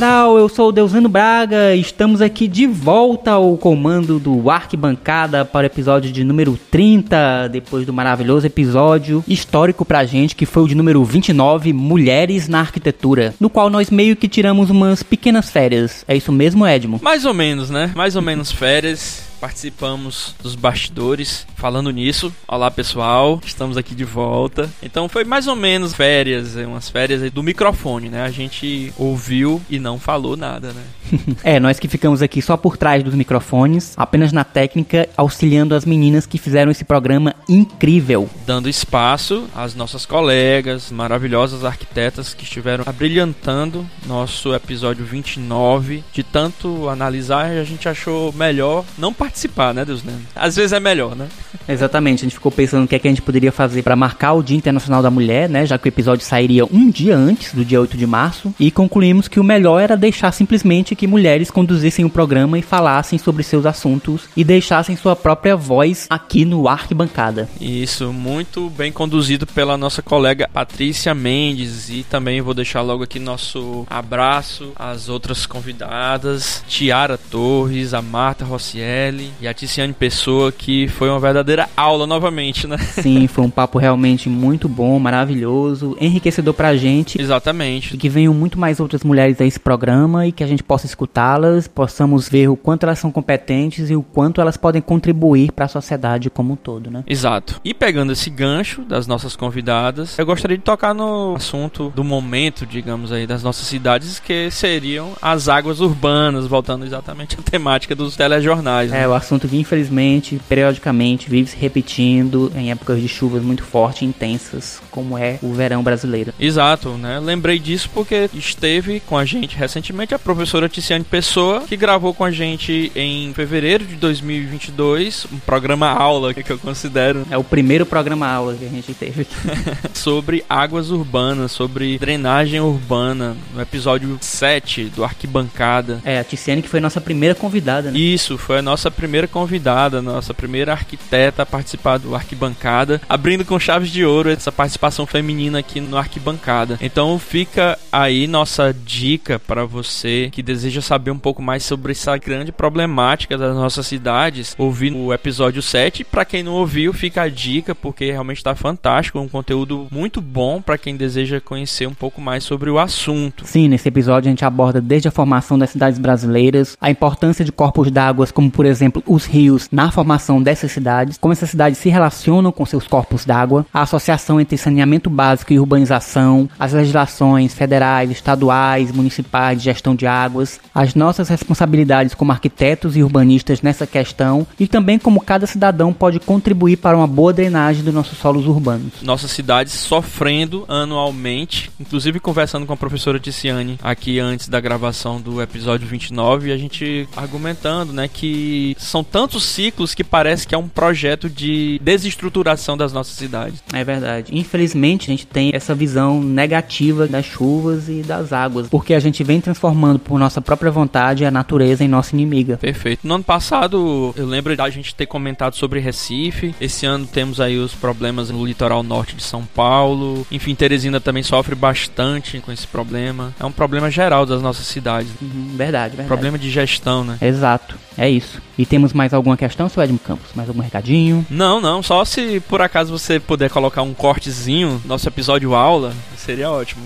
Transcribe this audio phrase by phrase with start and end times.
[0.00, 5.44] Geral, eu sou o Deusano Braga e estamos aqui de volta ao comando do Arquibancada
[5.44, 10.62] para o episódio de número 30, depois do maravilhoso episódio histórico pra gente, que foi
[10.62, 15.50] o de número 29, Mulheres na Arquitetura, no qual nós meio que tiramos umas pequenas
[15.50, 16.02] férias.
[16.08, 16.98] É isso mesmo, Edmo?
[17.02, 17.92] Mais ou menos, né?
[17.94, 22.32] Mais ou menos férias participamos dos bastidores falando nisso.
[22.46, 24.68] Olá pessoal, estamos aqui de volta.
[24.82, 28.22] Então foi mais ou menos férias, é, umas férias do microfone, né?
[28.22, 30.82] A gente ouviu e não falou nada, né?
[31.42, 35.84] é, nós que ficamos aqui só por trás dos microfones, apenas na técnica, auxiliando as
[35.84, 38.28] meninas que fizeram esse programa incrível.
[38.46, 46.04] Dando espaço às nossas colegas, maravilhosas arquitetas que estiveram abrilhantando nosso episódio 29.
[46.12, 50.02] De tanto analisar, a gente achou melhor não participar participar, né, Deus?
[50.34, 51.28] Às vezes é melhor, né?
[51.68, 54.32] Exatamente, a gente ficou pensando o que, é que a gente poderia fazer para marcar
[54.32, 55.64] o Dia Internacional da Mulher, né?
[55.64, 58.52] Já que o episódio sairia um dia antes do dia 8 de março.
[58.58, 63.18] E concluímos que o melhor era deixar simplesmente que mulheres conduzissem o programa e falassem
[63.18, 67.48] sobre seus assuntos e deixassem sua própria voz aqui no Arquibancada.
[67.60, 71.88] Isso, muito bem conduzido pela nossa colega Patrícia Mendes.
[71.88, 78.44] E também vou deixar logo aqui nosso abraço às outras convidadas, Tiara Torres, a Marta
[78.44, 82.78] Rossielli e a Ticiane Pessoa, que foi uma verdadeira aula novamente, né?
[82.78, 87.20] Sim, foi um papo realmente muito bom, maravilhoso, enriquecedor pra gente.
[87.20, 87.94] Exatamente.
[87.94, 90.86] E que venham muito mais outras mulheres a esse programa e que a gente possa
[90.86, 95.64] escutá-las, possamos ver o quanto elas são competentes e o quanto elas podem contribuir para
[95.64, 97.04] a sociedade como um todo, né?
[97.06, 97.60] Exato.
[97.64, 102.64] E pegando esse gancho das nossas convidadas, eu gostaria de tocar no assunto do momento,
[102.66, 108.16] digamos aí, das nossas cidades, que seriam as águas urbanas, voltando exatamente à temática dos
[108.16, 108.90] telejornais.
[108.90, 109.09] Né?
[109.10, 114.02] É, o assunto que infelizmente, periodicamente, vive se repetindo em épocas de chuvas muito fortes
[114.02, 116.32] e intensas, como é o verão brasileiro.
[116.38, 117.18] Exato, né?
[117.18, 122.24] Lembrei disso porque esteve com a gente recentemente a professora Ticiane Pessoa, que gravou com
[122.24, 127.26] a gente em fevereiro de 2022 um programa aula que eu considero.
[127.30, 129.26] É o primeiro programa aula que a gente teve.
[129.94, 136.00] sobre águas urbanas, sobre drenagem urbana, no episódio 7 do Arquibancada.
[136.04, 137.98] É, a Ticiane que foi nossa primeira convidada, né?
[137.98, 143.58] Isso, foi a nossa primeira convidada, nossa primeira arquiteta a participar do Arquibancada, abrindo com
[143.58, 146.78] chaves de ouro essa participação feminina aqui no Arquibancada.
[146.82, 152.14] Então fica aí nossa dica para você que deseja saber um pouco mais sobre essa
[152.18, 156.04] grande problemática das nossas cidades, ouvir o episódio 7.
[156.04, 160.60] Para quem não ouviu, fica a dica porque realmente está fantástico, um conteúdo muito bom
[160.60, 163.46] para quem deseja conhecer um pouco mais sobre o assunto.
[163.46, 167.50] Sim, nesse episódio a gente aborda desde a formação das cidades brasileiras, a importância de
[167.50, 171.78] corpos d'água como por exemplo exemplo, os rios na formação dessas cidades, como essas cidades
[171.78, 177.54] se relacionam com seus corpos d'água, a associação entre saneamento básico e urbanização, as legislações
[177.54, 183.86] federais, estaduais, municipais de gestão de águas, as nossas responsabilidades como arquitetos e urbanistas nessa
[183.86, 188.46] questão e também como cada cidadão pode contribuir para uma boa drenagem dos nossos solos
[188.46, 189.02] urbanos.
[189.02, 195.40] Nossas cidades sofrendo anualmente, inclusive conversando com a professora Ticiane aqui antes da gravação do
[195.40, 200.68] episódio 29, a gente argumentando, né, que são tantos ciclos que parece que é um
[200.68, 203.62] projeto de desestruturação das nossas cidades.
[203.72, 204.36] É verdade.
[204.36, 209.22] Infelizmente, a gente tem essa visão negativa das chuvas e das águas, porque a gente
[209.22, 212.56] vem transformando por nossa própria vontade a natureza em nossa inimiga.
[212.56, 213.06] Perfeito.
[213.06, 216.54] No ano passado, eu lembro da gente ter comentado sobre Recife.
[216.60, 220.26] Esse ano temos aí os problemas no litoral norte de São Paulo.
[220.30, 223.34] Enfim, Teresina também sofre bastante com esse problema.
[223.38, 225.10] É um problema geral das nossas cidades.
[225.20, 226.08] Uhum, verdade, verdade.
[226.08, 227.18] Problema de gestão, né?
[227.20, 227.76] Exato.
[227.96, 228.40] É isso.
[228.60, 230.34] E temos mais alguma questão, seu Edmo Campos?
[230.34, 231.24] Mais algum recadinho?
[231.30, 231.82] Não, não.
[231.82, 236.82] Só se por acaso você puder colocar um cortezinho, nosso episódio aula, seria ótimo.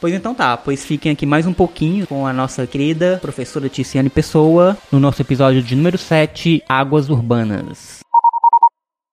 [0.00, 4.10] Pois então tá, pois fiquem aqui mais um pouquinho com a nossa querida professora Ticiane
[4.10, 8.00] Pessoa no nosso episódio de número 7, Águas Urbanas.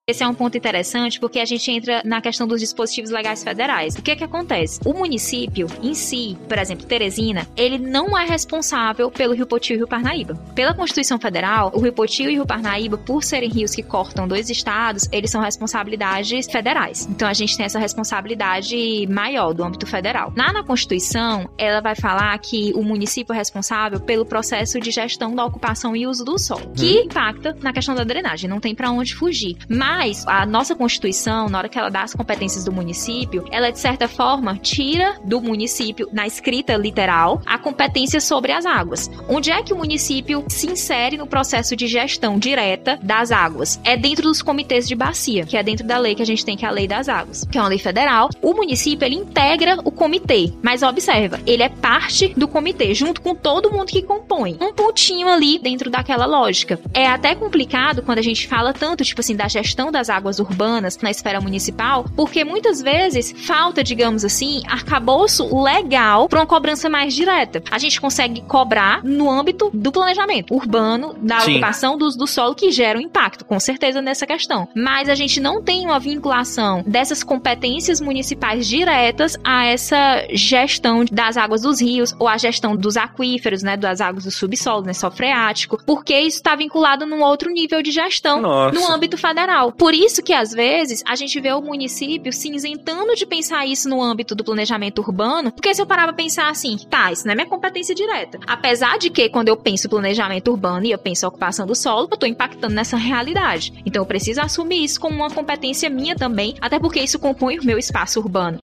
[0.06, 3.94] Esse é um ponto interessante porque a gente entra na questão dos dispositivos legais federais.
[3.94, 4.78] O que é que acontece?
[4.84, 9.76] O município em si, por exemplo, Teresina, ele não é responsável pelo Rio Poti e
[9.76, 10.34] Rio Parnaíba.
[10.54, 14.28] Pela Constituição Federal, o Rio Poti e o Rio Parnaíba, por serem rios que cortam
[14.28, 17.08] dois estados, eles são responsabilidades federais.
[17.10, 20.34] Então a gente tem essa responsabilidade maior do âmbito federal.
[20.36, 25.34] Lá na Constituição, ela vai falar que o município é responsável pelo processo de gestão
[25.34, 27.04] da ocupação e uso do solo, que uhum.
[27.04, 29.56] impacta na questão da drenagem, não tem para onde fugir.
[29.66, 33.70] Mas Mas a nossa Constituição, na hora que ela dá as competências do município, ela
[33.70, 39.08] de certa forma tira do município, na escrita literal, a competência sobre as águas.
[39.28, 43.80] Onde é que o município se insere no processo de gestão direta das águas?
[43.84, 46.56] É dentro dos comitês de bacia, que é dentro da lei que a gente tem,
[46.56, 48.30] que é a Lei das Águas, que é uma lei federal.
[48.42, 53.32] O município, ele integra o comitê, mas observa, ele é parte do comitê, junto com
[53.32, 54.58] todo mundo que compõe.
[54.60, 56.80] Um pontinho ali dentro daquela lógica.
[56.92, 60.98] É até complicado quando a gente fala tanto, tipo assim, da gestão das águas urbanas
[60.98, 67.14] na esfera municipal, porque muitas vezes falta, digamos assim, arcabouço legal para uma cobrança mais
[67.14, 67.62] direta.
[67.70, 71.52] A gente consegue cobrar no âmbito do planejamento urbano, da Sim.
[71.52, 74.68] ocupação do, do solo que gera um impacto, com certeza nessa questão.
[74.74, 81.36] Mas a gente não tem uma vinculação dessas competências municipais diretas a essa gestão das
[81.36, 85.78] águas dos rios ou a gestão dos aquíferos, né, das águas do subsolo, né, freático,
[85.84, 88.78] porque isso está vinculado num outro nível de gestão Nossa.
[88.78, 89.72] no âmbito federal.
[89.76, 93.88] Por isso que às vezes a gente vê o município se isentando de pensar isso
[93.88, 97.32] no âmbito do planejamento urbano, porque se eu parar pra pensar assim, tá, isso não
[97.32, 98.38] é minha competência direta.
[98.46, 102.16] Apesar de que quando eu penso planejamento urbano e eu penso ocupação do solo, eu
[102.16, 103.72] tô impactando nessa realidade.
[103.84, 107.64] Então eu preciso assumir isso como uma competência minha também, até porque isso compõe o
[107.64, 108.58] meu espaço urbano.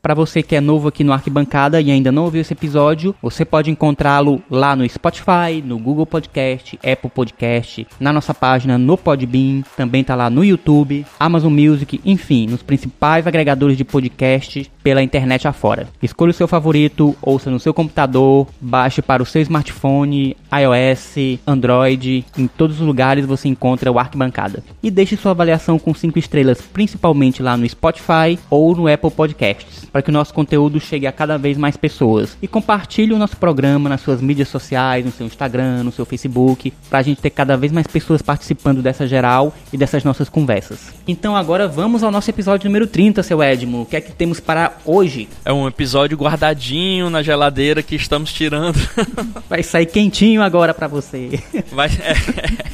[0.00, 3.44] Para você que é novo aqui no Arquibancada e ainda não ouviu esse episódio, você
[3.44, 9.62] pode encontrá-lo lá no Spotify, no Google Podcast, Apple Podcast, na nossa página no Podbean,
[9.76, 15.48] também tá lá no YouTube, Amazon Music, enfim, nos principais agregadores de podcast pela internet
[15.48, 15.88] afora.
[16.00, 22.24] Escolha o seu favorito, ouça no seu computador, baixe para o seu smartphone, iOS, Android,
[22.38, 24.62] em todos os lugares você encontra o Arquibancada.
[24.80, 29.87] E deixe sua avaliação com 5 estrelas, principalmente lá no Spotify ou no Apple Podcasts
[29.98, 32.38] para que o nosso conteúdo chegue a cada vez mais pessoas.
[32.40, 36.72] E compartilhe o nosso programa nas suas mídias sociais, no seu Instagram, no seu Facebook,
[36.88, 40.94] para a gente ter cada vez mais pessoas participando dessa geral e dessas nossas conversas.
[41.08, 43.82] Então agora vamos ao nosso episódio número 30, seu Edmo.
[43.82, 45.28] O que é que temos para hoje?
[45.44, 48.78] É um episódio guardadinho na geladeira que estamos tirando.
[49.50, 51.42] Vai sair quentinho agora para você.
[51.72, 52.64] Vai, é,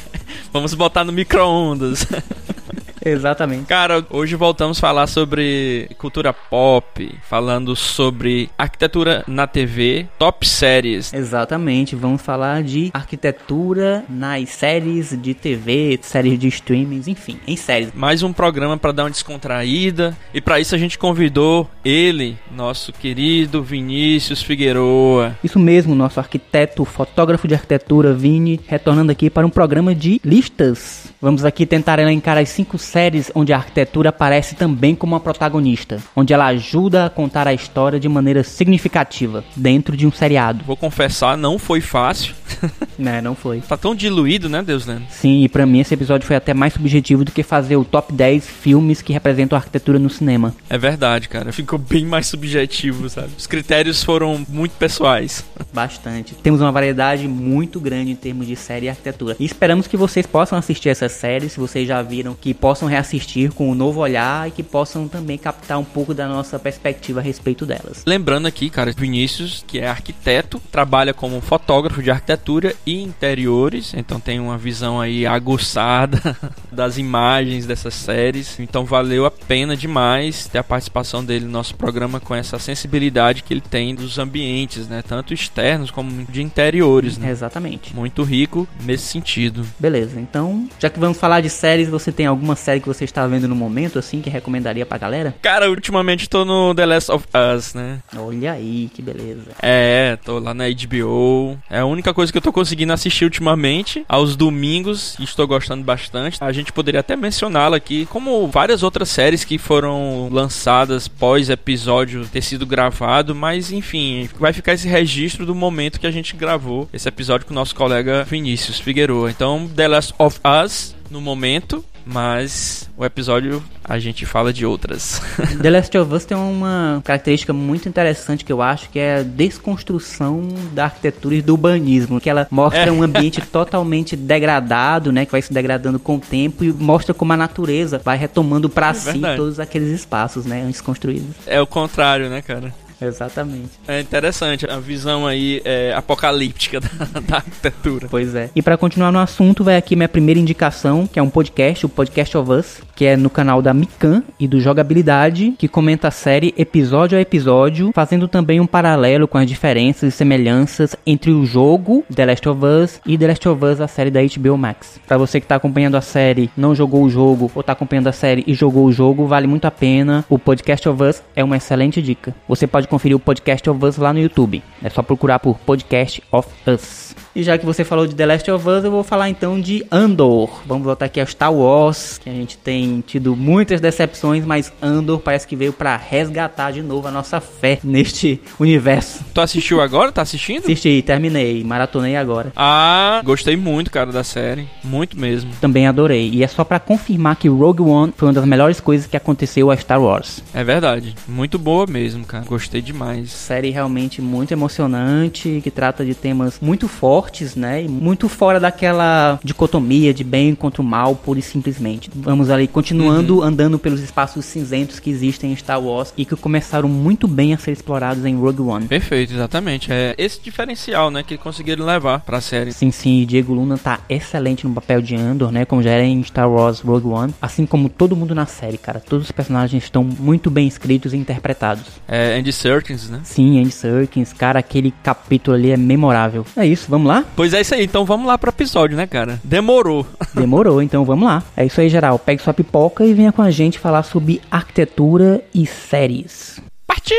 [0.53, 2.07] vamos botar no micro-ondas.
[3.05, 3.67] Exatamente.
[3.67, 11.13] Cara, hoje voltamos a falar sobre cultura pop, falando sobre arquitetura na TV, top séries.
[11.13, 17.91] Exatamente, vamos falar de arquitetura nas séries de TV, séries de streamings, enfim, em séries.
[17.93, 22.91] Mais um programa para dar uma descontraída e para isso a gente convidou ele, nosso
[22.91, 25.37] querido Vinícius Figueroa.
[25.43, 31.13] Isso mesmo, nosso arquiteto, fotógrafo de arquitetura Vini, retornando aqui para um programa de listas.
[31.25, 35.97] Vamos aqui tentar elencar as cinco séries onde a arquitetura aparece também como uma protagonista,
[36.15, 40.63] onde ela ajuda a contar a história de maneira significativa dentro de um seriado.
[40.63, 42.35] Vou confessar, não foi fácil.
[42.95, 43.61] né, não foi.
[43.61, 45.05] Tá tão diluído, né, Deus Lendo?
[45.09, 48.13] Sim, e para mim esse episódio foi até mais subjetivo do que fazer o top
[48.13, 50.53] 10 filmes que representam a arquitetura no cinema.
[50.69, 51.51] É verdade, cara.
[51.51, 53.29] Ficou bem mais subjetivo, sabe?
[53.35, 55.43] Os critérios foram muito pessoais.
[55.73, 56.35] Bastante.
[56.35, 59.35] Temos uma variedade muito grande em termos de série e arquitetura.
[59.39, 63.51] E esperamos que vocês possam assistir essas séries, se vocês já viram, que possam reassistir
[63.51, 67.23] com um novo olhar e que possam também captar um pouco da nossa perspectiva a
[67.23, 68.03] respeito delas.
[68.05, 74.19] Lembrando aqui, cara, Vinícius, que é arquiteto, trabalha como fotógrafo de arquitetura e interiores, então
[74.19, 76.37] tem uma visão aí aguçada
[76.71, 78.59] das imagens dessas séries.
[78.59, 83.43] Então valeu a pena demais ter a participação dele no nosso programa com essa sensibilidade
[83.43, 87.29] que ele tem dos ambientes, né, tanto externos como de interiores, né?
[87.29, 87.95] Exatamente.
[87.95, 89.65] Muito rico nesse sentido.
[89.79, 90.19] Beleza.
[90.19, 93.47] Então, já que vamos falar de séries, você tem alguma série que você está vendo
[93.47, 95.35] no momento, assim, que recomendaria pra galera?
[95.41, 97.99] Cara, ultimamente tô no The Last of Us, né?
[98.15, 99.51] Olha aí, que beleza.
[99.61, 101.57] É, tô lá na HBO.
[101.69, 105.83] É a única coisa que eu tô conseguindo assistir ultimamente, aos domingos, e estou gostando
[105.83, 106.37] bastante.
[106.41, 112.27] A gente poderia até mencioná-la aqui, como várias outras séries que foram lançadas pós episódio
[112.27, 116.89] ter sido gravado, mas enfim, vai ficar esse registro do momento que a gente gravou
[116.91, 119.29] esse episódio com o nosso colega Vinícius Figueroa.
[119.29, 125.21] Então, The Last of Us no momento mas o episódio a gente fala de outras.
[125.59, 129.23] The Last of Us tem uma característica muito interessante que eu acho que é a
[129.23, 132.91] desconstrução da arquitetura e do urbanismo, que ela mostra é.
[132.91, 137.33] um ambiente totalmente degradado, né, que vai se degradando com o tempo e mostra como
[137.33, 139.37] a natureza vai retomando para é si verdade.
[139.37, 141.35] todos aqueles espaços, né, antes construídos.
[141.47, 142.71] É o contrário, né, cara?
[143.01, 143.71] Exatamente.
[143.87, 148.07] É interessante a visão aí é, apocalíptica da, da, arquitetura.
[148.09, 148.49] Pois é.
[148.55, 151.89] E para continuar no assunto, vai aqui minha primeira indicação, que é um podcast, o
[151.89, 156.11] Podcast of Us, que é no canal da Mikan e do Jogabilidade, que comenta a
[156.11, 161.45] série episódio a episódio, fazendo também um paralelo com as diferenças e semelhanças entre o
[161.45, 164.99] jogo The Last of Us e The Last of Us, a série da HBO Max.
[165.07, 168.11] Para você que tá acompanhando a série, não jogou o jogo ou tá acompanhando a
[168.11, 170.23] série e jogou o jogo, vale muito a pena.
[170.29, 172.33] O Podcast of Us é uma excelente dica.
[172.47, 174.63] Você pode conferir o Podcast of Us lá no YouTube.
[174.83, 177.24] É só procurar por Podcast of Us.
[177.35, 179.85] E já que você falou de The Last of Us, eu vou falar então de
[179.91, 180.61] Andor.
[180.65, 185.19] Vamos voltar aqui a Star Wars, que a gente tem tido muitas decepções, mas Andor
[185.19, 189.25] parece que veio para resgatar de novo a nossa fé neste universo.
[189.33, 190.13] Tu assistiu agora?
[190.13, 190.63] Tá assistindo?
[190.63, 192.53] Assisti, terminei, maratonei agora.
[192.55, 194.69] Ah, gostei muito, cara, da série.
[194.81, 195.51] Muito mesmo.
[195.59, 196.29] Também adorei.
[196.29, 199.69] E é só para confirmar que Rogue One foi uma das melhores coisas que aconteceu
[199.69, 200.41] a Star Wars.
[200.53, 201.13] É verdade.
[201.27, 202.45] Muito boa mesmo, cara.
[202.45, 203.29] Gostei demais.
[203.31, 207.83] Série realmente muito emocionante, que trata de temas muito fortes fortes, né?
[207.83, 212.09] E muito fora daquela dicotomia de bem contra o mal, pura e simplesmente.
[212.13, 213.43] Vamos ali continuando uhum.
[213.43, 217.57] andando pelos espaços cinzentos que existem em Star Wars e que começaram muito bem a
[217.57, 218.87] ser explorados em Rogue One.
[218.87, 219.91] Perfeito, exatamente.
[219.91, 222.71] É esse diferencial, né, que conseguiram levar pra série.
[222.71, 223.25] Sim, sim.
[223.25, 225.65] Diego Luna tá excelente no papel de Andor, né?
[225.65, 227.33] Como já era em Star Wars Rogue One.
[227.41, 228.99] Assim como todo mundo na série, cara.
[228.99, 231.83] Todos os personagens estão muito bem escritos e interpretados.
[232.07, 233.21] É Andy Serkins, né?
[233.23, 234.33] Sim, Andy Serkins.
[234.33, 236.45] Cara, aquele capítulo ali é memorável.
[236.55, 237.14] É isso, vamos lá?
[237.15, 237.25] Lá?
[237.35, 239.39] Pois é isso aí, então vamos lá pro episódio, né, cara?
[239.43, 240.05] Demorou.
[240.33, 241.43] Demorou, então vamos lá.
[241.55, 242.19] É isso aí, geral.
[242.19, 246.59] Pegue sua pipoca e venha com a gente falar sobre arquitetura e séries.
[246.87, 247.17] Partiu!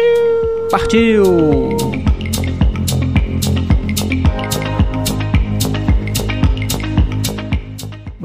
[0.70, 2.25] Partiu!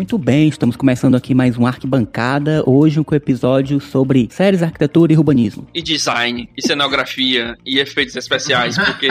[0.02, 5.14] Muito bem, estamos começando aqui mais um Arquibancada, hoje com um episódio sobre séries, arquitetura
[5.14, 5.68] e urbanismo.
[5.76, 9.08] E design, e cenografia, e efeitos especiais, porque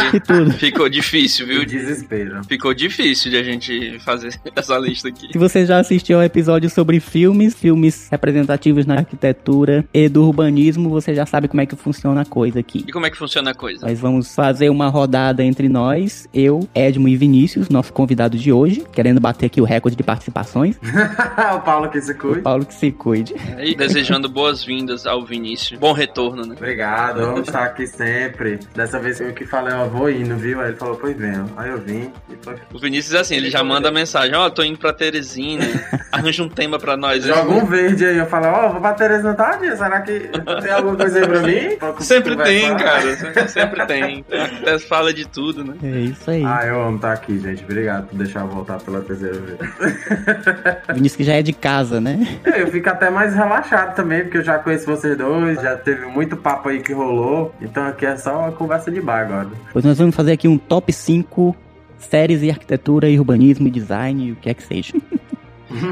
[0.59, 1.65] ficou difícil, viu?
[1.65, 2.43] desespero.
[2.43, 5.29] Ficou difícil de a gente fazer essa lista aqui.
[5.31, 10.91] Se você já assistiu ao episódio sobre filmes, filmes representativos na arquitetura e do urbanismo,
[10.91, 12.85] você já sabe como é que funciona a coisa aqui.
[12.85, 13.87] E como é que funciona a coisa?
[13.87, 18.83] Nós vamos fazer uma rodada entre nós, eu, Edmo e Vinícius, nosso convidado de hoje,
[18.93, 20.80] querendo bater aqui o recorde de participações.
[21.57, 22.41] o Paulo que se cuide.
[22.41, 23.35] O Paulo que se cuide.
[23.59, 25.79] E desejando boas-vindas ao Vinícius.
[25.79, 26.55] Bom retorno, né?
[26.57, 28.59] Obrigado, vamos estar aqui sempre.
[28.75, 30.61] Dessa vez eu que falei, ó, vou indo, viu?
[30.61, 31.45] Aí ele falou, pois vem.
[31.57, 32.63] Aí eu vim e tô aqui.
[32.73, 35.65] O Vinícius é assim, ele já manda mensagem, ó, oh, tô indo pra Teresina,
[36.11, 37.25] arranja um tema pra nós.
[37.25, 40.31] Joga um verde aí, eu falo, ó, oh, vou pra Teresina tarde, será que
[40.63, 42.01] tem alguma coisa aí pra mim?
[42.01, 44.25] Sempre tem, cara, sempre, sempre tem.
[44.31, 45.75] Até fala de tudo, né?
[45.83, 46.45] É isso aí.
[46.45, 47.63] Ah, eu amo estar aqui, gente.
[47.65, 49.59] Obrigado por deixar eu voltar pela terceira vez.
[50.95, 52.39] Vinícius que já é de casa, né?
[52.45, 56.07] É, eu fico até mais relaxado também, porque eu já conheço vocês dois, já teve
[56.07, 57.55] muito papo aí que rolou.
[57.61, 59.49] Então aqui é só uma conversa de bar agora.
[59.73, 61.55] Pois nós vamos fazer aqui um top 5
[61.99, 64.95] séries e arquitetura e urbanismo e design e o que é que seja.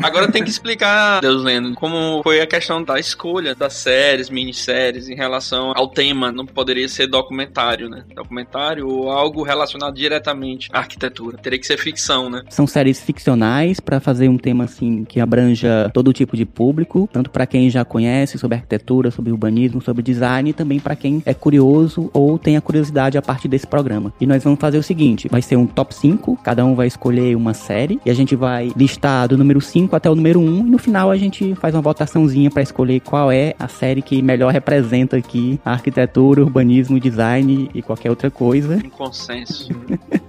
[0.03, 5.09] Agora tem que explicar, Deus lendo, como foi a questão da escolha das séries, minisséries
[5.09, 6.33] em relação ao tema.
[6.33, 8.05] Não poderia ser documentário, né?
[8.15, 11.39] Documentário ou algo relacionado diretamente à arquitetura.
[11.39, 12.43] Teria que ser ficção, né?
[12.49, 17.31] São séries ficcionais para fazer um tema assim que abranja todo tipo de público, tanto
[17.31, 21.35] para quem já conhece sobre arquitetura, sobre urbanismo, sobre design, e também para quem é
[21.35, 24.13] curioso ou tem a curiosidade a partir desse programa.
[24.21, 27.37] E nós vamos fazer o seguinte: vai ser um top 5, cada um vai escolher
[27.37, 30.71] uma série e a gente vai listar do número 5 até o número 1 e
[30.71, 34.53] no final a gente faz uma votaçãozinha para escolher qual é a série que melhor
[34.53, 38.81] representa aqui a arquitetura, urbanismo, design e qualquer outra coisa.
[38.85, 39.69] Um consenso.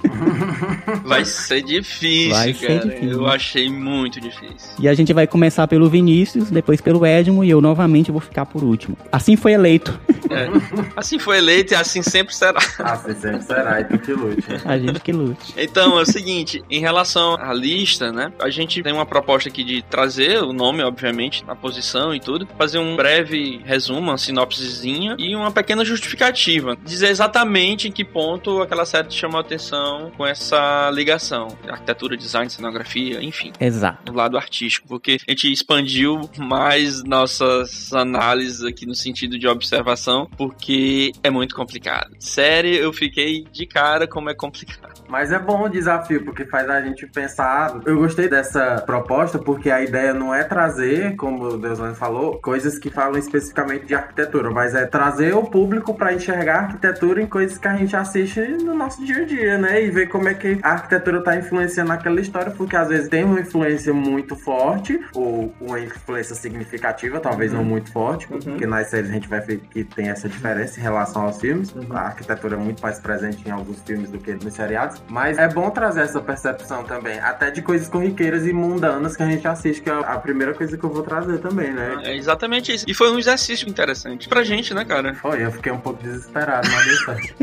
[1.05, 2.89] vai ser difícil, vai ser cara.
[2.89, 3.11] Difícil.
[3.11, 4.69] Eu achei muito difícil.
[4.79, 8.45] E a gente vai começar pelo Vinícius, depois pelo Edmo e eu novamente vou ficar
[8.45, 8.97] por último.
[9.11, 9.99] Assim foi eleito.
[10.29, 10.47] É.
[10.95, 12.59] Assim foi eleito e assim sempre será.
[12.79, 14.43] Assim sempre será, e tu que lute.
[14.65, 15.53] A gente que lute.
[15.57, 18.31] Então, é o seguinte, em relação à lista, né?
[18.39, 22.19] A gente tem uma proposta proposta aqui de trazer o nome, obviamente, a posição e
[22.19, 26.75] tudo, fazer um breve resumo, uma sinopsezinha e uma pequena justificativa.
[26.83, 31.47] Dizer exatamente em que ponto aquela série te chamou a atenção com essa ligação.
[31.67, 33.53] Arquitetura, design, cenografia, enfim.
[33.59, 34.03] Exato.
[34.03, 40.27] Do lado artístico, porque a gente expandiu mais nossas análises aqui no sentido de observação,
[40.37, 42.15] porque é muito complicado.
[42.17, 45.03] Série, eu fiquei de cara como é complicado.
[45.07, 47.79] Mas é bom o desafio, porque faz a gente pensar.
[47.85, 52.39] Eu gostei dessa proposta proposta, porque a ideia não é trazer, como o Deuslane falou,
[52.39, 57.21] coisas que falam especificamente de arquitetura, mas é trazer o público para enxergar a arquitetura
[57.21, 59.83] em coisas que a gente assiste no nosso dia a dia, né?
[59.83, 63.23] E ver como é que a arquitetura tá influenciando aquela história, porque às vezes tem
[63.25, 67.57] uma influência muito forte, ou uma influência significativa, talvez uhum.
[67.57, 68.39] não muito forte, uhum.
[68.39, 71.73] porque nas séries a gente vai ver que tem essa diferença em relação aos filmes.
[71.89, 75.01] A arquitetura é muito mais presente em alguns filmes do que nos seriados.
[75.09, 79.27] Mas é bom trazer essa percepção também, até de coisas corriqueiras e mundanas que a
[79.27, 82.01] gente assiste, que é a primeira coisa que eu vou trazer também, né?
[82.03, 82.85] É exatamente isso.
[82.87, 85.13] E foi um exercício interessante pra gente, né, cara?
[85.15, 87.35] Foi, eu fiquei um pouco desesperado, mas deu certo.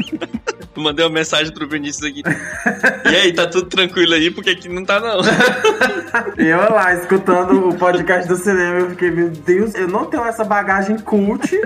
[0.76, 2.22] Mandei uma mensagem pro Vinícius aqui.
[3.10, 4.30] e aí, tá tudo tranquilo aí?
[4.30, 5.20] Porque aqui não tá, não.
[6.38, 10.24] E eu lá, escutando o podcast do cinema, eu fiquei, meu Deus, eu não tenho
[10.24, 11.58] essa bagagem cult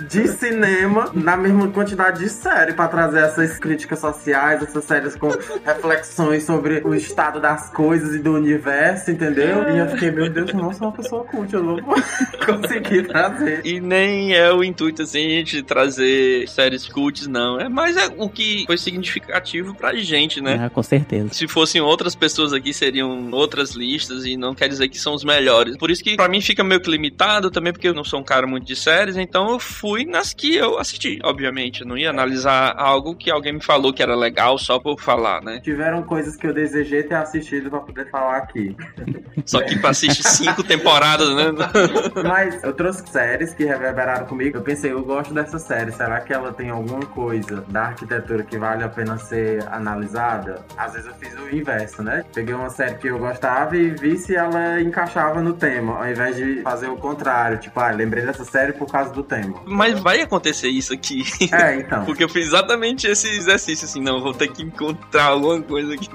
[0.00, 5.28] de cinema na mesma quantidade de série pra trazer essas críticas sociais, essas séries com
[5.64, 9.68] reflexões sobre o estado das coisas e do universo, entendeu?
[9.70, 11.94] E eu fiquei, meu Deus, eu não sou uma pessoa cult, eu não vou
[12.44, 13.62] conseguir trazer.
[13.64, 17.58] E nem é o intuito, assim, a gente trazer séries cults, não.
[17.58, 20.60] É mais é o que foi significativo pra gente, né?
[20.66, 21.32] Ah, com certeza.
[21.32, 25.24] Se fossem outras pessoas aqui, seriam outras listas e não quer dizer que são os
[25.24, 25.76] melhores.
[25.76, 28.24] Por isso que pra mim fica meio que limitado também, porque eu não sou um
[28.24, 31.82] cara muito de séries, então eu fui nas que eu assisti, obviamente.
[31.82, 35.42] Eu não ia analisar algo que alguém me falou que era legal só por falar,
[35.42, 35.60] né?
[35.60, 38.76] Tiveram coisas que eu desejei ter assistido pra poder falar aqui.
[39.44, 41.44] Só que pra assistir cinco temporadas, né?
[42.26, 44.56] Mas eu trouxe séries que reverberaram comigo.
[44.56, 45.92] Eu pensei, eu gosto dessa série.
[45.92, 50.64] Será que ela tem alguma coisa da arquitetura que vale a pena ser analisada?
[50.76, 52.24] Às vezes eu fiz o inverso, né?
[52.34, 56.36] Peguei uma série que eu gostava e vi se ela encaixava no tema, ao invés
[56.36, 57.58] de fazer o contrário.
[57.58, 59.60] Tipo, ah, lembrei dessa série por causa do tema.
[59.76, 61.22] Mas vai acontecer isso aqui.
[61.52, 62.04] É, então.
[62.06, 66.08] Porque eu fiz exatamente esse exercício, assim, não, vou ter que encontrar alguma coisa aqui.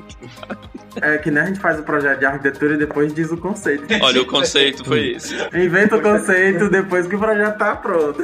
[1.01, 3.85] É que nem a gente faz o projeto de arquitetura e depois diz o conceito.
[4.01, 5.35] Olha, o conceito foi esse.
[5.53, 8.21] Inventa o conceito depois que o projeto tá pronto.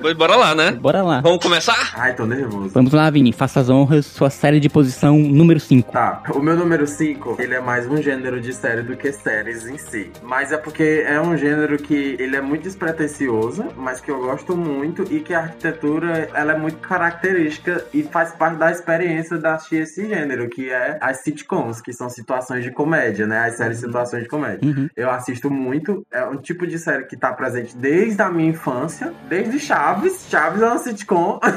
[0.00, 0.72] Pois bora lá, né?
[0.72, 1.20] Bora lá.
[1.20, 1.92] Vamos começar?
[1.94, 2.70] Ai, tô nervoso.
[2.70, 3.32] Vamos lá, Vini.
[3.32, 4.06] Faça as honras.
[4.06, 5.92] Sua série de posição número 5.
[5.92, 9.66] Tá, o meu número 5, ele é mais um gênero de série do que séries
[9.66, 10.10] em si.
[10.22, 14.56] Mas é porque é um gênero que ele é muito despretensioso, mas que eu gosto
[14.56, 19.46] muito e que a arquitetura, ela é muito característica e faz parte da experiência de
[19.46, 23.46] assistir esse gênero, que é as sitcoms, que são situações de comédia, né?
[23.46, 24.68] As séries situações de comédia.
[24.68, 24.88] Uhum.
[24.96, 29.12] Eu assisto muito, é um tipo de série que tá presente desde a minha infância,
[29.28, 30.26] desde Chaves.
[30.28, 31.40] Chaves é uma sitcom.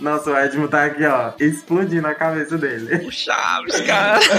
[0.00, 3.06] Nossa, o Edmo tá aqui, ó, explodindo a cabeça dele.
[3.06, 4.18] O Chaves, cara.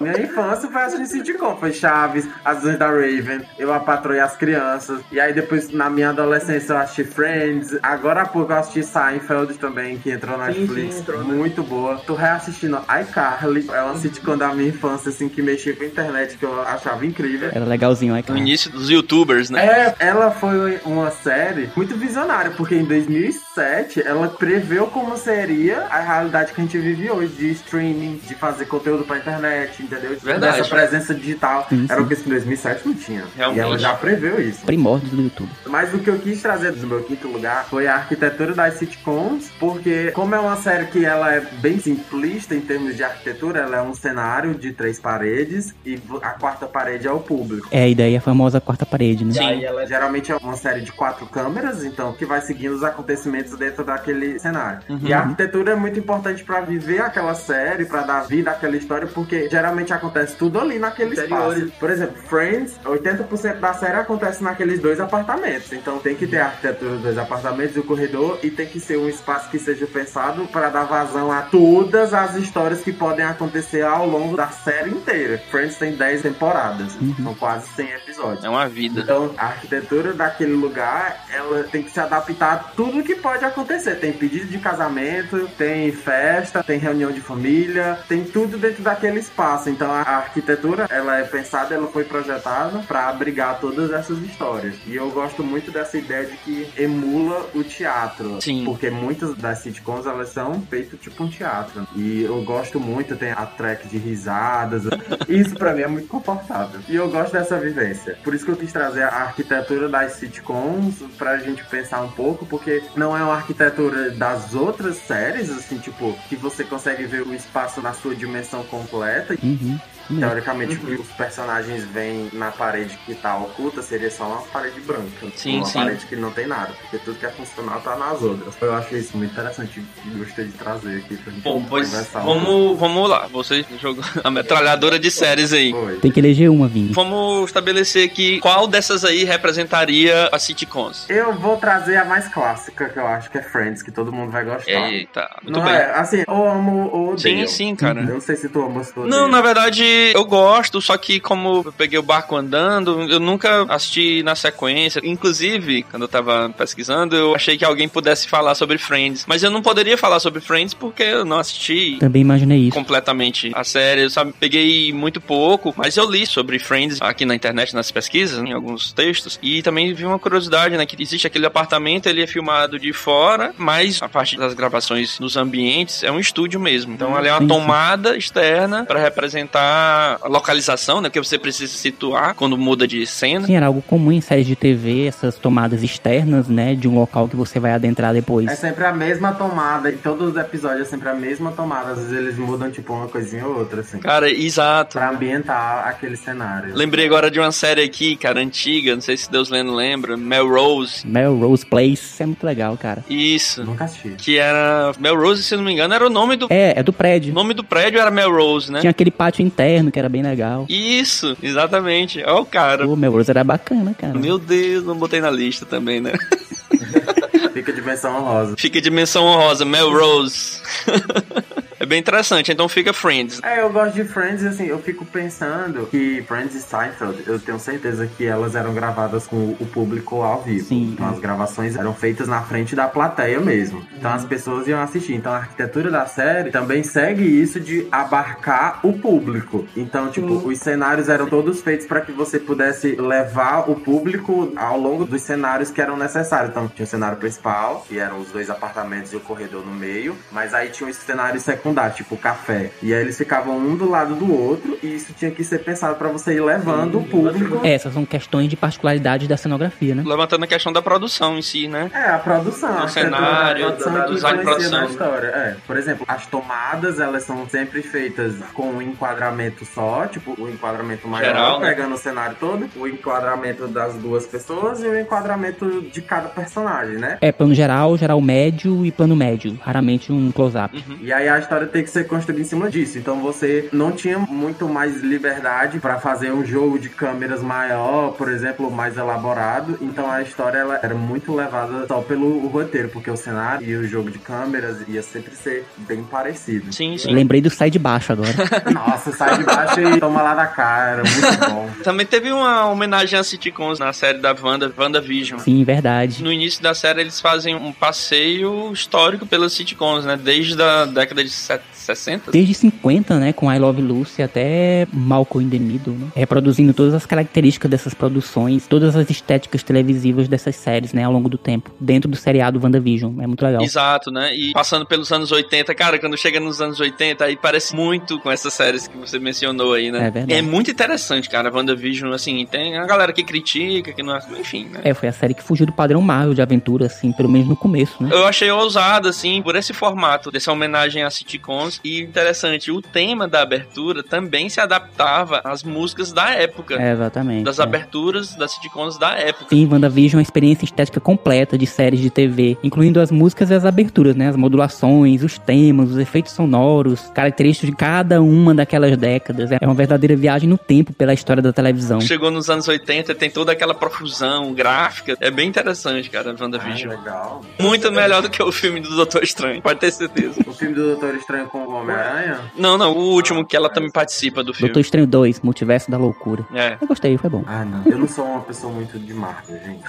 [0.00, 4.36] Minha infância foi assistir sitcom, foi Chaves, As da Raven, Eu a Patroa e as
[4.36, 5.00] Crianças.
[5.12, 7.76] E aí depois, na minha adolescência, eu assisti Friends.
[7.82, 10.94] Agora há pouco eu assisti Seinfeld também, que entrou na Sim, Netflix.
[10.94, 11.34] sim, entrou, né?
[11.34, 11.96] Muito boa.
[12.06, 16.36] Tô reassistindo iCarly, é uma sitcom da minha infância, assim, que mexia com a internet,
[16.36, 17.50] que eu achava incrível.
[17.52, 19.64] Era legalzinho, é No início dos youtubers, né?
[19.64, 26.00] É, ela foi uma série muito visionária, porque em 2007 ela preveu como seria a
[26.00, 30.16] realidade que a gente vive hoje, de streaming, de fazer conteúdo pra internet, entendeu?
[30.22, 30.58] Verdade.
[30.58, 31.66] Dessa presença digital.
[31.68, 32.06] Sim, Era sim.
[32.06, 33.24] o que em 2007 não tinha.
[33.36, 33.58] Realmente.
[33.58, 34.64] E ela já preveu isso.
[34.64, 35.50] Primórdios do YouTube.
[35.66, 39.50] Mas o que eu quis trazer do meu quinto lugar foi a arquitetura das sitcoms,
[39.58, 43.78] porque como é uma série que ela é bem simplista em termos de arquitetura, ela
[43.78, 47.68] é um cenário de três paredes e a quarta parede é o público.
[47.70, 49.32] É, e daí a famosa quarta parede, né?
[49.32, 49.44] Sim.
[49.44, 53.56] Aí ela Geralmente é uma série de quatro câmeras, então que vai seguindo os acontecimentos
[53.58, 54.80] dentro daquele cenário.
[55.02, 59.06] E a arquitetura é muito importante pra viver aquela série, pra dar vida àquela história,
[59.06, 61.58] porque geralmente acontece tudo ali naquele Interiores.
[61.64, 61.78] espaço.
[61.80, 65.72] Por exemplo, Friends, 80% da série acontece naqueles dois apartamentos.
[65.72, 68.78] Então tem que ter a arquitetura dos dois apartamentos e o corredor e tem que
[68.78, 73.24] ser um espaço que seja pensado para dar vazão a todas as histórias que podem
[73.24, 75.42] acontecer ao longo da série inteira.
[75.50, 78.44] Friends tem 10 temporadas, são quase 100 episódios.
[78.44, 79.00] É uma vida.
[79.00, 83.96] Então, a arquitetura daquele lugar, ela tem que se adaptar a tudo que pode acontecer.
[83.96, 89.70] Tem pedido de casamento, tem festa, tem reunião de família, tem tudo dentro daquele espaço.
[89.70, 94.74] Então, a a arquitetura, ela é pensada, ela foi projetada para abrigar todas essas histórias.
[94.86, 98.40] E eu gosto muito dessa ideia de que emula o teatro.
[98.40, 98.64] Sim.
[98.64, 101.86] Porque muitas das sitcoms, elas são feitas tipo um teatro.
[101.94, 104.84] E eu gosto muito, tem a track de risadas.
[105.28, 106.80] Isso pra mim é muito confortável.
[106.88, 108.18] E eu gosto dessa vivência.
[108.22, 112.46] Por isso que eu quis trazer a arquitetura das sitcoms pra gente pensar um pouco,
[112.46, 117.34] porque não é uma arquitetura das outras séries, assim, tipo, que você consegue ver o
[117.34, 119.36] espaço na sua dimensão completa.
[119.42, 119.78] Uhum.
[120.08, 124.80] Teoricamente, o que os personagens veem na parede que tá oculta seria só uma parede
[124.80, 125.26] branca.
[125.36, 125.78] Sim, uma sim.
[125.78, 128.54] parede que não tem nada, porque tudo que é funcional tá nas outras.
[128.60, 132.20] Eu acho isso muito interessante e gostei de trazer aqui pra gente Bom, pois conversar
[132.20, 133.26] um vamos, vamos lá.
[133.32, 135.72] Você jogou a metralhadora de séries aí.
[135.72, 135.96] Foi.
[135.96, 136.92] Tem que eleger uma, Vini.
[136.92, 141.06] Vamos estabelecer aqui qual dessas aí representaria as sitcoms.
[141.08, 144.30] Eu vou trazer a mais clássica, que eu acho que é Friends, que todo mundo
[144.30, 144.70] vai gostar.
[144.70, 145.74] Eita, muito não bem.
[145.74, 147.48] é, assim, ou amo ou Sim, odeio.
[147.48, 148.00] sim, cara.
[148.00, 149.82] Eu não sei se tu ama ou se tu Não, na verdade,
[150.14, 155.00] eu gosto, só que como eu peguei o barco andando, eu nunca assisti na sequência.
[155.04, 159.24] Inclusive, quando eu tava pesquisando, eu achei que alguém pudesse falar sobre Friends.
[159.26, 162.76] Mas eu não poderia falar sobre Friends porque eu não assisti Também imaginei isso.
[162.76, 167.34] completamente a série, eu sabe, peguei muito pouco, mas eu li sobre Friends aqui na
[167.34, 171.46] internet, nas pesquisas, em alguns textos, e também vi uma curiosidade, né, que existe aquele
[171.46, 176.18] apartamento, ele é filmado de fora, mas a parte das gravações nos ambientes é um
[176.20, 176.94] estúdio mesmo.
[176.94, 177.54] Então ali é uma Sim, sim.
[177.54, 183.46] tomada externa para representar a localização, né, que você precisa situar quando muda de cena.
[183.46, 187.28] Sim, era algo comum em séries de TV, essas tomadas externas, né, de um local
[187.28, 188.48] que você vai adentrar depois.
[188.48, 191.92] É sempre a mesma tomada, em todos os episódios é sempre a mesma tomada.
[191.92, 193.98] Às vezes eles mudam, tipo, uma coisinha ou outra, assim.
[193.98, 194.98] Cara, exato.
[194.98, 196.74] Pra ambientar aquele cenário.
[196.74, 201.06] Lembrei agora de uma série aqui, cara, antiga, não sei se Deus Lendo lembra, Melrose.
[201.06, 203.04] Melrose Place é muito legal, cara.
[203.08, 203.64] Isso.
[203.64, 204.10] Nunca assisti.
[204.10, 204.92] Que era.
[204.98, 206.46] Melrose, se eu não me engano, era o nome do.
[206.50, 207.32] É, é do O prédio.
[207.32, 208.80] nome do prédio era Melrose, né?
[208.80, 210.66] Tinha aquele pátio interno que era bem legal.
[210.68, 212.22] Isso, exatamente.
[212.26, 212.86] Ó, o cara.
[212.86, 214.18] Pô, Melrose era bacana, cara.
[214.18, 216.12] Meu Deus, não botei na lista também, né?
[217.52, 218.54] Fica dimensão honrosa.
[218.58, 220.60] Fica dimensão honrosa, Melrose.
[221.82, 223.40] é bem interessante, então fica Friends.
[223.42, 227.58] É, eu gosto de Friends, assim, eu fico pensando que Friends e Seinfeld, eu tenho
[227.58, 230.64] certeza que elas eram gravadas com o público ao vivo.
[230.64, 230.92] Sim.
[230.92, 233.84] Então as gravações eram feitas na frente da plateia mesmo.
[233.98, 235.14] Então as pessoas iam assistir.
[235.14, 239.66] Então a arquitetura da série também segue isso de abarcar o público.
[239.76, 244.78] Então, tipo, os cenários eram todos feitos para que você pudesse levar o público ao
[244.78, 246.50] longo dos cenários que eram necessários.
[246.50, 250.16] Então tinha o cenário principal, que eram os dois apartamentos e o corredor no meio,
[250.30, 252.70] mas aí tinha os cenários secundários, tipo o café.
[252.82, 255.96] E aí eles ficavam um do lado do outro e isso tinha que ser pensado
[255.96, 257.60] para você ir levando o público.
[257.64, 260.02] É, essas são questões de particularidade da cenografia, né?
[260.06, 261.90] Levantando a questão da produção em si, né?
[261.94, 264.78] É, a produção, a O arquitetura cenário, da produção da- que design de influencia na
[264.78, 265.06] produção.
[265.06, 265.26] história.
[265.28, 270.48] É, por exemplo, as tomadas, elas são sempre feitas com um enquadramento só, tipo, o
[270.48, 271.68] enquadramento maior, Geral, né?
[271.68, 276.96] pegando o cenário todo, o enquadramento das duas pessoas e o enquadramento de cada personagem,
[276.96, 277.18] né?
[277.20, 279.58] É, plano geral, geral médio e plano médio.
[279.62, 280.84] Raramente um close-up.
[281.00, 282.98] E aí a história tem que ser construída em cima disso.
[282.98, 288.30] Então você não tinha muito mais liberdade pra fazer um jogo de câmeras maior, por
[288.30, 289.78] exemplo, mais elaborado.
[289.80, 293.86] Então a história ela era muito levada só pelo roteiro, porque o cenário e o
[293.86, 296.72] jogo de câmeras ia sempre ser bem parecido.
[296.72, 297.12] Sim, sim.
[297.12, 298.32] Lembrei do Sai de Baixo agora.
[298.72, 301.70] Nossa, sai de baixo e toma lá da cara, muito bom.
[301.82, 305.38] Também teve uma homenagem a sitcoms na série da Wanda, WandaVision.
[305.38, 306.22] Sim, verdade.
[306.22, 310.16] No início da série eles fazem um passeio histórico pelas sitcoms, né?
[310.16, 312.30] Desde a década de at 60.
[312.30, 316.08] Desde 50, né, com I Love Lucy até Malcolm in the Middle, né?
[316.14, 321.28] Reproduzindo todas as características dessas produções, todas as estéticas televisivas dessas séries, né, ao longo
[321.28, 323.20] do tempo, dentro do seriado WandaVision.
[323.20, 323.62] É muito legal.
[323.62, 324.34] Exato, né?
[324.34, 328.30] E passando pelos anos 80, cara, quando chega nos anos 80, aí parece muito com
[328.30, 330.06] essas séries que você mencionou aí, né?
[330.06, 330.42] É verdade.
[330.42, 334.18] muito interessante, cara, WandaVision, assim, tem a galera que critica, que não...
[334.38, 334.80] Enfim, né?
[334.84, 337.56] É, foi a série que fugiu do padrão Marvel de aventura, assim, pelo menos no
[337.56, 338.10] começo, né?
[338.12, 341.71] Eu achei ousado, assim, por esse formato, dessa homenagem a sitcoms.
[341.84, 346.74] E interessante, o tema da abertura também se adaptava às músicas da época.
[346.74, 347.44] É, exatamente.
[347.44, 347.62] Das é.
[347.62, 349.46] aberturas das sitcoms da época.
[349.50, 353.54] Sim, WandaVision é uma experiência estética completa de séries de TV, incluindo as músicas e
[353.54, 354.28] as aberturas, né?
[354.28, 359.50] As modulações, os temas, os efeitos sonoros, características de cada uma daquelas décadas.
[359.52, 362.00] É uma verdadeira viagem no tempo pela história da televisão.
[362.00, 365.16] Chegou nos anos 80, tem toda aquela profusão gráfica.
[365.20, 366.90] É bem interessante, cara, Ah, WandaVision.
[366.90, 367.42] legal.
[367.58, 370.40] Muito melhor do que o filme do Doutor Estranho, pode ter certeza.
[370.46, 372.40] O filme do Doutor Estranho com o Homem-Aranha?
[372.56, 374.68] Não, não, o último que ela também participa do filme.
[374.68, 376.44] Doutor Estranho 2, Multiverso da Loucura.
[376.54, 376.76] É.
[376.80, 377.42] Eu gostei, foi bom.
[377.46, 377.82] Ah, não.
[377.90, 379.82] Eu não sou uma pessoa muito de Marvel, gente.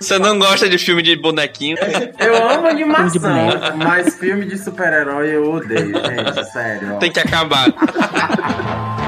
[0.00, 1.76] Você não gosta de filme de bonequinho?
[2.18, 3.76] Eu amo Filme de animação, boneco.
[3.78, 6.44] mas filme de super-herói eu odeio, gente.
[6.52, 6.94] Sério.
[6.94, 6.98] ó.
[6.98, 7.66] Tem que acabar.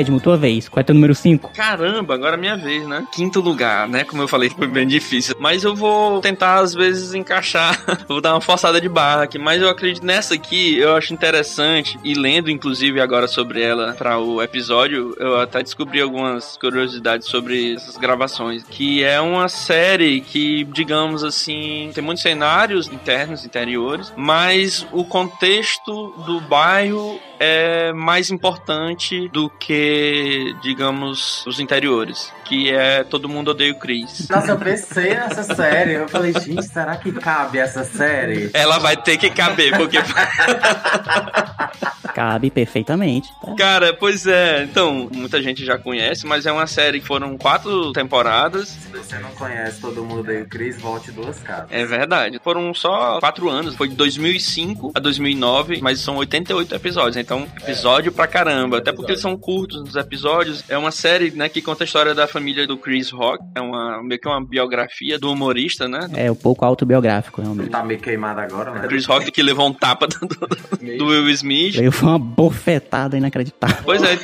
[0.00, 0.68] Edmo, tua vez.
[0.68, 1.52] Qual é teu número 5?
[1.52, 3.06] Caramba, agora é minha vez, né?
[3.12, 4.04] Quinto lugar, né?
[4.04, 5.36] Como eu falei, foi bem difícil.
[5.38, 7.80] Mas eu vou tentar, às vezes, encaixar.
[8.08, 9.38] vou dar uma forçada de barra aqui.
[9.38, 11.98] Mas eu acredito nessa aqui, eu acho interessante.
[12.02, 17.74] E lendo, inclusive, agora sobre ela para o episódio, eu até descobri algumas curiosidades sobre
[17.74, 18.64] essas gravações.
[18.64, 24.12] Que é uma série que, digamos assim, tem muitos cenários internos, interiores.
[24.16, 32.32] Mas o contexto do bairro é mais importante do que, digamos, os interiores.
[32.44, 34.28] Que é Todo Mundo Odeia o Chris.
[34.28, 35.94] Nossa, eu pensei nessa série.
[35.94, 38.50] Eu falei, gente, será que cabe essa série?
[38.52, 39.98] Ela vai ter que caber, porque.
[42.14, 43.28] Cabe perfeitamente.
[43.42, 43.54] tá?
[43.56, 44.62] Cara, pois é.
[44.64, 48.68] Então, muita gente já conhece, mas é uma série que foram quatro temporadas.
[48.68, 51.66] Se você não conhece todo mundo aí, o Chris, volte duas casas.
[51.70, 52.40] É verdade.
[52.42, 53.74] Foram só quatro anos.
[53.74, 57.16] Foi de 2005 a 2009, mas são 88 episódios.
[57.16, 58.78] Então, episódio pra caramba.
[58.78, 60.64] Até porque eles são curtos os episódios.
[60.68, 63.42] É uma série, né, que conta a história da família do Chris Rock.
[63.54, 66.08] É uma, meio que uma biografia do humorista, né?
[66.14, 67.70] É um pouco autobiográfico, Ele realmente.
[67.70, 68.86] tá meio queimado agora, né?
[68.86, 71.76] Chris Rock que levou um tapa do, do- do Will Smith.
[72.04, 73.78] Foi uma bofetada inacreditável.
[73.82, 74.18] Pois é,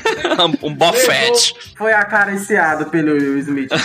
[0.62, 1.54] um bofete.
[1.76, 3.70] Foi acariciado pelo Will Smith.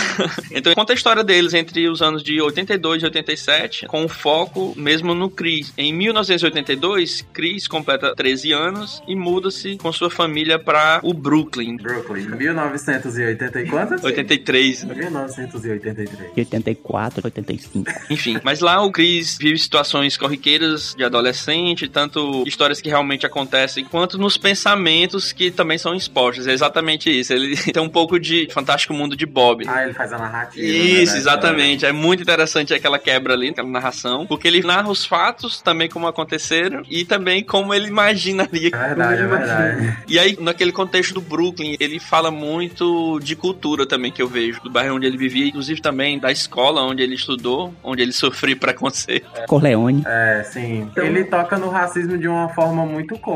[0.54, 5.14] Então conta a história deles entre os anos de 82 e 87, com foco mesmo
[5.14, 5.72] no Chris.
[5.76, 11.76] Em 1982, Chris completa 13 anos e muda-se com sua família para o Brooklyn.
[11.76, 14.04] Brooklyn, 1980 e quantas?
[14.04, 14.84] 83.
[14.84, 16.20] 1983.
[16.36, 17.90] 84, 85.
[18.10, 23.84] Enfim, mas lá o Chris vive situações corriqueiras de adolescente, tanto histórias que realmente acontecem,
[23.84, 26.46] quanto nos pensamentos que também são expostos.
[26.46, 27.32] É exatamente isso.
[27.32, 29.64] Ele tem um pouco de Fantástico Mundo de Bob.
[29.68, 30.64] Ah, ele faz a narrativa.
[30.64, 31.84] Isso, né, exatamente.
[31.84, 36.06] É muito interessante aquela quebra ali, aquela narração, porque ele narra os fatos também como
[36.06, 38.70] aconteceram e também como ele imaginaria.
[38.72, 39.98] É verdade, é verdade.
[40.08, 44.60] E aí, naquele contexto do Brooklyn, ele fala muito de cultura também que eu vejo,
[44.62, 48.56] do bairro onde ele vivia, inclusive também da escola onde ele estudou, onde ele sofreu
[48.56, 49.26] preconceito.
[49.46, 50.02] Corleone.
[50.06, 50.90] É, sim.
[50.96, 53.31] Ele toca no racismo de uma forma muito cômica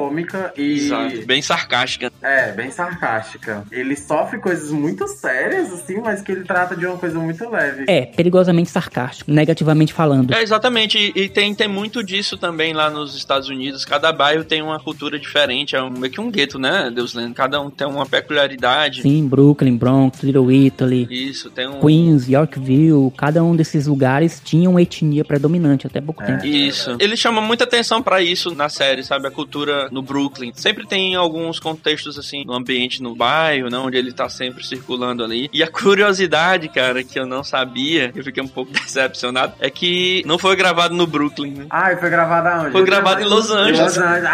[0.56, 0.76] e.
[0.87, 1.26] Exato.
[1.26, 2.12] Bem sarcástica.
[2.22, 3.64] É, bem sarcástica.
[3.70, 7.85] Ele sofre coisas muito sérias, assim, mas que ele trata de uma coisa muito leve.
[7.88, 10.32] É, perigosamente sarcástico, negativamente falando.
[10.35, 10.98] É, exatamente.
[11.14, 13.85] E, e tem, tem muito disso também lá nos Estados Unidos.
[13.85, 15.74] Cada bairro tem uma cultura diferente.
[15.76, 17.35] É um- meio que um gueto, né, Deus lendo?
[17.35, 19.02] Cada um tem uma peculiaridade.
[19.02, 21.80] Sim, Brooklyn, Bronx, Little Italy, Isso, tem um.
[21.80, 26.44] Queens, Yorkville, cada um desses lugares tinha uma etnia predominante até pouco tempo.
[26.44, 26.96] Isso.
[26.98, 29.26] Ele chama muita atenção pra isso na série, sabe?
[29.26, 30.53] A cultura no Brooklyn.
[30.55, 33.79] Sempre tem alguns contextos, assim, no ambiente, no bairro, né?
[33.79, 35.49] Onde ele tá sempre circulando ali.
[35.53, 40.22] E a curiosidade, cara, que eu não sabia, eu fiquei um pouco decepcionado, é que
[40.27, 41.66] não foi gravado no Brooklyn, né?
[41.70, 42.72] Ah, e foi gravado aonde?
[42.72, 43.81] Foi gravado em Los Angeles.
[43.81, 44.31] Los Angeles.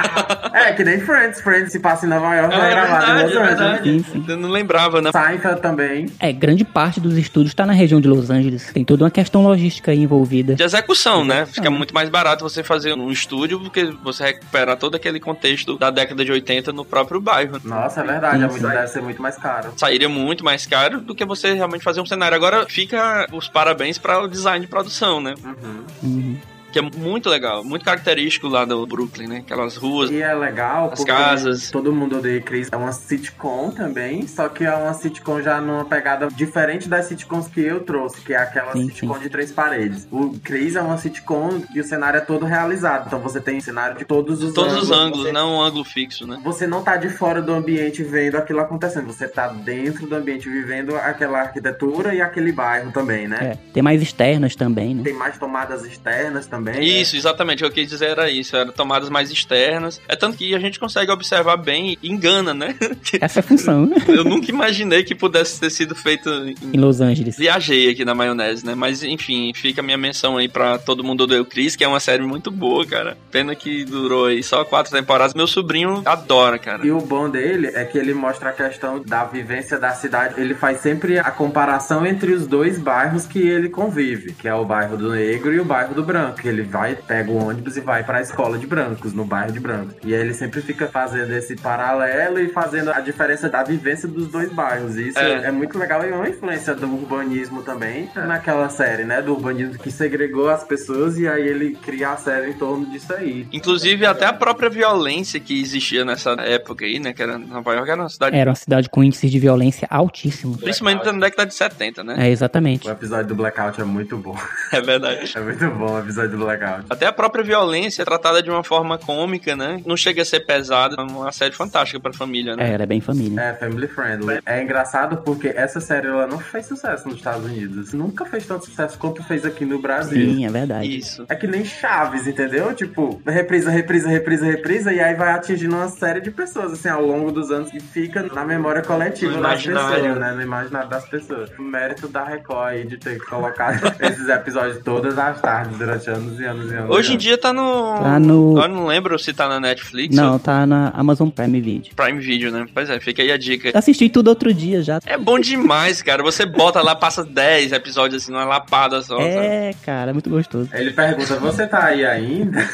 [0.53, 1.41] Ah, é, que nem Friends.
[1.41, 3.59] Friends se passa em Nova York, Ah, foi é gravado verdade, em Los é Angeles.
[3.59, 3.83] verdade.
[3.91, 4.25] Sim, sim.
[4.29, 5.11] Eu não lembrava, né?
[5.13, 6.07] Seinfeld também.
[6.19, 8.71] É, grande parte dos estúdios está na região de Los Angeles.
[8.73, 10.55] Tem toda uma questão logística aí envolvida.
[10.55, 11.47] De execução, né?
[11.47, 15.42] Fica muito mais barato você fazer num estúdio do que você recuperar todo aquele contexto
[15.79, 17.61] da década de 80 no próprio bairro.
[17.65, 18.39] Nossa, é verdade.
[18.39, 18.51] Isso.
[18.51, 19.73] muito, deve ser muito mais caro.
[19.77, 22.37] Sairia muito mais caro do que você realmente fazer um cenário.
[22.37, 25.35] Agora fica os parabéns para o design de produção, né?
[25.45, 25.85] Uhum.
[26.03, 26.39] Uhum.
[26.73, 29.37] Que é muito legal, muito característico lá do Brooklyn, né?
[29.39, 30.11] Aquelas ruas.
[30.11, 31.71] E é legal As casas.
[31.71, 32.69] todo mundo odeia Chris.
[32.73, 37.49] É uma sitcom também, só que é uma sitcom já numa pegada diferente das sitcoms
[37.49, 39.21] que eu trouxe, que é aquela Sim, sitcom sim.
[39.21, 40.09] de três paredes.
[40.11, 43.07] O Chris é uma sitcom e o cenário é todo realizado.
[43.07, 44.99] Então você tem cenário de todos os Todos os ângulos.
[44.99, 46.41] ângulos, Você- não um ângulo fixo, né?
[46.43, 49.07] Você não tá de fora do ambiente vendo aquilo acontecendo.
[49.07, 53.39] Você tá dentro do ambiente vivendo aquela arquitetura e aquele bairro também, né?
[53.43, 55.03] É, tem mais externas também, né?
[55.03, 56.62] Tem mais tomadas externas também.
[56.63, 56.83] Né?
[56.83, 57.65] Isso, exatamente.
[57.65, 58.57] O que eu quis dizer era isso.
[58.57, 60.01] Eram tomadas mais externas.
[60.09, 62.75] É tanto que a gente consegue observar bem e engana, né?
[63.21, 63.97] Essa é a função, né?
[64.09, 67.37] eu nunca imaginei que pudesse ter sido feito Em em Los Angeles.
[67.37, 68.75] Viajei aqui na maionese, né?
[68.75, 71.89] Mas enfim, fica a minha menção aí pra Todo Mundo Odeia o Chris, que é
[71.89, 73.17] uma série muito boa, cara.
[73.31, 75.35] Pena que durou aí só quatro temporadas.
[75.35, 76.87] Meu sobrinho adora, cara.
[76.87, 80.41] E o bom dele é que ele mostra a questão da vivência da cidade.
[80.41, 84.65] Ele faz sempre a comparação entre os dois bairros que ele convive, que é o
[84.65, 86.41] bairro do negro e o bairro do branco.
[86.53, 89.95] Ele vai, pega o ônibus e vai pra escola de brancos, no bairro de brancos.
[90.05, 94.29] E aí ele sempre fica fazendo esse paralelo e fazendo a diferença da vivência dos
[94.29, 94.97] dois bairros.
[94.97, 95.47] E isso É.
[95.47, 99.23] é, muito legal e é uma influência do urbanismo também naquela série, né?
[99.23, 103.13] Do urbanismo que segregou as pessoas e aí ele cria a série em torno disso
[103.15, 103.47] aí.
[103.53, 107.13] Inclusive, até a própria violência que existia nessa época aí, né?
[107.13, 108.37] Que era Nova York, era uma cidade.
[108.37, 110.59] Era uma cidade com índices de violência altíssimos.
[110.61, 112.27] Principalmente na década de 70, né?
[112.27, 112.87] É, exatamente.
[112.89, 114.37] O episódio do Blackout é muito bom.
[114.73, 115.33] É verdade.
[115.35, 116.87] É muito bom o episódio do Blackout.
[116.91, 119.81] Até a própria violência é tratada de uma forma cômica, né?
[119.87, 120.97] Não chega a ser pesada.
[120.99, 122.71] É uma série fantástica pra família, né?
[122.71, 123.41] É, era bem família.
[123.41, 124.41] É, family friendly.
[124.45, 127.93] É engraçado porque essa série ela não fez sucesso nos Estados Unidos.
[127.93, 130.35] Nunca fez tanto sucesso quanto fez aqui no Brasil.
[130.35, 130.97] Sim, é verdade.
[130.97, 131.25] Isso.
[131.29, 132.75] É que nem Chaves, entendeu?
[132.75, 137.05] Tipo, reprisa, reprisa, reprisa, reprisa, e aí vai atingindo uma série de pessoas, assim, ao
[137.05, 140.33] longo dos anos, e fica na memória coletiva das pessoas, né?
[140.33, 141.51] No imaginário das pessoas.
[141.59, 146.32] O mérito da Record aí de ter colocado esses episódios todas as tardes durante anos
[146.33, 146.91] anos e anos e anos.
[146.91, 147.95] Hoje em dia tá no.
[148.03, 151.61] Tá no- Eu não lembro se tá na Netflix Não, ou tá na Amazon Prime
[151.61, 151.95] Video.
[151.95, 152.67] Prime Video, né?
[152.73, 153.71] Pois é, fica aí a dica.
[153.77, 154.99] Assisti tudo outro dia já.
[155.07, 156.23] É bom demais, cara.
[156.23, 159.17] Você bota lá, passa 10 episódios assim, numa lapada só.
[159.19, 159.29] sabe?
[159.31, 160.69] É, cara, é muito gostoso.
[160.73, 162.69] Ele pergunta: Você tá aí ainda?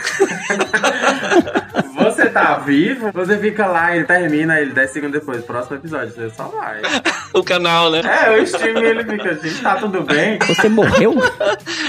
[2.39, 3.11] Você tá vivo?
[3.13, 6.81] Você fica lá, ele termina, ele 10 segundos depois, próximo episódio, você só vai.
[7.35, 8.01] O canal, né?
[8.05, 10.39] É, o stream ele fica, gente, tá tudo bem?
[10.47, 11.15] Você morreu?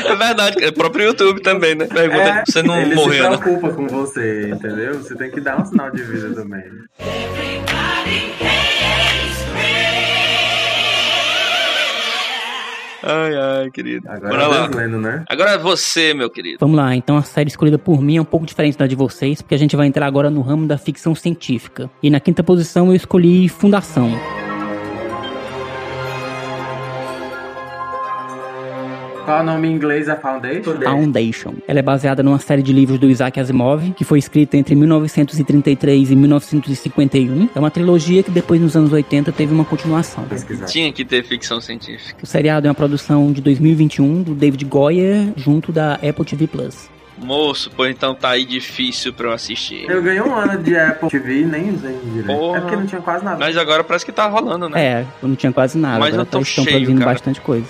[0.06, 1.86] É verdade, é próprio YouTube também, né?
[1.88, 3.38] Pergunta, É, você não ele morreu, se né?
[3.38, 4.96] preocupa com você, entendeu?
[4.96, 6.64] Você tem que dar um sinal de vida também.
[13.04, 14.10] Ai, ai, querido.
[14.10, 14.66] Agora Bora é lá.
[14.66, 15.24] o Deslendo, né?
[15.30, 16.58] Agora é você, meu querido.
[16.60, 19.42] Vamos lá, então a série escolhida por mim é um pouco diferente da de vocês,
[19.42, 21.90] porque a gente vai entrar agora no ramo da ficção científica.
[22.02, 24.12] E na quinta posição eu escolhi Fundação.
[29.30, 30.82] Qual o nome em inglês é Foundation?
[30.82, 31.54] Foundation.
[31.68, 36.10] Ela é baseada numa série de livros do Isaac Asimov, que foi escrita entre 1933
[36.10, 37.48] e 1951.
[37.54, 40.26] É uma trilogia que depois, nos anos 80, teve uma continuação.
[40.66, 42.18] Tinha que ter ficção científica.
[42.24, 46.90] O seriado é uma produção de 2021 do David Goyer, junto da Apple TV Plus.
[47.16, 49.86] Moço, pô, então tá aí difícil pra eu assistir.
[49.88, 52.26] Eu ganhei um ano de Apple TV e nem usei direito.
[52.26, 52.58] Porra.
[52.58, 53.38] É porque não tinha quase nada.
[53.38, 54.84] Mas agora parece que tá rolando, né?
[54.84, 56.00] É, não tinha quase nada.
[56.00, 57.12] Mas agora eu tô tá- estão cheio, produzindo cara.
[57.12, 57.68] bastante coisa.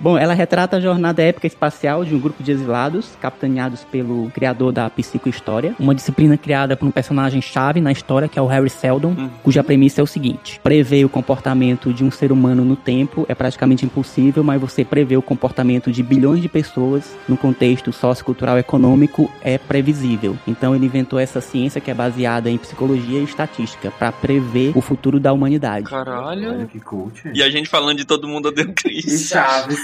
[0.00, 4.72] Bom, ela retrata a jornada épica espacial de um grupo de exilados, capitaneados pelo criador
[4.72, 9.14] da psicohistória, uma disciplina criada por um personagem-chave na história, que é o Harry Seldon,
[9.16, 9.30] Hum.
[9.42, 13.34] cuja premissa é o seguinte: prever o comportamento de um ser humano no tempo é
[13.34, 19.30] praticamente impossível, mas você prever o comportamento de bilhões de pessoas no contexto sociocultural econômico
[19.42, 20.36] é previsível.
[20.46, 24.80] Então ele inventou essa ciência que é baseada em psicologia e estatística para prever o
[24.80, 25.86] futuro da humanidade.
[25.92, 26.66] Olha Caralho.
[26.66, 27.22] que cult.
[27.32, 29.28] E a gente falando de todo mundo odeia o E Chris.
[29.28, 29.78] Chaves.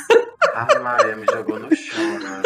[0.54, 2.42] Ave Maria, me jogou no chão, mano.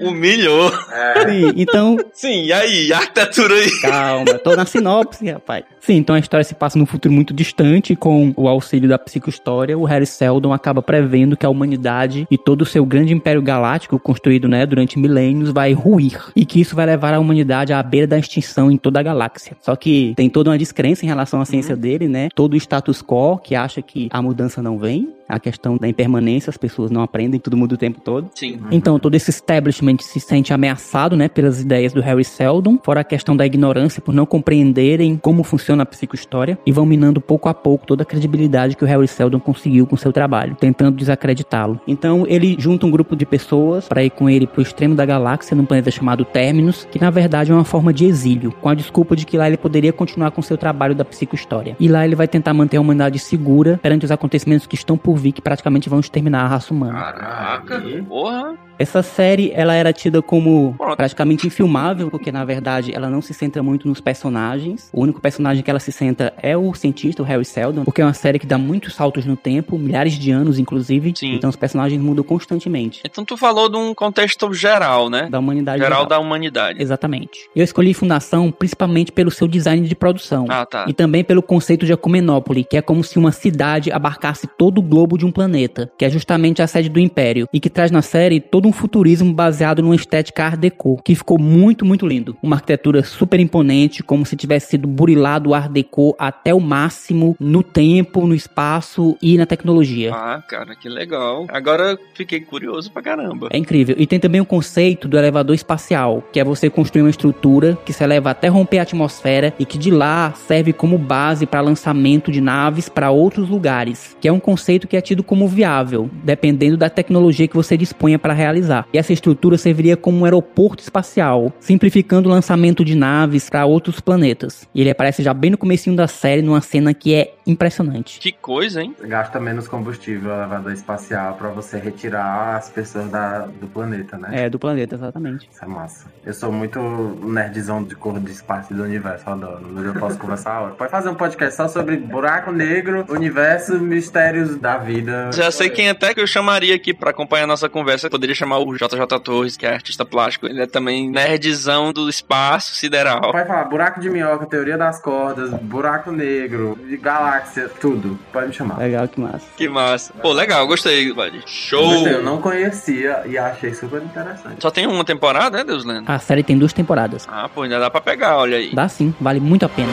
[0.00, 0.72] Humilhou.
[0.90, 1.28] É.
[1.28, 2.92] Sim, então Sim, e aí?
[2.92, 3.70] A arquitetura aí?
[3.82, 5.64] Calma, tô na sinopse, rapaz.
[5.78, 9.76] Sim, então a história se passa num futuro muito distante, com o auxílio da psicohistória,
[9.76, 13.98] o Harry Seldon acaba prevendo que a humanidade e todo o seu grande império galáctico,
[13.98, 16.18] construído né, durante milênios, vai ruir.
[16.34, 19.56] E que isso vai levar a humanidade à beira da extinção em toda a galáxia.
[19.60, 22.28] Só que tem toda uma descrença em relação à ciência dele, né?
[22.34, 26.50] Todo o status quo que acha que a mudança não vem, a questão da impermanência,
[26.50, 28.28] as pessoas não aprendem, tudo muda o tempo todo.
[28.34, 28.58] Sim.
[28.70, 33.04] Então, todo esse establishment se sente ameaçado, né, pelas ideias do Harry Seldon, fora a
[33.04, 37.54] questão da ignorância por não compreenderem como funciona a psicohistória e vão minando pouco a
[37.54, 41.80] pouco toda a credibilidade que o Harry Seldon conseguiu com seu trabalho, tentando desacreditá-lo.
[41.86, 45.56] Então, ele junta um grupo de pessoas para ir com ele pro extremo da galáxia,
[45.56, 49.14] num planeta chamado Terminus, que na verdade é uma forma de exílio, com a desculpa
[49.14, 51.76] de que lá ele poderia continuar com seu trabalho da psicohistória.
[51.78, 55.16] E lá ele vai tentar manter a humanidade segura perante os acontecimentos que estão por
[55.20, 56.98] vir, que praticamente vão exterminar a raça humana.
[57.00, 57.80] Caraca.
[58.08, 58.58] Porra.
[58.80, 63.62] Essa série, ela era tida como praticamente infilmável, porque na verdade ela não se centra
[63.62, 64.88] muito nos personagens.
[64.90, 68.04] O único personagem que ela se centra é o cientista, o Harry Seldon, porque é
[68.06, 71.12] uma série que dá muitos saltos no tempo, milhares de anos inclusive.
[71.14, 71.34] Sim.
[71.34, 73.02] Então os personagens mudam constantemente.
[73.04, 75.28] Então tu falou de um contexto geral, né?
[75.28, 76.08] Da humanidade Geral geral.
[76.08, 76.82] da humanidade.
[76.82, 77.50] Exatamente.
[77.54, 80.46] Eu escolhi Fundação principalmente pelo seu design de produção.
[80.48, 80.86] Ah, tá.
[80.88, 84.82] E também pelo conceito de Acumenópole, que é como se uma cidade abarcasse todo o
[84.82, 88.02] globo de um planeta, que é justamente a sede do Império, e que traz na
[88.02, 90.60] série todo um futurismo baseado numa estética Art
[91.04, 92.36] que ficou muito, muito lindo.
[92.42, 95.70] Uma arquitetura super imponente, como se tivesse sido burilado o Art
[96.18, 100.12] até o máximo no tempo, no espaço e na tecnologia.
[100.14, 101.46] Ah, cara, que legal.
[101.48, 103.48] Agora fiquei curioso pra caramba.
[103.52, 103.96] É incrível.
[103.98, 107.92] E tem também o conceito do elevador espacial, que é você construir uma estrutura que
[107.92, 112.30] se eleva até romper a atmosfera e que de lá serve como base para lançamento
[112.30, 116.76] de naves para outros lugares, que é um conceito que é tido como viável, dependendo
[116.76, 118.86] da tecnologia que você disponha para realizar.
[118.92, 124.00] E essa estrutura serviria como um aeroporto espacial, simplificando o lançamento de naves para outros
[124.00, 124.68] planetas.
[124.74, 128.18] E ele aparece já bem no comecinho da série, numa cena que é impressionante.
[128.18, 128.94] Que coisa, hein?
[129.00, 134.44] Gasta menos combustível o elevador espacial pra você retirar as pessoas da, do planeta, né?
[134.44, 135.48] É, do planeta, exatamente.
[135.50, 136.06] Isso é massa.
[136.24, 136.80] Eu sou muito
[137.22, 139.68] nerdzão de cor de espaço e do universo, adoro.
[139.70, 140.74] Mas eu posso conversar a hora.
[140.74, 145.30] Pode fazer um podcast só sobre buraco negro, universo, mistérios da vida.
[145.32, 148.10] Já sei quem até que eu chamaria aqui pra acompanhar a nossa conversa.
[148.10, 150.46] Poderia chamar o JJ Torres, que é artista plástico.
[150.46, 153.32] Ele é também nerdzão do espaço sideral.
[153.32, 158.18] Pode falar buraco de minhoca, teoria das cordas, buraco negro, galáxia, tudo.
[158.32, 158.78] Pode me chamar.
[158.78, 159.46] Legal, que massa.
[159.56, 160.12] Que massa.
[160.20, 161.42] Pô, legal, gostei, Bud.
[161.46, 161.88] Show!
[161.94, 164.56] Gostei, Eu não conhecia e achei super interessante.
[164.60, 166.10] Só tem uma temporada, né, Deus Lendo?
[166.10, 167.26] A série tem duas temporadas.
[167.30, 168.74] Ah, pô, ainda dá pra pegar, olha aí.
[168.74, 169.92] Dá sim, vale muito a pena.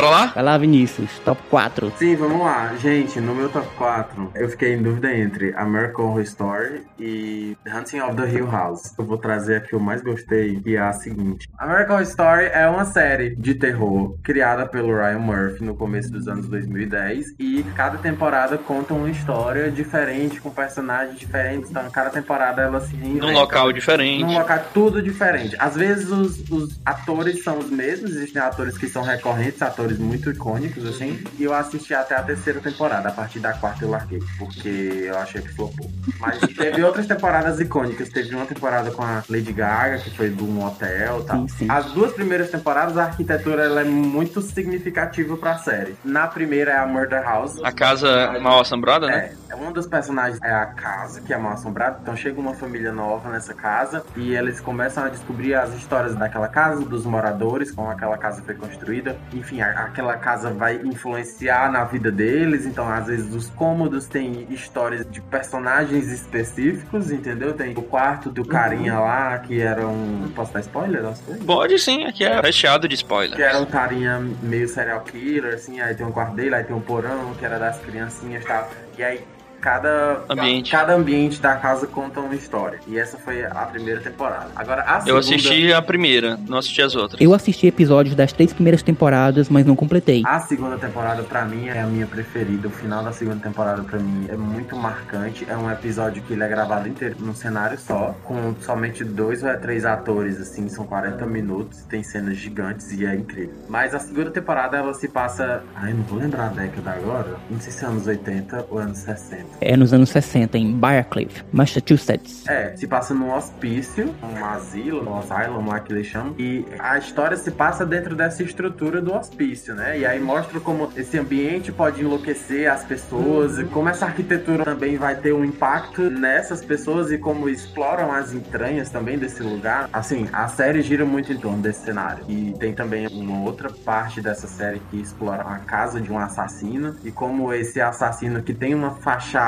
[0.00, 0.32] Bora falar?
[0.34, 1.10] Vai lá, Vinícius.
[1.26, 1.92] Top 4.
[1.98, 2.74] Sim, vamos lá.
[2.76, 8.00] Gente, no meu top 4, eu fiquei em dúvida entre American Horror Story e Hunting
[8.00, 8.94] of the Hill House.
[8.98, 11.50] Eu vou trazer aqui o mais gostei, que é a seguinte.
[11.58, 16.26] American Horror Story é uma série de terror criada pelo Ryan Murphy no começo dos
[16.26, 21.70] anos 2010 e cada temporada conta uma história diferente, com personagens diferentes.
[21.70, 23.26] Então, cada temporada ela se reinventa.
[23.26, 24.24] Num local diferente.
[24.24, 25.54] Num local tudo diferente.
[25.58, 30.30] Às vezes os, os atores são os mesmos, existem atores que são recorrentes, atores muito
[30.30, 31.22] icônicos, assim.
[31.38, 33.08] E eu assisti até a terceira temporada.
[33.08, 34.68] A partir da quarta eu larguei, porque
[35.06, 35.90] eu achei que flopou.
[36.18, 38.08] Mas teve outras temporadas icônicas.
[38.08, 41.40] Teve uma temporada com a Lady Gaga, que foi de um hotel e tal.
[41.40, 41.66] Sim, sim.
[41.70, 45.94] As duas primeiras temporadas, a arquitetura ela é muito significativa pra série.
[46.04, 47.58] Na primeira é a Murder House.
[47.62, 49.32] A casa mal assombrada, né?
[49.50, 51.98] É, um dos personagens é a casa, que é mal assombrada.
[52.02, 56.48] Então chega uma família nova nessa casa e eles começam a descobrir as histórias daquela
[56.48, 59.16] casa, dos moradores, como aquela casa foi construída.
[59.32, 62.66] Enfim, a- aquela casa vai influenciar na vida deles.
[62.66, 67.52] Então, às vezes, os cômodos têm histórias de personagens específicos, entendeu?
[67.52, 70.30] Tem o quarto do carinha lá, que era um.
[70.34, 71.02] Posso dar spoiler?
[71.46, 73.36] Pode sim, aqui é recheado de spoiler.
[73.36, 76.74] Que era um carinha meio serial killer, assim, aí tem um quarto dele, aí tem
[76.74, 78.70] um porão, que era das criancinhas e tal.
[78.98, 79.24] E aí
[79.60, 80.70] cada Ambiente.
[80.70, 82.78] cada ambiente da casa conta uma história.
[82.86, 84.48] E essa foi a primeira temporada.
[84.56, 85.18] Agora a Eu segunda...
[85.20, 87.20] assisti a primeira, não assisti as outras.
[87.20, 90.22] Eu assisti episódios das três primeiras temporadas, mas não completei.
[90.26, 92.68] A segunda temporada pra mim é a minha preferida.
[92.68, 95.46] O final da segunda temporada pra mim é muito marcante.
[95.48, 99.50] É um episódio que ele é gravado inteiro num cenário só, com somente dois ou
[99.58, 103.54] três atores, assim, são 40 minutos, tem cenas gigantes e é incrível.
[103.68, 107.36] Mas a segunda temporada ela se passa, ai, não vou lembrar a década agora.
[107.50, 109.44] Não sei se é anos 80 ou anos 60.
[109.60, 112.46] É nos anos 60, em Briarcliff, Massachusetts.
[112.48, 116.34] É, se passa num hospício, um asilo, um asylum lá que eles chamam.
[116.38, 119.98] E a história se passa dentro dessa estrutura do hospício, né?
[119.98, 124.96] E aí mostra como esse ambiente pode enlouquecer as pessoas, e como essa arquitetura também
[124.96, 129.90] vai ter um impacto nessas pessoas e como exploram as entranhas também desse lugar.
[129.92, 132.24] Assim, a série gira muito em torno desse cenário.
[132.28, 136.96] E tem também uma outra parte dessa série que explora a casa de um assassino
[137.04, 139.39] e como esse assassino que tem uma fachada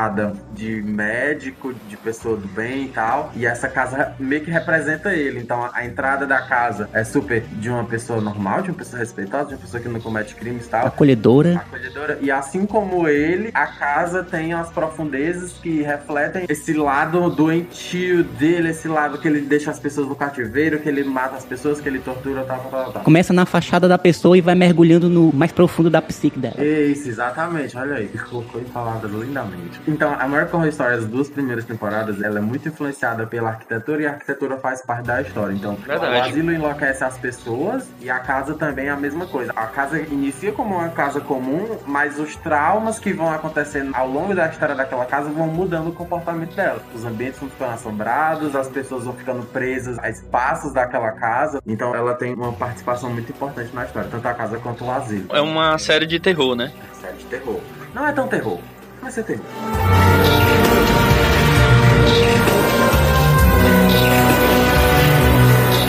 [0.53, 5.41] de médico, de pessoa do bem e tal, e essa casa meio que representa ele.
[5.41, 9.49] Então a entrada da casa é super de uma pessoa normal, de uma pessoa respeitosa,
[9.49, 10.87] de uma pessoa que não comete crimes e tal.
[10.87, 11.57] Acolhedora.
[11.57, 12.19] Acolhedora.
[12.21, 18.71] E assim como ele, a casa tem as profundezas que refletem esse lado doentio dele,
[18.71, 21.89] esse lado que ele deixa as pessoas no cativeiro, que ele mata as pessoas, que
[21.89, 23.03] ele tortura, tal, tal, tal, tal.
[23.03, 26.63] Começa na fachada da pessoa e vai mergulhando no mais profundo da psique dela.
[26.65, 27.77] Isso, exatamente.
[27.77, 29.81] Olha aí, colocou em palavras lindamente.
[29.87, 34.03] Então, a American Horror Story, as duas primeiras temporadas, ela é muito influenciada pela arquitetura
[34.03, 35.53] e a arquitetura faz parte da história.
[35.53, 36.15] Então, Verdade.
[36.15, 39.53] o asilo enlouquece as pessoas e a casa também é a mesma coisa.
[39.57, 44.35] A casa inicia como uma casa comum, mas os traumas que vão acontecendo ao longo
[44.35, 46.81] da história daquela casa vão mudando o comportamento dela.
[46.95, 51.61] Os ambientes vão ficando assombrados, as pessoas vão ficando presas a espaços daquela casa.
[51.67, 55.27] Então, ela tem uma participação muito importante na história, tanto a casa quanto o asilo.
[55.31, 56.73] É uma série de terror, né?
[57.01, 57.61] Série de terror.
[57.95, 58.59] Não é tão terror,
[59.03, 59.45] mas é terror.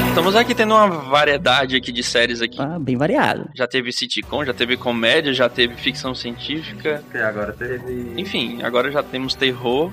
[0.09, 2.57] Estamos aqui tendo uma variedade aqui de séries aqui.
[2.59, 3.49] Ah, bem variado.
[3.53, 7.03] Já teve sitcom, já teve comédia, já teve ficção científica.
[7.13, 8.13] E agora teve.
[8.17, 9.91] Enfim, agora já temos terror.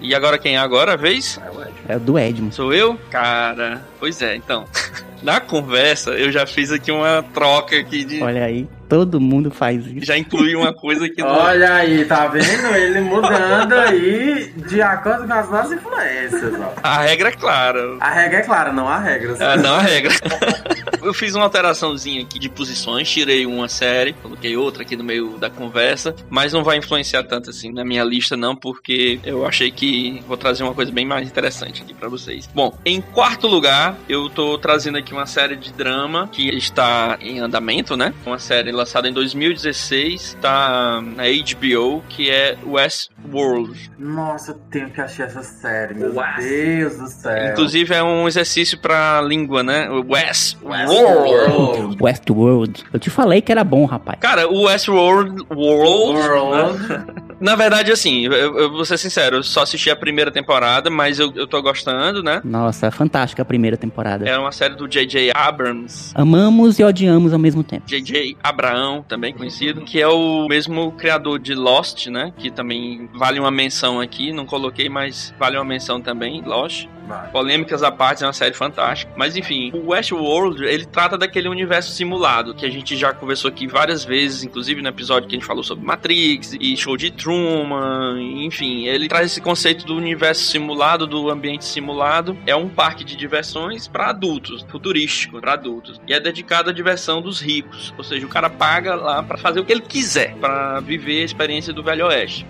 [0.00, 1.40] E agora quem é agora, a vez?
[1.44, 1.72] É o Ed.
[1.88, 2.54] É o do Edmund.
[2.54, 2.98] Sou eu?
[3.10, 4.66] Cara, pois é, então.
[5.22, 8.20] Na conversa, eu já fiz aqui uma troca aqui de.
[8.20, 10.04] Olha aí, todo mundo faz isso.
[10.04, 11.30] Já incluí uma coisa que não.
[11.30, 12.66] Olha aí, tá vendo?
[12.76, 16.74] Ele mudando aí de acordo com as nossas influências, ó.
[16.82, 17.96] A regra é clara.
[17.98, 19.40] A regra é clara, não há regras.
[19.40, 20.12] Ah, não a regra.
[21.02, 25.38] eu fiz uma alteraçãozinha aqui de posições, tirei uma série, coloquei outra aqui no meio
[25.38, 29.70] da conversa, mas não vai influenciar tanto assim na minha lista não, porque eu achei
[29.70, 32.48] que vou trazer uma coisa bem mais interessante aqui pra vocês.
[32.54, 37.40] Bom, em quarto lugar, eu tô trazendo aqui uma série de drama que está em
[37.40, 38.14] andamento, né?
[38.24, 43.90] Uma série lançada em 2016, tá na HBO, que é Westworld.
[43.98, 47.52] Nossa, eu tenho que achar essa série, meu Deus do céu.
[47.52, 49.88] Inclusive é um exercício pra língua, né?
[49.90, 50.91] Westworld.
[50.92, 51.96] Westworld.
[52.00, 52.84] Westworld.
[52.92, 54.18] Eu te falei que era bom, rapaz.
[54.20, 56.88] Cara, o Westworld World, World.
[56.88, 57.04] né?
[57.40, 61.18] Na verdade, assim, eu, eu vou ser sincero, eu só assisti a primeira temporada, mas
[61.18, 62.40] eu, eu tô gostando, né?
[62.44, 64.28] Nossa, é fantástica a primeira temporada.
[64.28, 65.32] É uma série do J.J.
[65.34, 67.82] Abrams, Amamos e odiamos ao mesmo tempo.
[67.86, 68.36] J.J.
[68.42, 72.32] Abraão, também conhecido, que é o mesmo criador de Lost, né?
[72.38, 76.86] Que também vale uma menção aqui, não coloquei, mas vale uma menção também, Lost.
[77.32, 79.12] Polêmicas à parte, é uma série fantástica.
[79.16, 83.66] Mas enfim, o Westworld, ele trata daquele universo simulado, que a gente já conversou aqui
[83.66, 88.20] várias vezes, inclusive no episódio que a gente falou sobre Matrix e show de Truman,
[88.20, 92.36] enfim, ele traz esse conceito do universo simulado, do ambiente simulado.
[92.46, 96.00] É um parque de diversões para adultos, futurístico para adultos.
[96.06, 99.60] E é dedicado à diversão dos ricos, ou seja, o cara paga lá para fazer
[99.60, 102.46] o que ele quiser, para viver a experiência do Velho Oeste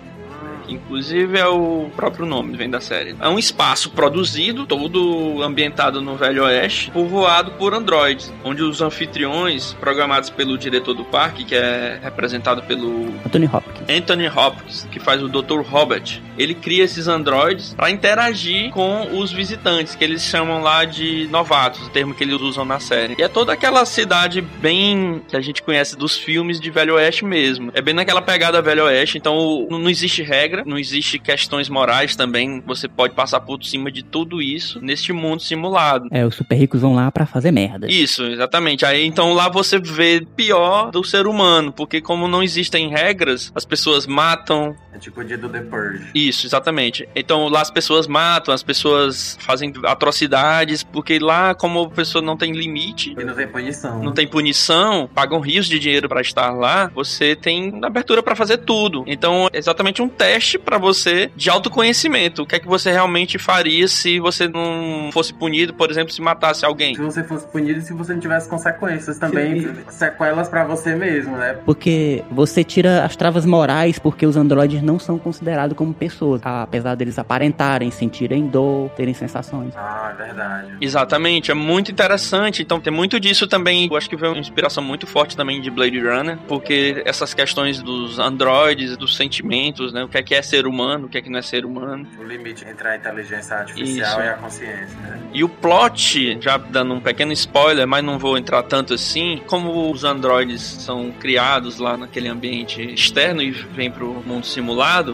[0.73, 3.15] inclusive é o próprio nome, vem da série.
[3.19, 9.73] É um espaço produzido, todo ambientado no Velho Oeste, povoado por androides, onde os anfitriões,
[9.73, 13.89] programados pelo diretor do parque, que é representado pelo Anthony Hopkins.
[13.89, 15.61] Anthony Hopkins, que faz o Dr.
[15.61, 21.27] Robert, ele cria esses androides para interagir com os visitantes, que eles chamam lá de
[21.29, 23.15] novatos, o termo que eles usam na série.
[23.17, 27.25] E é toda aquela cidade bem que a gente conhece dos filmes de Velho Oeste
[27.25, 27.71] mesmo.
[27.73, 32.61] É bem naquela pegada Velho Oeste, então não existe regra, não existe questões morais também,
[32.65, 36.07] você pode passar por cima de tudo isso neste mundo simulado.
[36.11, 37.87] É, os super ricos vão lá para fazer merda.
[37.89, 38.85] Isso, exatamente.
[38.85, 43.65] Aí então lá você vê pior do ser humano, porque como não existem regras, as
[43.65, 44.75] pessoas matam.
[44.93, 46.07] É tipo o dia do The Purge.
[46.13, 47.07] Isso, exatamente.
[47.15, 52.37] Então lá as pessoas matam, as pessoas fazem atrocidades, porque lá como a pessoa não
[52.37, 54.03] tem limite, E não tem punição.
[54.03, 58.57] não tem punição, pagam rios de dinheiro para estar lá, você tem abertura para fazer
[58.59, 59.03] tudo.
[59.07, 62.43] Então, é exatamente um teste para você de autoconhecimento.
[62.43, 66.21] O que é que você realmente faria se você não fosse punido, por exemplo, se
[66.21, 66.95] matasse alguém?
[66.95, 71.35] Se você fosse punido e se você não tivesse consequências também, sequelas pra você mesmo,
[71.37, 71.53] né?
[71.65, 76.95] Porque você tira as travas morais porque os androides não são considerados como pessoas, apesar
[76.95, 79.73] deles aparentarem, sentirem dor, terem sensações.
[79.75, 80.77] Ah, é verdade.
[80.81, 82.61] Exatamente, é muito interessante.
[82.61, 83.87] Então tem muito disso também.
[83.89, 87.81] Eu acho que veio uma inspiração muito forte também de Blade Runner, porque essas questões
[87.81, 90.03] dos androides, dos sentimentos, né?
[90.03, 92.07] O que é que é ser humano, o que é que não é ser humano.
[92.19, 94.19] O limite entre a inteligência artificial Isso.
[94.19, 95.19] e a consciência, né?
[95.33, 99.91] E o plot, já dando um pequeno spoiler, mas não vou entrar tanto assim, como
[99.91, 104.72] os androides são criados lá naquele ambiente externo e vêm pro mundo simulado,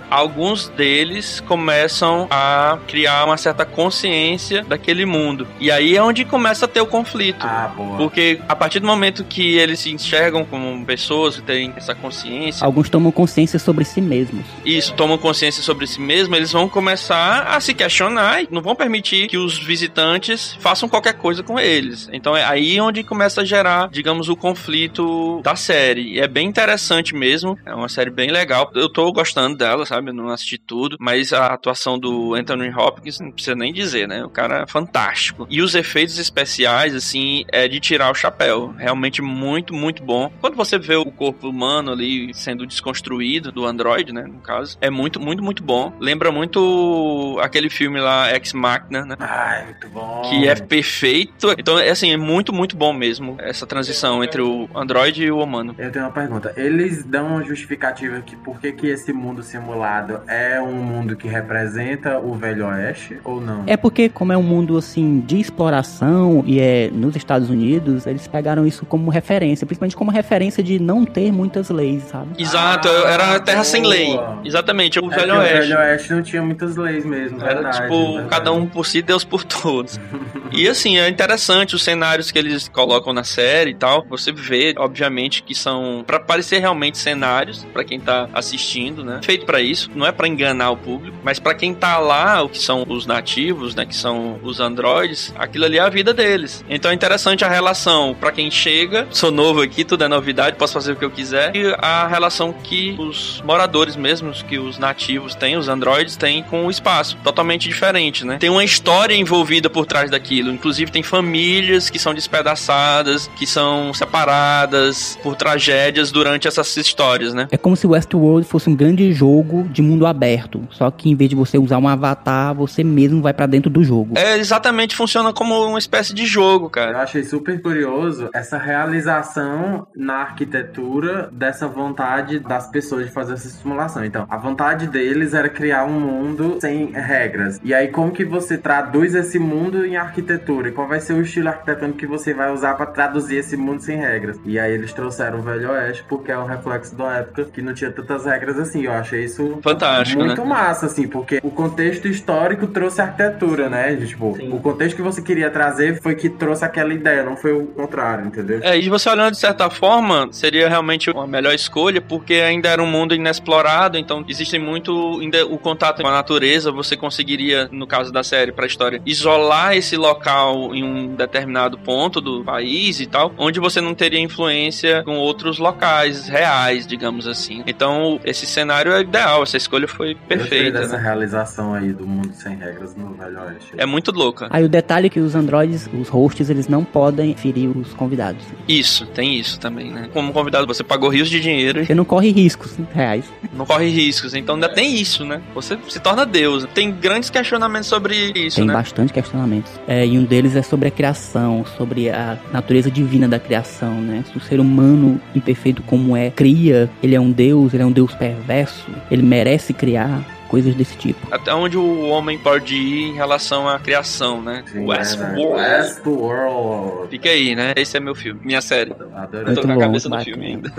[0.09, 5.47] alguns deles começam a criar uma certa consciência daquele mundo.
[5.59, 7.45] E aí é onde começa a ter o conflito.
[7.45, 7.97] Ah, boa.
[7.97, 12.65] Porque a partir do momento que eles se enxergam como pessoas que têm essa consciência,
[12.65, 14.45] Alguns tomam consciência sobre si mesmos.
[14.65, 18.75] isso, tomam consciência sobre si mesmo, eles vão começar a se questionar e não vão
[18.75, 22.09] permitir que os visitantes façam qualquer coisa com eles.
[22.13, 26.13] Então é aí onde começa a gerar, digamos, o conflito da série.
[26.15, 28.71] E é bem interessante mesmo, é uma série bem legal.
[28.75, 30.09] Eu tô gostando dela, sabe?
[30.09, 34.23] Eu não assisti tudo, mas a atuação do Anthony Hopkins não precisa nem dizer, né?
[34.23, 35.47] O cara é fantástico.
[35.49, 38.73] E os efeitos especiais, assim, é de tirar o chapéu.
[38.77, 40.31] Realmente muito, muito bom.
[40.39, 44.23] Quando você vê o corpo humano ali sendo desconstruído do Android, né?
[44.23, 45.93] No caso, é muito, muito, muito bom.
[45.99, 49.15] Lembra muito aquele filme lá, Ex Machina, né?
[49.19, 50.21] Ai, muito bom.
[50.29, 51.51] Que é perfeito.
[51.57, 55.39] Então, é assim, é muito, muito bom mesmo essa transição entre o Android e o
[55.39, 55.75] humano.
[55.77, 56.53] Eu tenho uma pergunta.
[56.55, 61.27] Eles dão uma justificativa que por que, que esse mundo simulado é um mundo que
[61.27, 63.63] representa o Velho Oeste ou não?
[63.67, 68.27] É porque, como é um mundo assim de exploração e é nos Estados Unidos, eles
[68.27, 72.29] pegaram isso como referência, principalmente como referência de não ter muitas leis, sabe?
[72.41, 74.07] Exato, Ah, era a terra sem lei.
[74.07, 74.39] boa.
[74.43, 75.55] Exatamente, o É Velho Oeste.
[75.55, 78.29] O Velho Oeste não tinha muitas leis mesmo, Era verdade, tipo, verdade.
[78.29, 79.99] cada um por si, Deus por todos.
[80.51, 84.05] e assim, é interessante os cenários que eles colocam na série e tal.
[84.09, 89.19] Você vê, obviamente, que são pra parecer realmente cenários pra quem tá assistindo, né?
[89.29, 92.49] Feito pra isso, não é pra enganar o público, mas pra quem tá lá, o
[92.49, 96.65] que são os nativos, né, que são os androides, aquilo ali é a vida deles.
[96.67, 100.73] Então é interessante a relação pra quem chega, sou novo aqui, tudo é novidade, posso
[100.73, 105.35] fazer o que eu quiser, e a relação que os moradores mesmos, que os nativos
[105.35, 108.39] têm, os androides têm com o espaço, totalmente diferente, né?
[108.39, 113.93] Tem uma história envolvida por trás daquilo, inclusive tem famílias que são despedaçadas, que são
[113.93, 117.47] separadas por tragédias durante essas histórias, né?
[117.51, 121.29] É como se Westworld fosse um grande jogo de mundo aberto, só que em vez
[121.29, 124.17] de você usar um avatar, você mesmo vai pra dentro do jogo.
[124.17, 127.01] É exatamente funciona como uma espécie de jogo, Eu cara.
[127.01, 134.03] achei super curioso essa realização na arquitetura dessa vontade das pessoas de fazer essa simulação.
[134.05, 137.59] Então, a vontade deles era criar um mundo sem regras.
[137.63, 140.29] E aí, como que você traduz esse mundo em arquitetura?
[140.29, 143.55] arquitetura e qual vai ser o estilo arquitetônico que você vai usar para traduzir esse
[143.55, 144.39] mundo sem regras.
[144.45, 147.73] E aí eles trouxeram o Velho Oeste porque é um reflexo da época que não
[147.73, 148.83] tinha tantas regras assim.
[148.83, 150.47] Eu achei isso Fantástico, muito né?
[150.47, 153.95] massa, assim, porque o contexto histórico trouxe arquitetura, né?
[153.95, 154.51] Tipo, Sim.
[154.51, 158.25] o contexto que você queria trazer foi que trouxe aquela ideia, não foi o contrário,
[158.25, 158.59] entendeu?
[158.61, 162.81] É, e você olhando de certa forma, seria realmente uma melhor escolha, porque ainda era
[162.81, 167.87] um mundo inexplorado, então existe muito ainda o contato com a natureza, você conseguiria, no
[167.87, 173.05] caso da série pra história, isolar esse local em um determinado ponto do país e
[173.05, 177.63] tal, onde você não teria influência com outros locais reais, digamos assim.
[177.65, 181.03] Então, esse cenário é ideal, essa escolha foi perfeita, dessa né?
[181.03, 183.71] realização aí do mundo sem regras no Velho Oeste.
[183.77, 184.47] É muito louca.
[184.49, 188.43] Aí o detalhe é que os androides, os hosts, eles não podem ferir os convidados.
[188.67, 190.09] Isso, tem isso também, né?
[190.13, 193.25] Como convidado, você pagou rios de dinheiro Você não corre riscos reais.
[193.53, 194.33] não corre riscos.
[194.33, 195.41] Então ainda tem isso, né?
[195.53, 196.65] Você se torna Deus.
[196.73, 198.73] Tem grandes questionamentos sobre isso, Tem né?
[198.73, 199.71] bastante questionamentos.
[199.87, 204.23] É, e um deles é sobre a criação, sobre a natureza divina da criação, né?
[204.31, 207.91] Se o ser humano, imperfeito como é, cria, ele é um deus, ele é um
[207.91, 208.78] deus perverso,
[209.11, 211.19] ele merece criar, coisas desse tipo.
[211.31, 214.63] Até onde o homem pode ir em relação à criação, né?
[214.71, 215.41] Sim, Westworld.
[215.41, 215.77] é?
[215.81, 217.09] Westworld.
[217.09, 217.73] Fica aí, né?
[217.75, 218.91] Esse é meu filme, minha série.
[219.15, 219.41] Adorei.
[219.53, 220.25] Eu tô Muito na bom, cabeça do bacana.
[220.25, 220.73] filme ainda.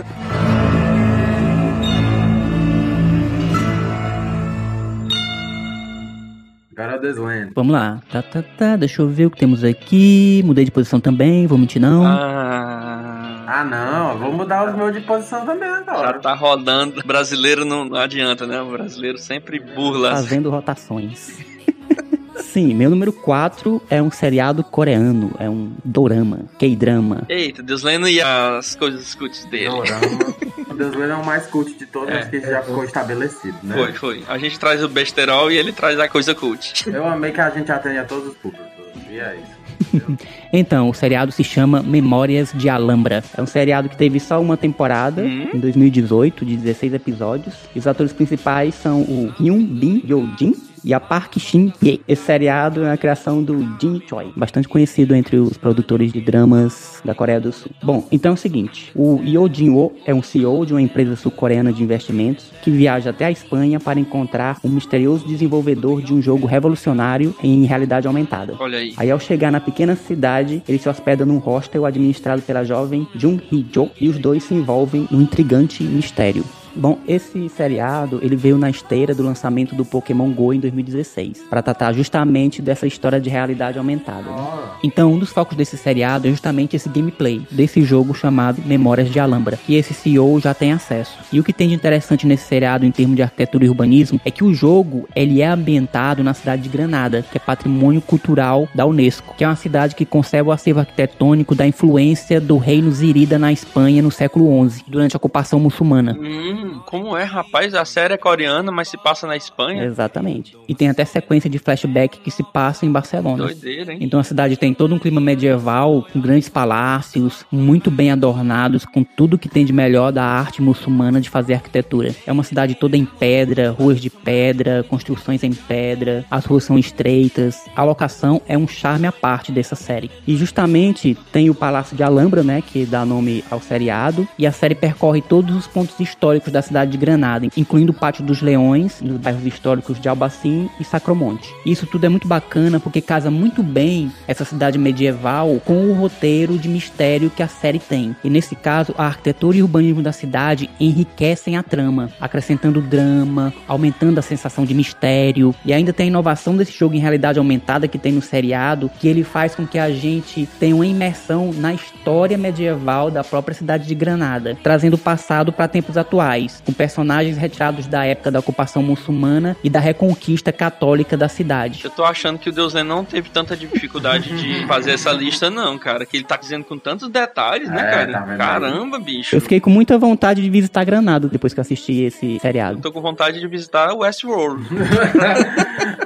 [6.75, 7.53] Paradise Land.
[7.55, 8.01] Vamos lá.
[8.11, 8.77] Tá, tá, tá.
[8.77, 10.43] Deixa eu ver o que temos aqui.
[10.45, 12.05] Mudei de posição também, vou mentir não.
[12.07, 13.20] Ah,
[13.53, 16.19] Ah, não, vou mudar os meus de posição também já agora.
[16.21, 17.03] tá rodando.
[17.05, 18.61] Brasileiro não, não adianta, né?
[18.63, 20.11] O brasileiro sempre burla.
[20.13, 21.39] Fazendo rotações.
[22.41, 27.23] Sim, meu número 4 é um seriado coreano, é um dorama, K-drama.
[27.29, 29.69] Eita, Deus lendo e as coisas cuts dele.
[29.69, 30.35] Dorama.
[30.71, 32.25] O Deus Land é o mais cult de todos, É.
[32.27, 33.77] que já ficou estabelecido, né?
[33.77, 34.25] Foi, foi.
[34.29, 36.89] A gente traz o besterol e ele traz a coisa cult.
[36.89, 38.67] Eu amei que a gente atende a todos os públicos.
[39.11, 39.60] E é isso.
[40.53, 43.22] Então, o seriado se chama Memórias de Alhambra.
[43.37, 45.49] É um seriado que teve só uma temporada, Hum.
[45.55, 47.55] em 2018, de 16 episódios.
[47.74, 50.55] E os atores principais são o Hyun Bin Yo-jin
[50.85, 52.01] e a Park Shin Hye.
[52.07, 57.01] Esse seriado é a criação do Jin Choi, bastante conhecido entre os produtores de dramas
[57.05, 57.70] da Coreia do Sul.
[57.83, 61.72] Bom, então é o seguinte, o Yo Jin-wo é um CEO de uma empresa sul-coreana
[61.72, 66.47] de investimentos que viaja até a Espanha para encontrar um misterioso desenvolvedor de um jogo
[66.47, 68.55] revolucionário em realidade aumentada.
[68.59, 68.95] Olha aí.
[68.97, 73.43] Aí ao chegar na pequena cidade, ele se hospeda num hostel administrado pela jovem Jung
[73.51, 76.45] Hee-jo e os dois se envolvem num intrigante mistério.
[76.75, 81.62] Bom, esse seriado ele veio na esteira do lançamento do Pokémon Go em 2016, para
[81.62, 84.31] tratar justamente dessa história de realidade aumentada.
[84.31, 84.37] né?
[84.83, 89.18] Então, um dos focos desse seriado é justamente esse gameplay desse jogo chamado Memórias de
[89.18, 91.18] Alhambra, que esse CEO já tem acesso.
[91.33, 94.31] E o que tem de interessante nesse seriado em termos de arquitetura e urbanismo é
[94.31, 98.87] que o jogo ele é ambientado na cidade de Granada, que é patrimônio cultural da
[98.87, 103.39] UNESCO, que é uma cidade que conserva o acervo arquitetônico da influência do reino Zirida
[103.39, 106.16] na Espanha no século XI, durante a ocupação muçulmana.
[106.18, 107.75] Hum, como é, rapaz?
[107.75, 109.85] A série é coreana, mas se passa na Espanha?
[109.85, 110.57] Exatamente.
[110.69, 113.45] E tem até sequência de flashback que se passa em Barcelona.
[113.45, 113.99] Doideira, hein?
[114.01, 119.03] Então a cidade tem todo um clima medieval, com grandes palácios, muito bem adornados, com
[119.03, 122.15] tudo que tem de melhor da arte muçulmana de fazer arquitetura.
[122.27, 126.79] É uma cidade toda em pedra, ruas de pedra, construções em pedra, as ruas são
[126.79, 127.65] estreitas.
[127.75, 130.11] A locação é um charme à parte dessa série.
[130.27, 134.53] E justamente tem o Palácio de Alhambra, né, que dá nome ao seriado, e a
[134.53, 139.01] série percorre todos os pontos históricos da cidade de Granada, incluindo o Pátio dos Leões,
[139.01, 141.55] nos bairros históricos de Albacim e Sacromonte.
[141.65, 146.59] Isso tudo é muito bacana porque casa muito bem essa cidade medieval com o roteiro
[146.59, 148.15] de mistério que a série tem.
[148.23, 153.53] E nesse caso, a arquitetura e o urbanismo da cidade enriquecem a trama, acrescentando drama,
[153.67, 155.55] aumentando a sensação de mistério.
[155.65, 159.09] E ainda tem a inovação desse jogo em realidade aumentada que tem no seriado, que
[159.09, 163.87] ele faz com que a gente tenha uma imersão na história medieval da própria cidade
[163.87, 168.82] de Granada, trazendo o passado para tempos atuais, com personagens retirados da época da ocupação
[168.82, 171.80] muçulmana e da reconquista católica da cidade.
[171.84, 175.78] Eu tô achando que o Deus não teve tanta dificuldade de fazer essa lista, não,
[175.78, 176.05] cara.
[176.07, 178.12] Que ele tá dizendo com tantos detalhes, né, É, cara?
[178.12, 178.36] tá?
[178.36, 179.34] Caramba, bicho.
[179.36, 182.80] Eu fiquei com muita vontade de visitar Granada depois que eu assisti esse seriado.
[182.80, 184.64] Tô com vontade de visitar Westworld.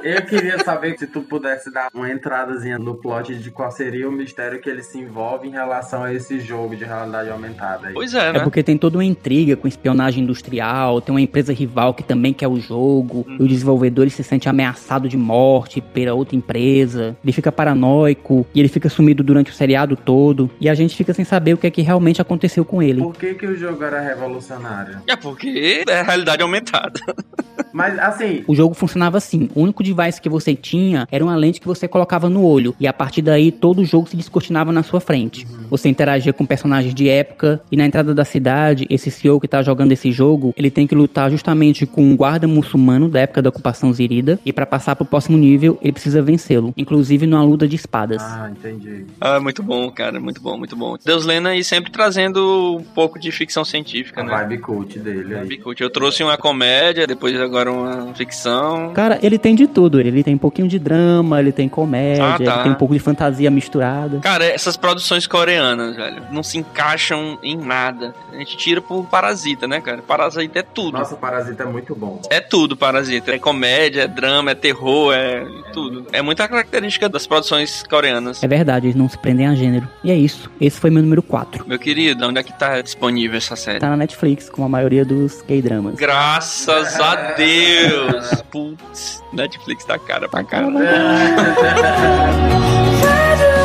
[0.03, 4.11] Eu queria saber se tu pudesse dar uma entradazinha no plot de qual seria o
[4.11, 7.93] mistério que ele se envolve em relação a esse jogo de realidade aumentada aí.
[7.93, 8.39] Pois é, É né?
[8.41, 12.47] porque tem toda uma intriga com espionagem industrial, tem uma empresa rival que também quer
[12.47, 17.31] o jogo, e o desenvolvedor ele se sente ameaçado de morte pela outra empresa, ele
[17.31, 21.23] fica paranoico e ele fica sumido durante o seriado todo, e a gente fica sem
[21.23, 23.01] saber o que é que realmente aconteceu com ele.
[23.01, 24.99] Por que, que o jogo era revolucionário?
[25.07, 26.99] É porque é a realidade aumentada.
[27.71, 31.59] Mas assim, O jogo funcionava assim: o único device que você tinha era uma lente
[31.59, 34.81] que você colocava no olho, e a partir daí todo o jogo se descortinava na
[34.81, 35.45] sua frente.
[35.69, 39.61] Você interagia com personagens de época, e na entrada da cidade, esse CEO que tá
[39.61, 43.49] jogando esse jogo, ele tem que lutar justamente com um guarda muçulmano da época da
[43.49, 47.75] ocupação zirida, e pra passar pro próximo nível, ele precisa vencê-lo, inclusive numa luta de
[47.75, 48.21] espadas.
[48.21, 49.05] ah, entendi.
[49.19, 50.95] Ah, muito bom, cara, muito bom, muito bom.
[51.03, 54.31] Deus Lena aí sempre trazendo um pouco de ficção científica, A né?
[54.31, 55.47] vibe cult dele aí.
[55.47, 55.81] Bicut.
[55.81, 58.91] Eu trouxe uma comédia, depois agora uma ficção.
[58.93, 59.99] Cara, ele tem de tudo.
[59.99, 62.43] Ele tem um pouquinho de drama, ele tem comédia, Ah, tá.
[62.53, 64.19] ele tem um pouco de fantasia misturada.
[64.19, 68.13] Cara, essas produções coreanas, velho, não se encaixam em nada.
[68.33, 70.01] A gente tira por Parasita, né, cara?
[70.05, 70.97] Parasita é tudo.
[70.97, 72.21] Nossa, o Parasita é muito bom.
[72.29, 73.33] É tudo Parasita.
[73.33, 76.05] É comédia, é drama, é terror, é tudo.
[76.11, 78.43] É muita característica das produções coreanas.
[78.43, 79.87] É verdade, eles não se prendem a gênero.
[80.03, 80.49] E é isso.
[80.59, 81.67] Esse foi meu número 4.
[81.67, 83.79] Meu querido, onde é que tá disponível essa série?
[83.79, 85.95] Tá na Netflix, como a maioria dos K-dramas.
[85.95, 88.43] Graças a Deus!
[88.51, 90.75] Putz, Netflix tá cara pra caralho.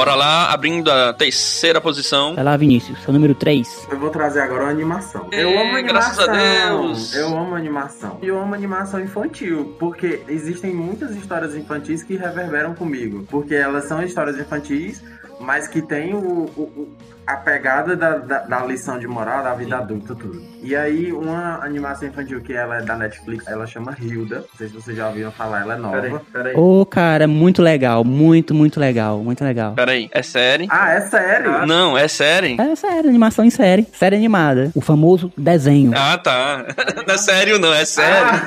[0.00, 2.34] Bora lá, abrindo a terceira posição.
[2.34, 3.86] Vai lá, Vinícius, seu número 3.
[3.90, 5.28] Eu vou trazer agora uma animação.
[5.30, 6.34] É, Eu amo graças animação.
[6.34, 7.14] a Deus.
[7.14, 8.18] Eu amo animação.
[8.22, 13.26] E eu amo animação infantil, porque existem muitas histórias infantis que reverberam comigo.
[13.30, 15.02] Porque elas são histórias infantis,
[15.38, 16.96] mas que tem o, o- o-
[17.30, 20.42] a pegada da, da, da lição de moral da vida adulta, tudo.
[20.62, 24.38] E aí, uma animação infantil que ela é da Netflix, ela chama Hilda.
[24.38, 26.00] Não sei se vocês já ouviram falar, ela é nova.
[26.00, 26.54] Peraí, peraí.
[26.56, 28.04] Ô, cara, muito legal.
[28.04, 29.18] Muito, muito legal.
[29.22, 29.74] Muito legal.
[29.74, 30.66] Peraí, é série?
[30.68, 31.66] Ah, é sério?
[31.66, 32.60] Não, é série?
[32.60, 33.86] É sério, animação em série.
[33.92, 34.72] Série animada.
[34.74, 35.92] O famoso desenho.
[35.94, 36.66] Ah, tá.
[37.06, 38.40] Não é sério, não, é sério.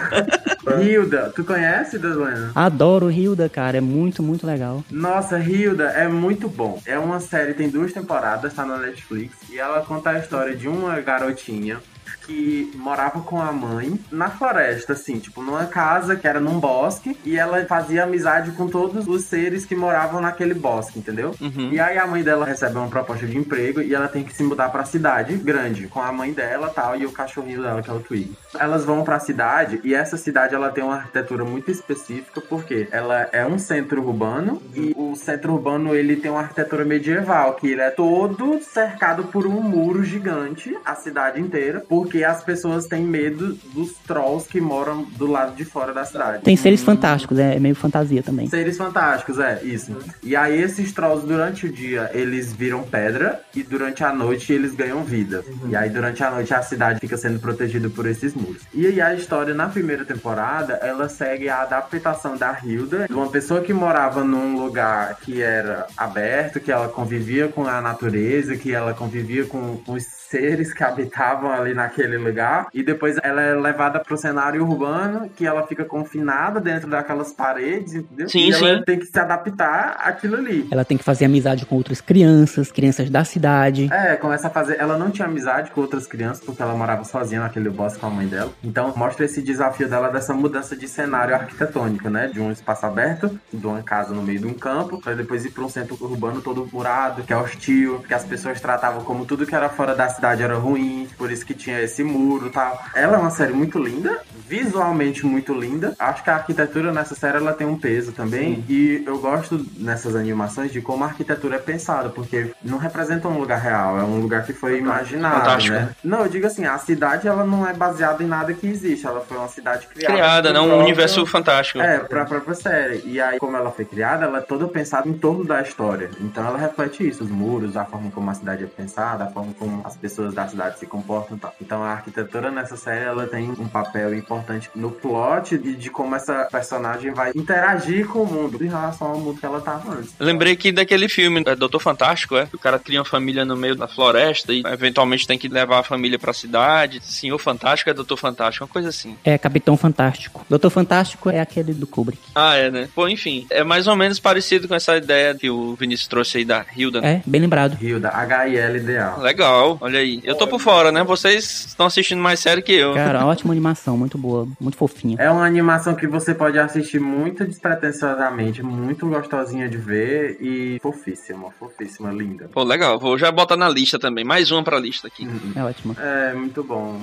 [0.65, 2.51] Ah, Hilda, tu conhece, Deslena?
[2.55, 3.77] Adoro Hilda, cara.
[3.77, 4.83] É muito, muito legal.
[4.89, 6.81] Nossa, Hilda é muito bom.
[6.85, 9.35] É uma série, tem duas temporadas, tá na Netflix.
[9.49, 11.81] E ela conta a história de uma garotinha
[12.25, 17.17] que morava com a mãe na floresta, assim, tipo, numa casa que era num bosque.
[17.23, 21.35] E ela fazia amizade com todos os seres que moravam naquele bosque, entendeu?
[21.39, 21.69] Uhum.
[21.71, 24.43] E aí a mãe dela recebe uma proposta de emprego e ela tem que se
[24.43, 27.93] mudar pra cidade grande, com a mãe dela tal, e o cachorrinho dela, que é
[27.93, 28.31] o Twig.
[28.59, 33.27] Elas vão pra cidade e essa cidade ela tem uma arquitetura muito específica, porque ela
[33.31, 37.81] é um centro urbano e o centro urbano ele tem uma arquitetura medieval, que ele
[37.81, 43.57] é todo cercado por um muro gigante, a cidade inteira, porque as pessoas têm medo
[43.73, 46.43] dos trolls que moram do lado de fora da cidade.
[46.43, 48.49] Tem seres fantásticos, é meio fantasia também.
[48.49, 49.95] Seres fantásticos, é, isso.
[50.21, 54.75] E aí esses trolls, durante o dia, eles viram pedra e durante a noite eles
[54.75, 55.45] ganham vida.
[55.69, 58.63] E aí durante a noite a cidade fica sendo protegida por esses muros.
[58.73, 63.29] E aí a história na primeira temporada, ela segue a adaptação da Hilda, de uma
[63.29, 68.73] pessoa que morava num lugar que era aberto, que ela convivia com a natureza, que
[68.73, 73.99] ela convivia com os seres que habitavam ali naquele lugar e depois ela é levada
[73.99, 78.27] pro cenário urbano que ela fica confinada dentro daquelas paredes, entendeu?
[78.27, 78.83] Sim, e ela sim.
[78.83, 80.67] tem que se adaptar àquilo ali.
[80.71, 83.89] Ela tem que fazer amizade com outras crianças, crianças da cidade.
[83.93, 84.79] É, começa a fazer.
[84.79, 88.09] Ela não tinha amizade com outras crianças porque ela morava sozinha naquele bosque com a
[88.09, 88.51] mãe dela.
[88.63, 92.27] Então mostra esse desafio dela dessa mudança de cenário arquitetônico, né?
[92.27, 95.51] De um espaço aberto, de uma casa no meio de um campo, pra depois ir
[95.51, 99.45] pra um centro urbano todo murado, que é hostil, que as pessoas tratavam como tudo
[99.45, 102.81] que era fora da cidade era ruim, por isso que tinha esse muro e tal.
[102.95, 105.95] Ela é uma série muito linda, visualmente muito linda.
[105.99, 108.63] Acho que a arquitetura nessa série ela tem um peso também.
[108.69, 113.37] E eu gosto nessas animações de como a arquitetura é pensada, porque não representa um
[113.37, 115.75] lugar real, é um lugar que foi imaginado, Fantástico.
[115.75, 115.89] né?
[116.03, 119.21] Não, eu digo assim, a cidade ela não é baseada em nada que existe, ela
[119.21, 120.13] foi uma cidade criada.
[120.13, 121.79] Criada, não um universo fantástico.
[121.81, 123.01] é, pra própria série.
[123.05, 126.09] E aí, como ela foi criada, ela é toda pensada em torno da história.
[126.19, 129.53] Então ela reflete isso, os muros, a forma como a cidade é pensada, a forma
[129.57, 131.55] como as pessoas da cidade se comportam e tal.
[131.61, 136.13] Então a arquitetura nessa série, ela tem um papel importante no plot e de como
[136.13, 140.13] essa personagem vai interagir com o mundo em relação ao mundo que ela tava antes.
[140.19, 142.49] Lembrei que daquele filme, é Doutor Fantástico, é?
[142.53, 145.83] O cara cria uma família no meio da floresta e eventualmente tem que levar a
[145.83, 146.99] família pra cidade.
[147.01, 149.15] Senhor Fantástico é Doutor Fantástico, uma coisa assim.
[149.23, 150.45] É Capitão Fantástico.
[150.49, 152.21] Doutor Fantástico é aquele do Kubrick.
[152.35, 152.89] Ah, é, né?
[152.93, 156.45] Pô, enfim, é mais ou menos parecido com essa ideia que o Vinícius trouxe aí
[156.45, 156.99] da Hilda.
[156.99, 157.13] né?
[157.13, 157.77] É, bem lembrado.
[157.81, 159.21] Hilda, H-I-L ideal.
[159.21, 160.19] Legal, olha Olha aí.
[160.23, 161.03] Eu tô por fora, né?
[161.03, 162.95] Vocês estão assistindo mais série que eu.
[162.95, 165.17] Cara, ótima animação, muito boa, muito fofinha.
[165.19, 171.51] É uma animação que você pode assistir muito despretensiosamente, muito gostosinha de ver e fofíssima,
[171.59, 172.49] fofíssima, linda.
[172.51, 172.97] Pô, legal.
[172.97, 174.25] Vou já botar na lista também.
[174.25, 175.27] Mais uma pra lista aqui.
[175.55, 175.95] É ótima.
[175.99, 176.99] É, muito bom.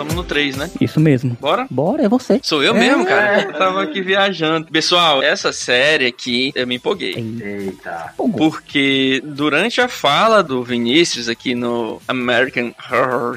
[0.00, 0.70] Estamos no 3, né?
[0.80, 1.36] Isso mesmo.
[1.38, 1.66] Bora?
[1.68, 2.40] Bora, é você.
[2.42, 3.42] Sou eu mesmo, cara.
[3.42, 4.66] Eu tava aqui viajando.
[4.68, 7.16] Pessoal, essa série aqui, eu me empolguei.
[7.16, 8.14] Eita.
[8.16, 12.72] Porque durante a fala do Vinícius aqui no American.
[12.90, 13.36] Horror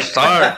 [0.00, 0.52] Story,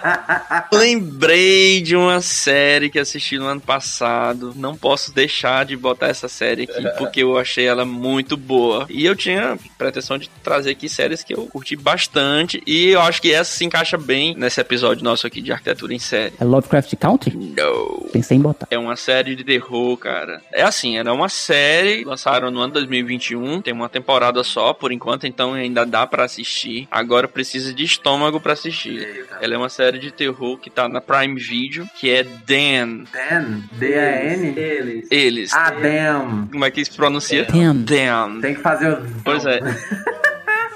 [0.73, 4.53] lembrei de uma série que assisti no ano passado.
[4.57, 8.85] Não posso deixar de botar essa série aqui, porque eu achei ela muito boa.
[8.91, 12.61] E eu tinha pretensão de trazer aqui séries que eu curti bastante.
[12.67, 15.99] E eu acho que essa se encaixa bem nesse episódio nosso aqui de arquitetura em
[15.99, 16.33] série.
[16.41, 17.37] É Lovecraft Country?
[17.37, 18.09] No.
[18.13, 18.69] Pensei em botar.
[18.71, 20.41] É uma série de terror, cara.
[20.53, 25.27] É assim, era uma série, lançaram no ano 2021, tem uma temporada só por enquanto,
[25.27, 26.87] então ainda dá pra assistir.
[26.91, 29.27] Agora precisa de estômago pra assistir.
[29.41, 33.05] Ela é uma série de terror que tá na Prime Video, que é Dan.
[33.13, 33.63] Dan.
[33.73, 34.55] D-A-N?
[34.57, 35.09] Eles.
[35.11, 35.53] Eles.
[35.53, 36.49] Ah, damn.
[36.51, 37.45] Como é que se pronuncia?
[37.45, 37.83] Damn.
[37.85, 38.41] Dan.
[38.41, 39.03] Tem que fazer o...
[39.25, 39.61] Pois é.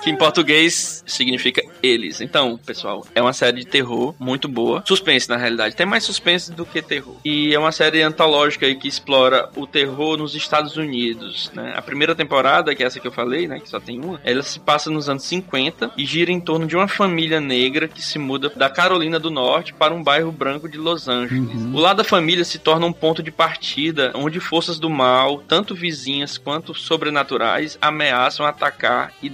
[0.03, 2.21] Que em português significa eles.
[2.21, 4.83] Então, pessoal, é uma série de terror muito boa.
[4.87, 5.77] Suspense, na realidade.
[5.77, 7.17] Tem mais suspense do que terror.
[7.25, 11.51] E é uma série antológica que explora o terror nos Estados Unidos.
[11.55, 11.73] Né?
[11.77, 13.61] A primeira temporada, que é essa que eu falei, né?
[13.61, 16.77] Que só tem uma, ela se passa nos anos 50 e gira em torno de
[16.77, 20.79] uma família negra que se muda da Carolina do Norte para um bairro branco de
[20.79, 21.49] Los Angeles.
[21.73, 25.75] O lado da família se torna um ponto de partida onde forças do mal, tanto
[25.75, 29.29] vizinhas quanto sobrenaturais, ameaçam atacar e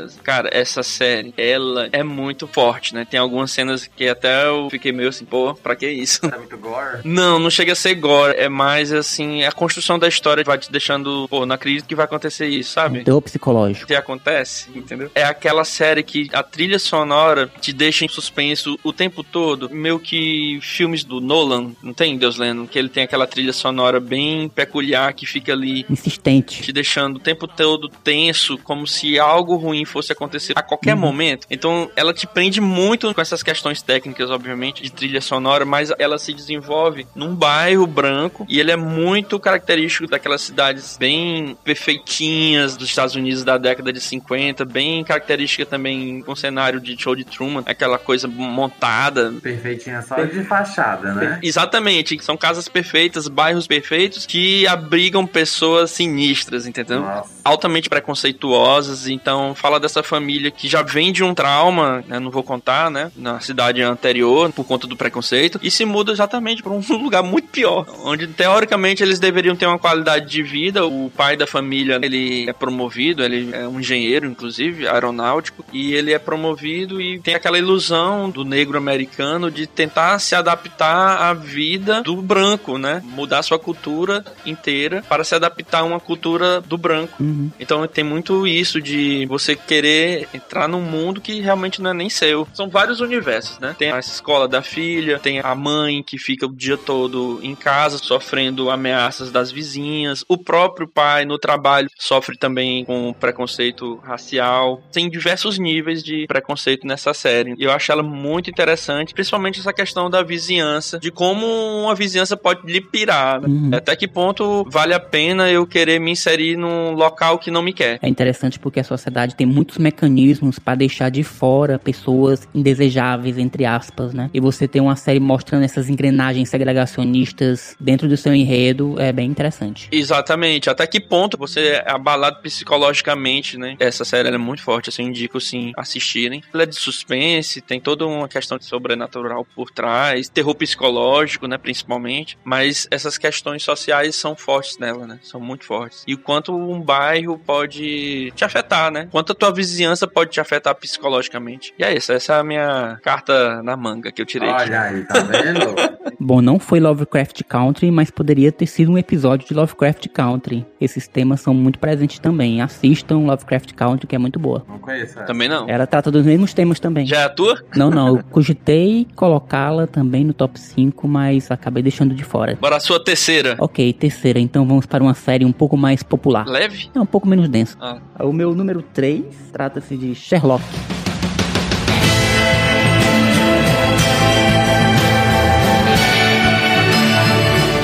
[0.00, 0.18] destruí-las.
[0.22, 3.06] Cara, essa série, ela é muito forte, né?
[3.08, 6.24] Tem algumas cenas que até eu fiquei meio assim, pô, pra que isso?
[6.26, 7.00] É muito gore?
[7.04, 10.70] Não, não chega a ser gore, é mais assim, a construção da história vai te
[10.70, 13.04] deixando, pô, não acredito que vai acontecer isso, sabe?
[13.04, 13.86] Terror psicológico.
[13.86, 15.10] que acontece, entendeu?
[15.14, 19.98] É aquela série que a trilha sonora te deixa em suspenso o tempo todo, meio
[19.98, 24.48] que filmes do Nolan, não tem Deus Lendo, que ele tem aquela trilha sonora bem
[24.48, 26.62] peculiar que fica ali Insistente.
[26.62, 31.46] te deixando o tempo todo tenso, como se algo ruim fosse acontecer a qualquer momento.
[31.50, 36.18] Então, ela te prende muito com essas questões técnicas, obviamente, de trilha sonora, mas ela
[36.18, 42.88] se desenvolve num bairro branco e ele é muito característico daquelas cidades bem perfeitinhas dos
[42.88, 47.24] Estados Unidos da década de 50, bem característica também com o cenário de show de
[47.24, 51.38] Truman, aquela coisa montada, Perfeitinha só de fachada, né?
[51.42, 57.00] Exatamente, são casas perfeitas, bairros perfeitos que abrigam pessoas sinistras, entendeu?
[57.00, 57.30] Nossa.
[57.44, 62.42] Altamente preconceituosas, então fala dessa família que já vem de um trauma, né, não vou
[62.42, 66.82] contar, né, na cidade anterior por conta do preconceito e se muda exatamente para um
[67.00, 70.84] lugar muito pior, onde teoricamente eles deveriam ter uma qualidade de vida.
[70.84, 76.12] O pai da família, ele é promovido, ele é um engenheiro inclusive, aeronáutico, e ele
[76.12, 82.02] é promovido e tem aquela ilusão do negro americano de tentar se adaptar à vida
[82.02, 83.00] do branco, né?
[83.04, 87.22] Mudar sua cultura inteira para se adaptar a uma cultura do branco.
[87.22, 87.52] Uhum.
[87.60, 92.10] Então tem muito isso de você querer entrar num mundo que realmente não é nem
[92.10, 92.46] seu.
[92.52, 93.74] São vários universos, né?
[93.78, 97.98] Tem a escola da filha, tem a mãe que fica o dia todo em casa
[97.98, 104.82] sofrendo ameaças das vizinhas, o próprio pai no trabalho sofre também com preconceito racial.
[104.92, 107.54] Tem diversos níveis de preconceito nessa série.
[107.58, 111.46] E eu acho ela muito interessante, principalmente essa questão da vizinhança, de como
[111.82, 113.40] uma vizinhança pode lhe pirar.
[113.40, 113.48] né?
[113.48, 113.70] Uhum.
[113.74, 117.72] Até que ponto vale a pena eu querer me inserir num local que não me
[117.72, 117.98] quer.
[118.02, 123.64] É interessante porque a sociedade tem muitos mecanismos para deixar de fora pessoas indesejáveis, entre
[123.64, 124.30] aspas, né?
[124.32, 129.28] E você tem uma série mostrando essas engrenagens segregacionistas dentro do seu enredo é bem
[129.28, 129.88] interessante.
[129.92, 130.70] Exatamente.
[130.70, 133.76] Até que ponto você é abalado psicologicamente, né?
[133.78, 136.42] Essa série é muito forte, assim, eu indico sim assistirem.
[136.52, 141.58] Ela é de suspense, tem toda uma questão de sobrenatural por trás, terror psicológico, né,
[141.58, 145.18] principalmente, mas essas questões sociais são fortes nela, né?
[145.22, 146.04] São muito fortes.
[146.06, 149.08] E o quanto um bairro pode te afetar, né?
[149.10, 151.74] Quanto tua vizinhança pode te afetar psicologicamente.
[151.78, 154.48] E é isso, essa é a minha carta na manga que eu tirei.
[154.48, 154.62] aqui.
[154.64, 155.74] Olha aí, tá vendo?
[156.20, 160.66] Bom, não foi Lovecraft Country, mas poderia ter sido um episódio de Lovecraft Country.
[160.78, 162.60] Esses temas são muito presentes também.
[162.60, 164.64] Assistam Lovecraft Country, que é muito boa.
[164.68, 165.22] Não conheço essa.
[165.24, 165.66] Também não.
[165.68, 167.06] Ela trata dos mesmos temas também.
[167.06, 167.62] Já é a tua?
[167.74, 172.58] Não, não, eu cogitei colocá-la também no top 5, mas acabei deixando de fora.
[172.60, 173.56] Bora a sua terceira.
[173.58, 176.46] Ok, terceira, então vamos para uma série um pouco mais popular.
[176.46, 176.90] Leve?
[176.94, 177.76] É um pouco menos densa.
[177.80, 177.98] Ah.
[178.20, 180.62] O meu número 3 trata-se de Sherlock.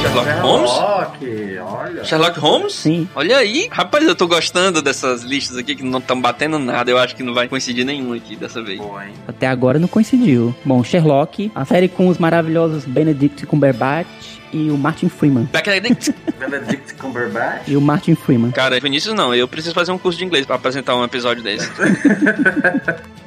[0.00, 0.70] Sherlock Holmes?
[0.70, 1.85] Sherlock, olha.
[2.06, 2.72] Sherlock Holmes?
[2.74, 3.08] Sim.
[3.14, 3.68] Olha aí.
[3.70, 6.90] Rapaz, eu tô gostando dessas listas aqui que não estão batendo nada.
[6.90, 8.78] Eu acho que não vai coincidir nenhum aqui dessa vez.
[8.78, 9.12] Boa, hein?
[9.26, 10.54] Até agora não coincidiu.
[10.64, 14.06] Bom, Sherlock, a série com os maravilhosos Benedict Cumberbatch
[14.52, 15.48] e o Martin Freeman.
[15.52, 16.14] Benedict.
[16.38, 17.68] Benedict Cumberbatch.
[17.68, 18.50] E o Martin Freeman.
[18.52, 19.34] Cara, Vinícius não.
[19.34, 21.68] Eu preciso fazer um curso de inglês pra apresentar um episódio desse.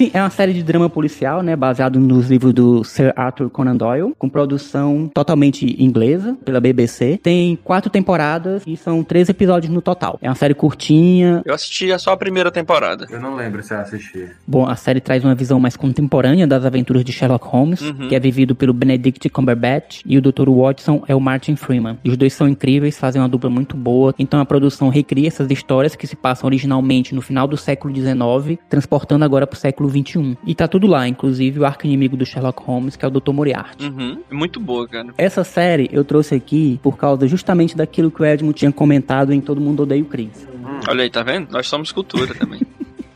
[0.00, 3.76] Sim, é uma série de drama policial, né, baseado nos livros do Sir Arthur Conan
[3.76, 7.20] Doyle, com produção totalmente inglesa pela BBC.
[7.22, 10.18] Tem quatro temporadas e são três episódios no total.
[10.22, 11.42] É uma série curtinha.
[11.44, 13.06] Eu assisti só a primeira temporada.
[13.10, 14.26] Eu não lembro se eu assisti.
[14.46, 18.08] Bom, a série traz uma visão mais contemporânea das aventuras de Sherlock Holmes, Uhum.
[18.08, 20.48] que é vivido pelo Benedict Cumberbatch e o Dr.
[20.48, 21.98] Watson é o Martin Freeman.
[22.02, 24.14] E os dois são incríveis, fazem uma dupla muito boa.
[24.18, 28.58] Então a produção recria essas histórias que se passam originalmente no final do século XIX,
[28.66, 30.38] transportando agora pro século XXI.
[30.46, 33.32] E tá tudo lá, inclusive o arco inimigo do Sherlock Holmes, que é o Dr.
[33.32, 33.86] Moriarty.
[33.86, 34.18] Uhum.
[34.30, 35.08] Muito boa, cara.
[35.18, 39.40] Essa série eu trouxe aqui por causa justamente daquilo que o Edmund tinha comentado em
[39.40, 40.46] Todo Mundo Odeia o Chris.
[40.88, 41.50] Olha aí, tá vendo?
[41.50, 42.60] Nós somos cultura também.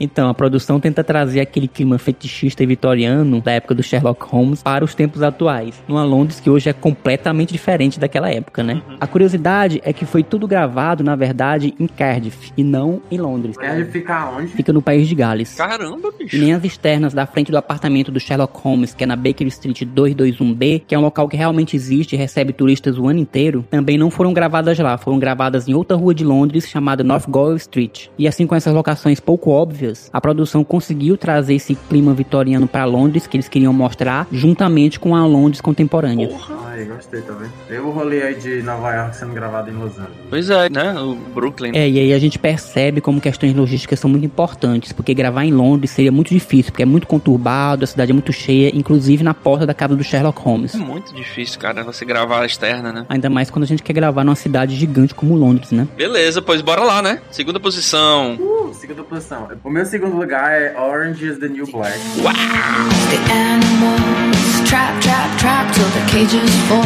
[0.05, 4.62] Então, a produção tenta trazer aquele clima fetichista e vitoriano da época do Sherlock Holmes
[4.62, 8.82] para os tempos atuais, numa Londres que hoje é completamente diferente daquela época, né?
[9.00, 13.57] A curiosidade é que foi tudo gravado, na verdade, em Cardiff e não em Londres.
[13.57, 14.48] Quer ficar onde?
[14.48, 15.55] Fica no país de Gales.
[15.55, 16.38] Caramba, E bicho.
[16.38, 19.82] nem as externas da frente do apartamento do Sherlock Holmes, que é na Baker Street
[19.82, 23.96] 221B, que é um local que realmente existe e recebe turistas o ano inteiro, também
[23.98, 28.09] não foram gravadas lá, foram gravadas em outra rua de Londres chamada North Gower Street.
[28.18, 32.84] E assim com essas locações pouco óbvias, a produção conseguiu trazer esse clima vitoriano para
[32.84, 36.28] Londres que eles queriam mostrar, juntamente com a Londres contemporânea.
[36.66, 37.53] Ai, gostei, tá vendo?
[37.68, 40.16] Eu o rolê aí de Nova York sendo gravado em Los Angeles.
[40.28, 40.95] Pois é, né?
[40.99, 41.72] O Brooklyn.
[41.74, 45.53] É, e aí a gente percebe como questões logísticas são muito importantes, porque gravar em
[45.53, 49.34] Londres seria muito difícil, porque é muito conturbado, a cidade é muito cheia, inclusive na
[49.34, 50.74] porta da casa do Sherlock Holmes.
[50.74, 53.07] É muito difícil, cara, você gravar a externa, né?
[53.09, 55.86] Ainda mais quando a gente quer gravar numa cidade gigante como Londres, né?
[55.97, 57.20] Beleza, pois bora lá, né?
[57.30, 58.34] Segunda posição.
[58.34, 59.49] Uh, segunda posição.
[59.62, 61.99] O meu segundo lugar é Orange is the New Black.
[61.99, 66.85] The animals trap, trap, trap till the cages fall.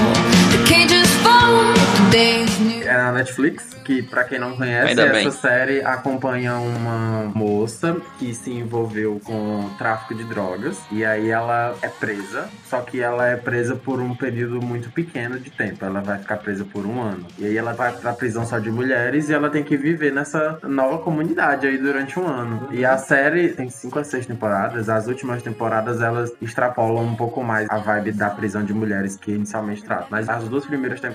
[0.53, 1.07] The cages fall.
[1.07, 1.07] Today's new.
[2.84, 5.30] É na Netflix, que pra quem não conhece, Ainda essa bem.
[5.30, 10.78] série acompanha uma moça que se envolveu com tráfico de drogas.
[10.90, 15.38] E aí ela é presa, só que ela é presa por um período muito pequeno
[15.38, 15.84] de tempo.
[15.84, 17.26] Ela vai ficar presa por um ano.
[17.38, 20.58] E aí ela vai pra prisão só de mulheres e ela tem que viver nessa
[20.62, 22.68] nova comunidade aí durante um ano.
[22.70, 24.88] E a série tem cinco a seis temporadas.
[24.88, 29.32] As últimas temporadas elas extrapolam um pouco mais a vibe da prisão de mulheres que
[29.32, 30.08] inicialmente tratam.
[30.10, 31.07] Mas as duas primeiras temporadas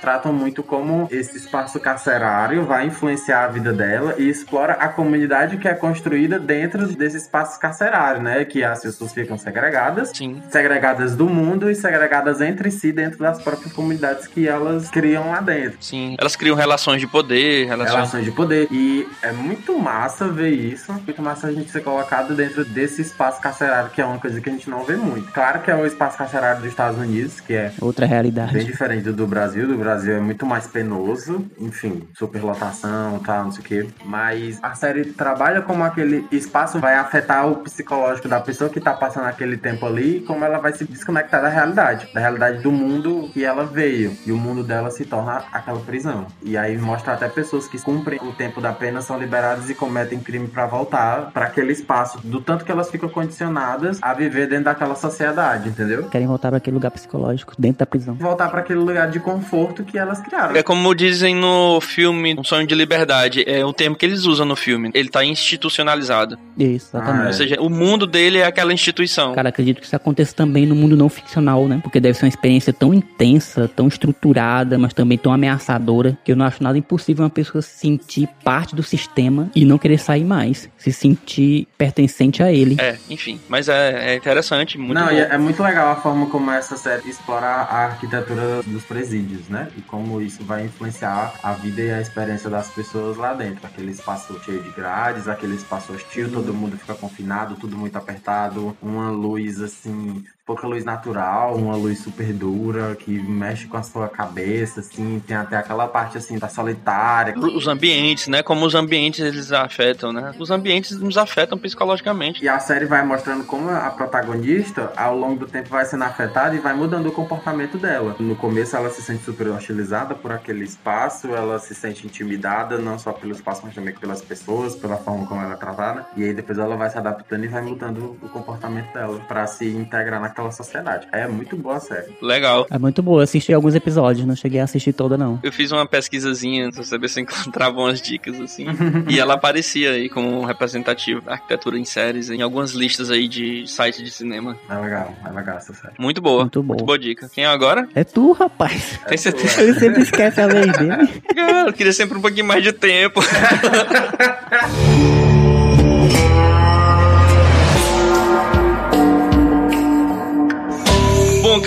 [0.00, 5.56] tratam muito como esse espaço carcerário vai influenciar a vida dela e explora a comunidade
[5.58, 8.44] que é construída dentro desse espaço carcerário, né?
[8.44, 10.42] Que as pessoas ficam segregadas Sim.
[10.50, 15.40] segregadas do mundo e segregadas entre si dentro das próprias comunidades que elas criam lá
[15.40, 15.78] dentro.
[15.80, 16.16] Sim.
[16.18, 17.94] Elas criam relações de poder, relações.
[17.94, 18.68] Relações de poder.
[18.70, 20.92] E é muito massa ver isso.
[20.92, 24.48] Muito massa a gente ser colocado dentro desse espaço carcerário, que é uma coisa que
[24.48, 25.30] a gente não vê muito.
[25.32, 28.64] Claro que é o espaço carcerário dos Estados Unidos, que é Outra bem realidade.
[28.64, 29.68] diferente do do Brasil.
[29.68, 31.46] Do Brasil é muito mais penoso.
[31.60, 33.88] Enfim, superlotação e tal, não sei o quê.
[34.04, 38.92] Mas a série trabalha como aquele espaço vai afetar o psicológico da pessoa que tá
[38.92, 42.08] passando aquele tempo ali como ela vai se desconectar da realidade.
[42.12, 44.16] Da realidade do mundo que ela veio.
[44.26, 46.26] E o mundo dela se torna aquela prisão.
[46.42, 50.18] E aí mostra até pessoas que cumprem o tempo da pena, são liberadas e cometem
[50.18, 52.18] crime pra voltar pra aquele espaço.
[52.24, 56.08] Do tanto que elas ficam condicionadas a viver dentro daquela sociedade, entendeu?
[56.08, 58.14] Querem voltar para aquele lugar psicológico dentro da prisão.
[58.14, 60.56] voltar pra aquele lugar de conforto que elas criaram.
[60.56, 64.46] É como dizem no filme Um Sonho de Liberdade, é o termo que eles usam
[64.46, 64.90] no filme.
[64.94, 66.38] Ele tá institucionalizado.
[66.58, 67.24] Isso, exatamente.
[67.24, 69.34] Ah, Ou seja, o mundo dele é aquela instituição.
[69.34, 71.80] Cara, acredito que isso aconteça também no mundo não ficcional, né?
[71.82, 76.36] Porque deve ser uma experiência tão intensa, tão estruturada, mas também tão ameaçadora, que eu
[76.36, 80.24] não acho nada impossível uma pessoa se sentir parte do sistema e não querer sair
[80.24, 80.68] mais.
[80.76, 82.76] Se sentir pertencente a ele.
[82.80, 83.40] É, enfim.
[83.48, 85.12] Mas é, é interessante, muito Não, bom.
[85.12, 89.17] e é, é muito legal a forma como essa série explora a arquitetura dos presídios,
[89.48, 89.70] né?
[89.76, 93.66] E como isso vai influenciar a vida e a experiência das pessoas lá dentro.
[93.66, 98.76] Aquele espaço cheio de grades, aquele espaço hostil, todo mundo fica confinado, tudo muito apertado,
[98.80, 104.08] uma luz assim, pouca luz natural, uma luz super dura que mexe com a sua
[104.08, 107.38] cabeça, assim, tem até aquela parte assim da solitária.
[107.38, 108.42] Os ambientes, né?
[108.42, 110.34] Como os ambientes eles afetam, né?
[110.38, 112.42] Os ambientes nos afetam psicologicamente.
[112.42, 116.56] E a série vai mostrando como a protagonista, ao longo do tempo, vai sendo afetada
[116.56, 118.16] e vai mudando o comportamento dela.
[118.18, 122.98] No começo, ela se sente super hostilizada por aquele espaço, ela se sente intimidada, não
[122.98, 126.06] só pelo espaço, mas também pelas pessoas, pela forma como ela é tratada.
[126.16, 129.68] E aí depois ela vai se adaptando e vai mudando o comportamento dela para se
[129.68, 131.08] integrar naquela sociedade.
[131.12, 132.06] É muito boa a série.
[132.22, 132.66] Legal.
[132.70, 133.20] É muito boa.
[133.20, 135.40] Eu assisti alguns episódios, não cheguei a assistir toda, não.
[135.42, 138.66] Eu fiz uma pesquisazinha pra saber se eu encontrava umas dicas assim.
[139.08, 143.66] e ela aparecia aí como representativo da arquitetura em séries em algumas listas aí de
[143.66, 144.56] sites de cinema.
[144.70, 145.94] É legal, é legal essa série.
[145.98, 146.42] Muito boa.
[146.42, 146.76] Muito boa.
[146.76, 147.28] Muito boa dica.
[147.28, 147.88] Quem é agora?
[147.94, 148.98] É tu, rapaz.
[149.08, 149.62] Tem certeza?
[149.62, 151.22] Ele sempre esquece a vez dele.
[151.34, 153.20] Cara, eu queria sempre um pouquinho mais de tempo.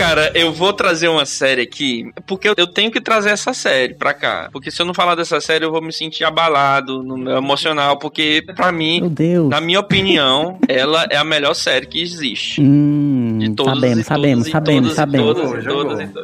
[0.02, 4.14] cara, eu vou trazer uma série aqui, porque eu- tenho que trazer essa série pra
[4.14, 4.50] cá.
[4.52, 7.98] Porque se eu não falar dessa série, eu vou me sentir abalado no meu emocional,
[8.00, 9.50] porque pra mim, Meu Deus.
[9.50, 12.60] na minha opinião, ela é a melhor série que existe.
[12.62, 15.38] Hum, De todos sabemos, sabemos, sabemos, sabemos.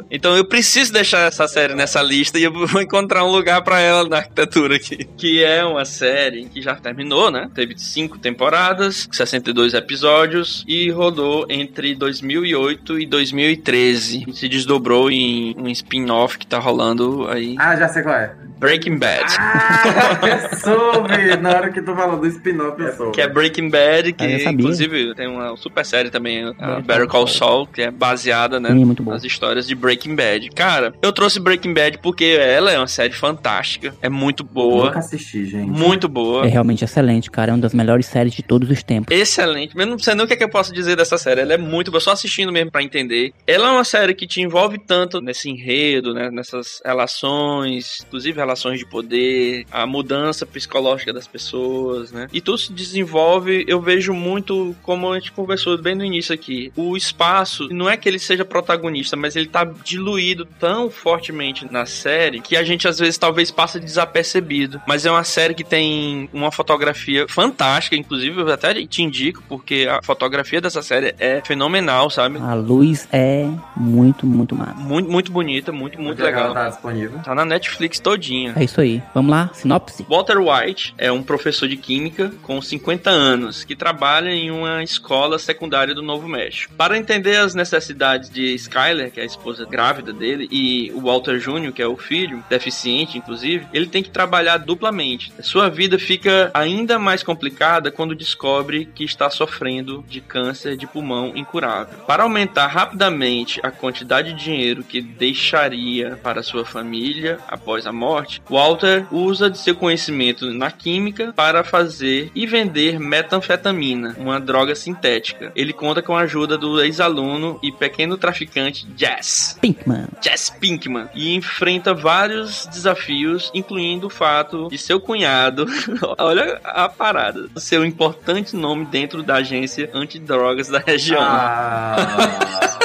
[0.09, 3.79] Então eu preciso deixar essa série nessa lista e eu vou encontrar um lugar pra
[3.79, 5.07] ela na arquitetura aqui.
[5.17, 7.49] Que é uma série que já terminou, né?
[7.53, 13.66] Teve cinco temporadas, 62 episódios e rodou entre 2008 e 2013.
[14.13, 17.55] E se desdobrou em um spin-off que tá rolando aí.
[17.59, 18.33] Ah, já sei qual é.
[18.59, 19.23] Breaking Bad.
[19.39, 20.19] Ah,
[20.51, 21.37] eu soube!
[21.41, 23.11] Na hora que tu falou do spin-off, eu soube.
[23.13, 27.07] Que é Breaking Bad, que Ah, eu inclusive tem uma super série também, a Better
[27.07, 29.11] Call Saul, que é baseada, né, bom.
[29.11, 30.49] nas histórias de Breaking Bad.
[30.51, 34.99] Cara, eu trouxe Breaking Bad porque ela é uma série fantástica, é muito boa, Nunca
[34.99, 35.69] assisti, gente.
[35.69, 36.45] muito boa.
[36.45, 37.51] É realmente excelente, cara.
[37.51, 39.15] É uma das melhores séries de todos os tempos.
[39.15, 41.41] Excelente, mas não sei nem o que, é que eu posso dizer dessa série.
[41.41, 43.33] Ela é muito boa, só assistindo mesmo pra entender.
[43.45, 48.79] Ela é uma série que te envolve tanto nesse enredo, né, nessas relações, inclusive relações
[48.79, 52.27] de poder, a mudança psicológica das pessoas, né?
[52.31, 56.71] E tudo se desenvolve, eu vejo muito, como a gente conversou bem no início aqui,
[56.75, 61.85] o espaço, não é que ele seja protagonista, mas ele tá diluído tão fortemente na
[61.85, 64.81] série que a gente às vezes talvez passa desapercebido.
[64.87, 69.87] Mas é uma série que tem uma fotografia fantástica, inclusive eu até te indico, porque
[69.89, 72.37] a fotografia dessa série é fenomenal, sabe?
[72.39, 74.75] A luz é muito, muito massa.
[74.75, 76.53] Muito, muito bonita, muito, muito legal.
[76.53, 77.19] Tá disponível.
[77.23, 78.36] Tá na Netflix todinha.
[78.55, 79.01] É isso aí.
[79.13, 80.05] Vamos lá, sinopse.
[80.07, 85.39] Walter White é um professor de química com 50 anos que trabalha em uma escola
[85.39, 86.73] secundária do Novo México.
[86.75, 91.39] Para entender as necessidades de Skyler, que é a esposa grávida dele, e o Walter
[91.39, 95.33] Jr., que é o filho, deficiente inclusive, ele tem que trabalhar duplamente.
[95.41, 101.31] Sua vida fica ainda mais complicada quando descobre que está sofrendo de câncer de pulmão
[101.35, 101.99] incurável.
[102.05, 108.26] Para aumentar rapidamente a quantidade de dinheiro que deixaria para sua família após a morte,
[108.49, 115.51] Walter usa de seu conhecimento na química para fazer e vender metanfetamina, uma droga sintética.
[115.55, 119.57] Ele conta com a ajuda do ex-aluno e pequeno traficante Jazz.
[119.61, 120.07] Pinkman.
[120.21, 125.65] Jess Pinkman e enfrenta vários desafios, incluindo o fato de seu cunhado,
[126.17, 131.21] olha a parada, seu importante nome dentro da agência antidrogas da região.
[131.21, 132.79] Ah,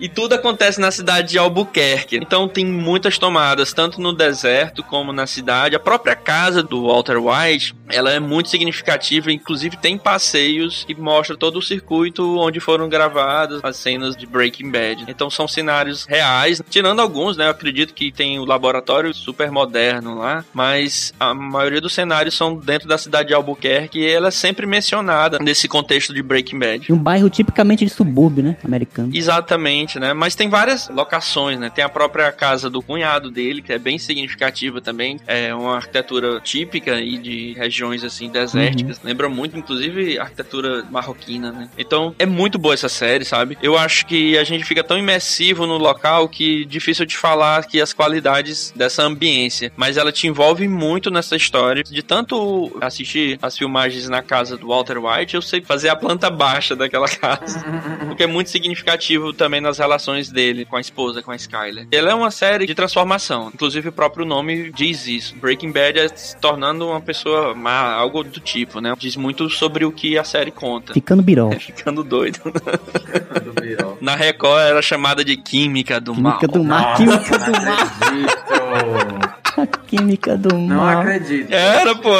[0.00, 2.16] E tudo acontece na cidade de Albuquerque.
[2.16, 5.76] Então tem muitas tomadas, tanto no deserto como na cidade.
[5.76, 9.32] A própria casa do Walter White, ela é muito significativa.
[9.32, 14.70] Inclusive tem passeios que mostra todo o circuito onde foram gravadas as cenas de Breaking
[14.70, 15.04] Bad.
[15.08, 17.46] Então são cenários reais, tirando alguns, né?
[17.46, 22.56] Eu acredito que tem o laboratório super moderno lá, mas a maioria dos cenários são
[22.56, 26.92] dentro da cidade de Albuquerque e ela é sempre mencionada nesse contexto de Breaking Bad.
[26.92, 28.56] Um bairro tipicamente de subúrbio, né?
[28.64, 29.10] Americano.
[29.14, 30.12] Exatamente, né?
[30.12, 31.70] Mas tem várias locações, né?
[31.70, 35.20] Tem a própria casa do cunhado dele, que é bem significativa também.
[35.26, 39.00] É uma arquitetura típica aí de regiões assim desérticas.
[39.02, 41.70] Lembra muito, inclusive, a arquitetura marroquina, né?
[41.78, 43.56] Então é muito boa essa série, sabe?
[43.62, 47.80] Eu acho que a gente fica tão imersivo no local que difícil de falar que
[47.80, 49.72] as qualidades dessa ambiência.
[49.76, 51.84] Mas ela te envolve muito nessa história.
[51.84, 56.30] De tanto assistir as filmagens na casa do Walter White, eu sei fazer a planta
[56.30, 57.64] baixa daquela casa.
[58.06, 61.86] Porque é muito significativo também nas relações dele com a esposa, com a Skyler.
[61.90, 63.50] Ela é uma série de transformação.
[63.54, 65.34] Inclusive o próprio nome diz isso.
[65.36, 68.94] Breaking Bad é se tornando uma pessoa má, algo do tipo, né?
[68.98, 70.92] Diz muito sobre o que a série conta.
[70.92, 71.52] Ficando birol.
[71.52, 72.40] É ficando doido.
[72.44, 73.98] do Virol.
[74.00, 76.38] Na Record era chamada de Química do Mal.
[76.38, 76.98] Química do mar.
[77.00, 77.82] Nossa, Química do não mar.
[78.00, 79.78] acredito.
[79.88, 81.00] Química do Não mal.
[81.00, 81.52] acredito.
[81.52, 82.10] Era, pô.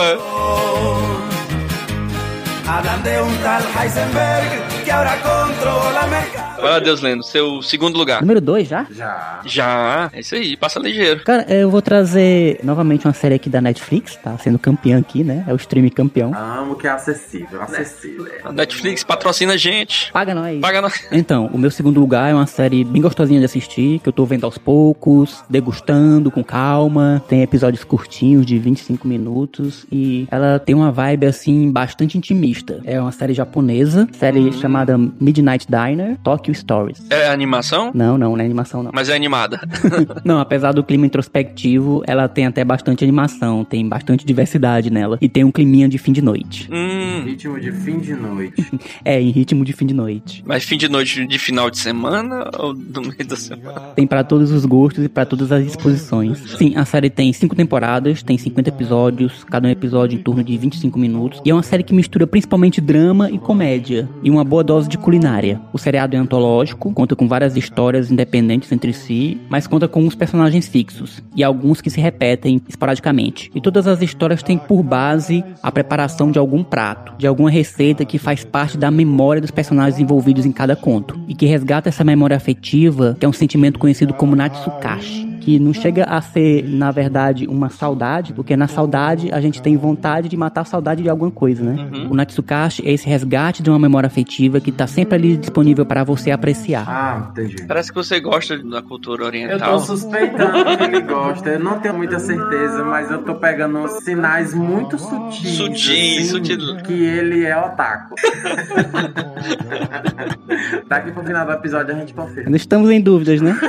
[2.66, 6.62] Hablan de un tal Heisenberg que ahora controla mercado.
[6.62, 7.22] Vai lá, Deus lendo.
[7.22, 8.22] Seu segundo lugar.
[8.22, 8.86] Número 2 já?
[8.90, 9.40] Já.
[9.44, 10.10] Já.
[10.14, 10.56] É isso aí.
[10.56, 11.22] Passa ligeiro.
[11.24, 15.44] Cara, eu vou trazer novamente uma série aqui da Netflix, tá sendo campeã aqui, né?
[15.46, 16.32] É o stream campeão.
[16.34, 18.26] Amo que é acessível, acessível.
[18.42, 20.10] A Netflix patrocina a gente.
[20.10, 20.58] Paga nós.
[20.60, 21.06] Paga nós.
[21.18, 24.24] Então, o meu segundo lugar é uma série bem gostosinha de assistir, que eu tô
[24.24, 27.22] vendo aos poucos, degustando com calma.
[27.28, 32.80] Tem episódios curtinhos de 25 minutos e ela tem uma vibe assim bastante intimista.
[32.84, 34.77] É uma série japonesa, série chamada
[35.20, 37.02] Midnight Diner, Tokyo Stories.
[37.10, 37.90] É animação?
[37.94, 38.90] Não, não, não é animação não.
[38.94, 39.60] Mas é animada.
[40.24, 45.18] Não, apesar do clima introspectivo, ela tem até bastante animação, tem bastante diversidade nela.
[45.20, 46.68] E tem um climinha de fim de noite.
[46.72, 47.22] hum.
[47.24, 48.66] Ritmo de fim de noite.
[49.04, 50.42] É, em ritmo de fim de noite.
[50.46, 53.80] Mas fim de noite de final de semana ou no meio da semana?
[53.94, 56.38] Tem pra todos os gostos e pra todas as disposições.
[56.56, 60.56] Sim, a série tem cinco temporadas, tem 50 episódios, cada um episódio em torno de
[60.56, 61.40] 25 minutos.
[61.44, 64.98] E é uma série que mistura principalmente drama e comédia, e uma boa dose de
[64.98, 65.58] culinária.
[65.72, 70.14] O seriado é antológico, conta com várias histórias independentes entre si, mas conta com uns
[70.14, 73.50] personagens fixos, e alguns que se repetem esporadicamente.
[73.54, 78.04] E todas as histórias têm por base a preparação de algum prato, de alguma receita
[78.04, 82.04] que faz parte da memória dos personagens envolvidos em cada conto, e que resgata essa
[82.04, 86.90] memória afetiva, que é um sentimento conhecido como Natsukashi que não chega a ser, na
[86.90, 91.08] verdade, uma saudade, porque na saudade a gente tem vontade de matar a saudade de
[91.08, 91.88] alguma coisa, né?
[92.10, 96.04] O Natsukashi é esse resgate de uma memória afetiva que tá sempre ali disponível para
[96.04, 96.84] você apreciar.
[96.86, 97.64] Ah, entendi.
[97.66, 99.78] Parece que você gosta da cultura Eu oriental.
[99.78, 101.48] tô suspeitando que ele gosta.
[101.48, 105.56] Eu não tenho muita certeza, mas eu tô pegando uns sinais muito sutis.
[105.56, 106.58] Sutis, assim, sutil.
[106.84, 108.16] Que ele é otaku.
[110.86, 112.50] Daqui pro final do episódio a gente confirma.
[112.50, 113.58] Não estamos em dúvidas, né?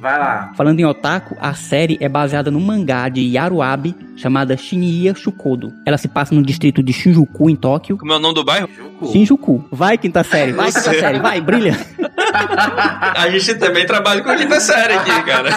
[0.00, 0.52] Vai lá.
[0.54, 5.72] Falando em otaku, a série é baseada no mangá de Yaruabe chamada Shinya Shukodo.
[5.86, 7.96] Ela se passa no distrito de Shinjuku, em Tóquio.
[7.98, 8.68] Como é o nome do bairro?
[9.10, 9.64] Shinjuku.
[9.70, 10.52] Vai, quinta série.
[10.52, 11.18] Vai, quinta série.
[11.18, 11.76] Vai, brilha.
[13.16, 15.50] A gente também trabalha com a quinta série aqui, cara.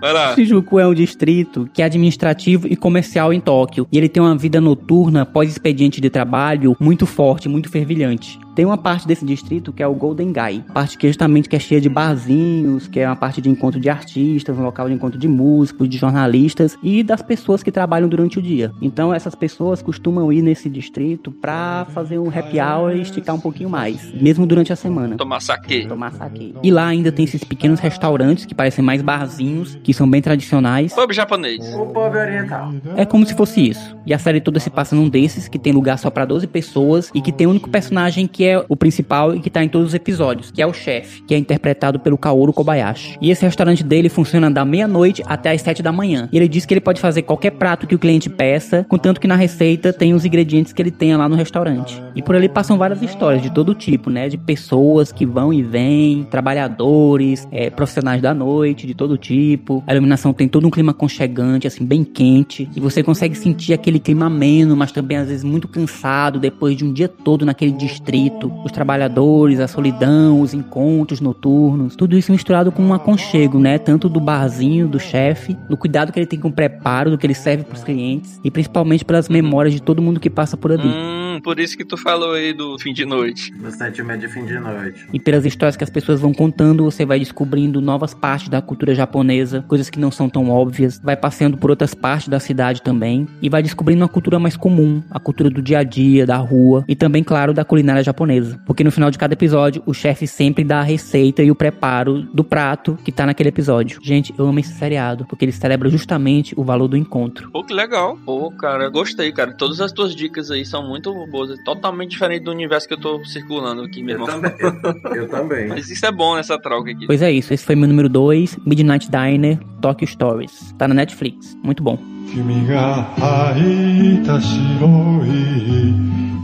[0.00, 0.34] Vai lá.
[0.34, 3.86] Shinjuku é um distrito que é administrativo e comercial em Tóquio.
[3.90, 8.38] E ele tem uma vida noturna pós-expediente de trabalho muito forte, muito fervilhante.
[8.54, 11.58] Tem uma parte desse distrito que é o Golden Gai, parte que justamente que é
[11.58, 15.18] cheia de barzinhos, que é uma parte de encontro de artistas, um local de encontro
[15.18, 18.70] de músicos, de jornalistas e das pessoas que trabalham durante o dia.
[18.80, 23.40] Então essas pessoas costumam ir nesse distrito pra fazer um happy hour e esticar um
[23.40, 25.86] pouquinho mais, mesmo durante a semana Tomar saque.
[25.86, 26.54] tomar saque.
[26.62, 30.92] E lá ainda tem esses pequenos restaurantes que parecem mais barzinhos, que são bem tradicionais.
[30.94, 31.74] Pub japonês.
[31.74, 32.72] O povo oriental.
[32.96, 33.96] É como se fosse isso.
[34.06, 37.10] E a série toda se passa num desses, que tem lugar só pra 12 pessoas
[37.14, 39.88] e que tem o único personagem que é o principal e que tá em todos
[39.88, 43.16] os episódios, que é o chefe, que é interpretado pelo Kaoru Kobayashi.
[43.20, 46.28] E esse restaurante dele funciona da meia-noite até as 7 da manhã.
[46.32, 49.26] E ele diz que ele pode fazer qualquer prato que o cliente peça, contanto que
[49.26, 52.02] na receita tem os ingredientes que ele tenha lá no restaurante.
[52.14, 54.28] E por ali passam várias histórias de todo tipo, né?
[54.28, 59.82] De pessoas que vão e vêm, trabalhadores, é, profissionais da noite, de todo tipo.
[59.86, 62.68] A iluminação tem todo um clima aconchegante, assim, bem quente.
[62.74, 66.84] E você consegue sentir aquele clima ameno, mas também às vezes muito cansado depois de
[66.84, 68.33] um dia todo naquele distrito.
[68.64, 73.78] Os trabalhadores, a solidão, os encontros noturnos, tudo isso misturado com um aconchego, né?
[73.78, 77.26] Tanto do barzinho, do chefe, do cuidado que ele tem com o preparo, do que
[77.26, 80.88] ele serve pros clientes e principalmente pelas memórias de todo mundo que passa por ali.
[80.88, 83.52] Hum, por isso que tu falou aí do fim de noite.
[83.52, 85.06] No sentimento de fim de noite.
[85.12, 88.94] E pelas histórias que as pessoas vão contando, você vai descobrindo novas partes da cultura
[88.94, 93.26] japonesa, coisas que não são tão óbvias, vai passeando por outras partes da cidade também,
[93.40, 96.84] e vai descobrindo uma cultura mais comum, a cultura do dia a dia, da rua,
[96.88, 98.23] e também, claro, da culinária japonesa.
[98.66, 102.22] Porque no final de cada episódio, o chefe sempre dá a receita e o preparo
[102.22, 103.98] do prato que tá naquele episódio.
[104.02, 107.50] Gente, eu amo esse seriado, porque ele celebra justamente o valor do encontro.
[107.50, 108.16] Pô, que legal.
[108.24, 109.52] Pô, cara, eu gostei, cara.
[109.56, 111.50] Todas as tuas dicas aí são muito boas.
[111.50, 114.40] É totalmente diferente do universo que eu tô circulando aqui, meu Eu irmão.
[114.40, 114.54] também.
[114.60, 115.68] Eu, eu também.
[115.68, 117.06] Mas isso é bom nessa troca aqui.
[117.06, 120.72] Pois é isso, esse foi meu número 2, Midnight Diner, Tokyo Stories.
[120.78, 122.13] Tá na Netflix, muito bom.
[122.31, 125.93] 君が履いた白い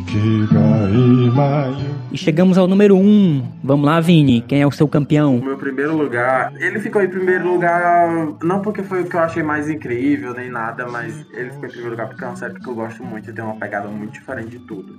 [0.05, 3.01] 着が今ゆ E chegamos ao número 1.
[3.01, 3.43] Um.
[3.61, 5.35] Vamos lá, Vini, quem é o seu campeão?
[5.35, 8.07] O meu primeiro lugar, ele ficou em primeiro lugar,
[8.41, 11.71] não porque foi o que eu achei mais incrível nem nada, mas ele ficou em
[11.71, 14.13] primeiro lugar porque é uma série que eu gosto muito e tem uma pegada muito
[14.13, 14.97] diferente de tudo.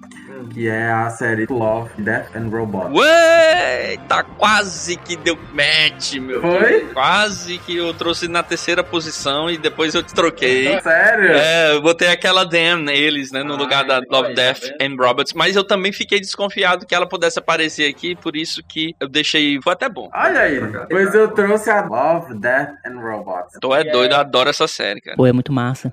[0.51, 2.95] Que é a série Love, Death and Robots.
[2.95, 6.43] Ué, tá quase que deu match, meu.
[6.43, 6.81] Foi?
[6.93, 10.70] Quase que eu trouxe na terceira posição e depois eu troquei.
[10.80, 11.32] Sério?
[11.34, 14.64] É, eu botei aquela Damn neles, né, no Ah, lugar da então Love, tá Death
[14.82, 18.94] and Robots, mas eu também fiquei desconfiado que ela pudesse aparecer aqui, por isso que
[19.00, 20.10] eu deixei, foi até bom.
[20.14, 23.58] Olha aí, pois eu trouxe a Love, Death and Robots.
[23.60, 25.18] Tu é doido, eu adoro essa série, cara.
[25.18, 25.92] Pô, é muito massa.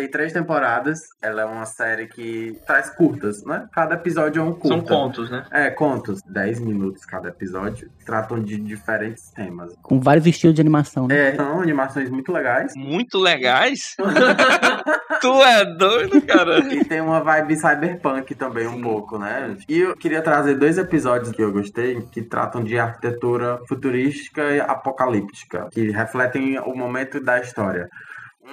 [0.00, 3.68] Tem três temporadas, ela é uma série que traz curtas, né?
[3.70, 4.68] Cada episódio é um curta.
[4.68, 5.44] São contos, né?
[5.50, 6.22] É, contos.
[6.22, 7.90] 10 minutos cada episódio.
[8.06, 9.74] Tratam de diferentes temas.
[9.82, 11.32] Com vários estilos de animação, né?
[11.32, 12.72] É, são animações muito legais.
[12.74, 13.94] Muito legais.
[15.20, 16.60] tu é doido, cara.
[16.60, 19.54] E tem uma vibe cyberpunk também um pouco, né?
[19.68, 24.60] E eu queria trazer dois episódios que eu gostei, que tratam de arquitetura futurística e
[24.60, 27.90] apocalíptica, que refletem o momento da história.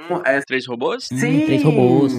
[0.09, 1.09] Um é Três robôs?
[1.11, 1.45] Hum, Sim!
[1.45, 2.13] três robôs.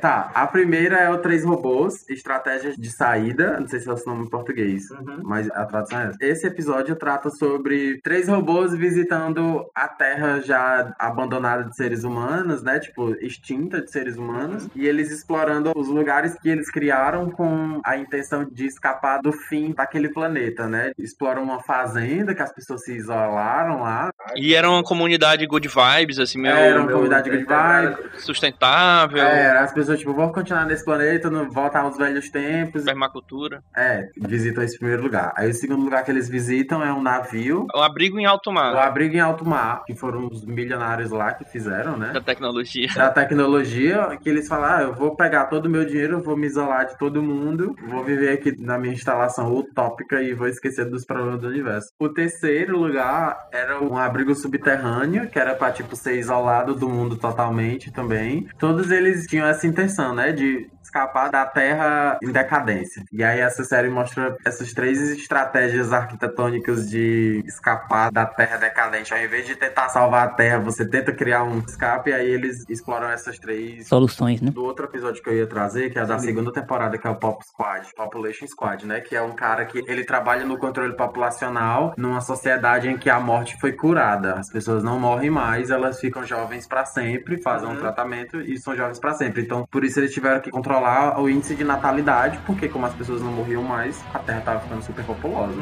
[0.00, 3.60] Tá, a primeira é o Três Robôs, Estratégias de Saída.
[3.60, 4.84] Não sei se é o nome em português,
[5.22, 6.18] mas a tradução é essa.
[6.20, 12.80] Esse episódio trata sobre três robôs visitando a Terra já abandonada de seres humanos, né?
[12.80, 14.68] Tipo, extinta de seres humanos.
[14.74, 19.72] E eles explorando os lugares que eles criaram com a intenção de escapar do fim
[19.72, 20.92] daquele planeta, né?
[20.98, 24.11] Exploram uma fazenda que as pessoas se isolaram lá.
[24.36, 27.96] E era uma comunidade good vibes, assim, meio Era uma comunidade good vibe.
[28.18, 32.84] sustentável, É, as pessoas, tipo, vão continuar nesse planeta, não voltar aos velhos tempos.
[32.84, 33.62] permacultura.
[33.76, 35.32] É, visitam esse primeiro lugar.
[35.36, 37.66] Aí o segundo lugar que eles visitam é um navio.
[37.74, 41.32] Um abrigo em alto O mar abrigo em alto mar, que foram os milionários lá
[41.32, 42.12] que fizeram, né?
[42.12, 42.88] da tecnologia.
[42.94, 46.46] Da tecnologia, que eles falam, ah, eu vou pegar todo o meu dinheiro, vou me
[46.46, 51.04] isolar de todo mundo, vou viver aqui na minha instalação utópica e vou esquecer dos
[51.04, 51.88] problemas do universo.
[51.98, 57.16] O terceiro lugar era um abrigo subterrâneo, que era pra, tipo, ser isolado do mundo
[57.16, 58.48] totalmente também.
[58.58, 63.02] Todos eles tinham essa intenção, né, de escapar da Terra em decadência.
[63.10, 69.12] E aí essa série mostra essas três estratégias arquitetônicas de escapar da Terra decadente.
[69.14, 72.64] Ao invés de tentar salvar a Terra, você tenta criar um escape e aí eles
[72.68, 74.50] exploram essas três Soluções, né?
[74.50, 77.16] do outro episódio que eu ia trazer, que é da segunda temporada, que é o
[77.16, 79.00] Pop Squad, Population Squad, né?
[79.00, 83.18] Que é um cara que ele trabalha no controle populacional numa sociedade em que a
[83.18, 84.34] morte foi curada.
[84.34, 88.76] As pessoas não morrem mais, elas ficam jovens pra sempre, fazem um tratamento e são
[88.76, 89.42] jovens pra sempre.
[89.42, 90.81] Então, por isso eles tiveram que controlar
[91.18, 94.82] o índice de natalidade, porque como as pessoas não morriam mais, a Terra tava ficando
[94.82, 95.54] super populosa.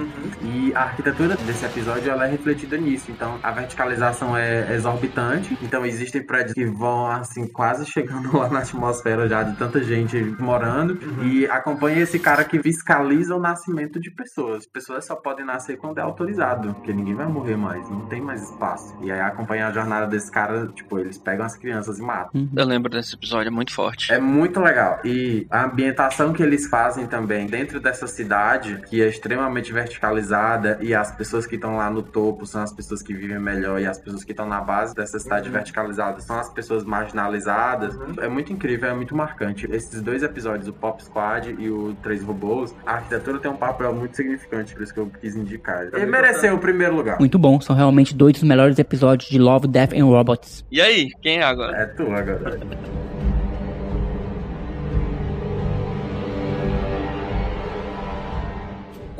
[0.42, 3.10] E a arquitetura desse episódio ela é refletida nisso.
[3.10, 5.56] Então, a verticalização é exorbitante.
[5.62, 10.16] Então, existem prédios que vão assim quase chegando lá na atmosfera já de tanta gente
[10.38, 14.66] morando e acompanha esse cara que fiscaliza o nascimento de pessoas.
[14.66, 18.42] Pessoas só podem nascer quando é autorizado, porque ninguém vai morrer mais, não tem mais
[18.42, 18.96] espaço.
[19.02, 22.48] E aí acompanha a jornada desse cara, tipo, eles pegam as crianças e matam.
[22.54, 24.12] Eu lembro desse episódio, é muito forte.
[24.12, 25.00] É muito legal.
[25.04, 25.09] E
[25.50, 31.14] a ambientação que eles fazem também dentro dessa cidade, que é extremamente verticalizada, e as
[31.14, 34.24] pessoas que estão lá no topo são as pessoas que vivem melhor, e as pessoas
[34.24, 37.98] que estão na base dessa cidade verticalizada são as pessoas marginalizadas.
[38.18, 39.68] É muito incrível, é muito marcante.
[39.70, 43.94] Esses dois episódios, o Pop Squad e o Três Robôs, a arquitetura tem um papel
[43.94, 45.88] muito significante, por isso que eu quis indicar.
[45.92, 47.18] Ele mereceu o primeiro lugar.
[47.18, 50.64] Muito bom, são realmente dois dos melhores episódios de Love, Death and Robots.
[50.70, 51.76] E aí, quem é agora?
[51.76, 52.58] É tu agora.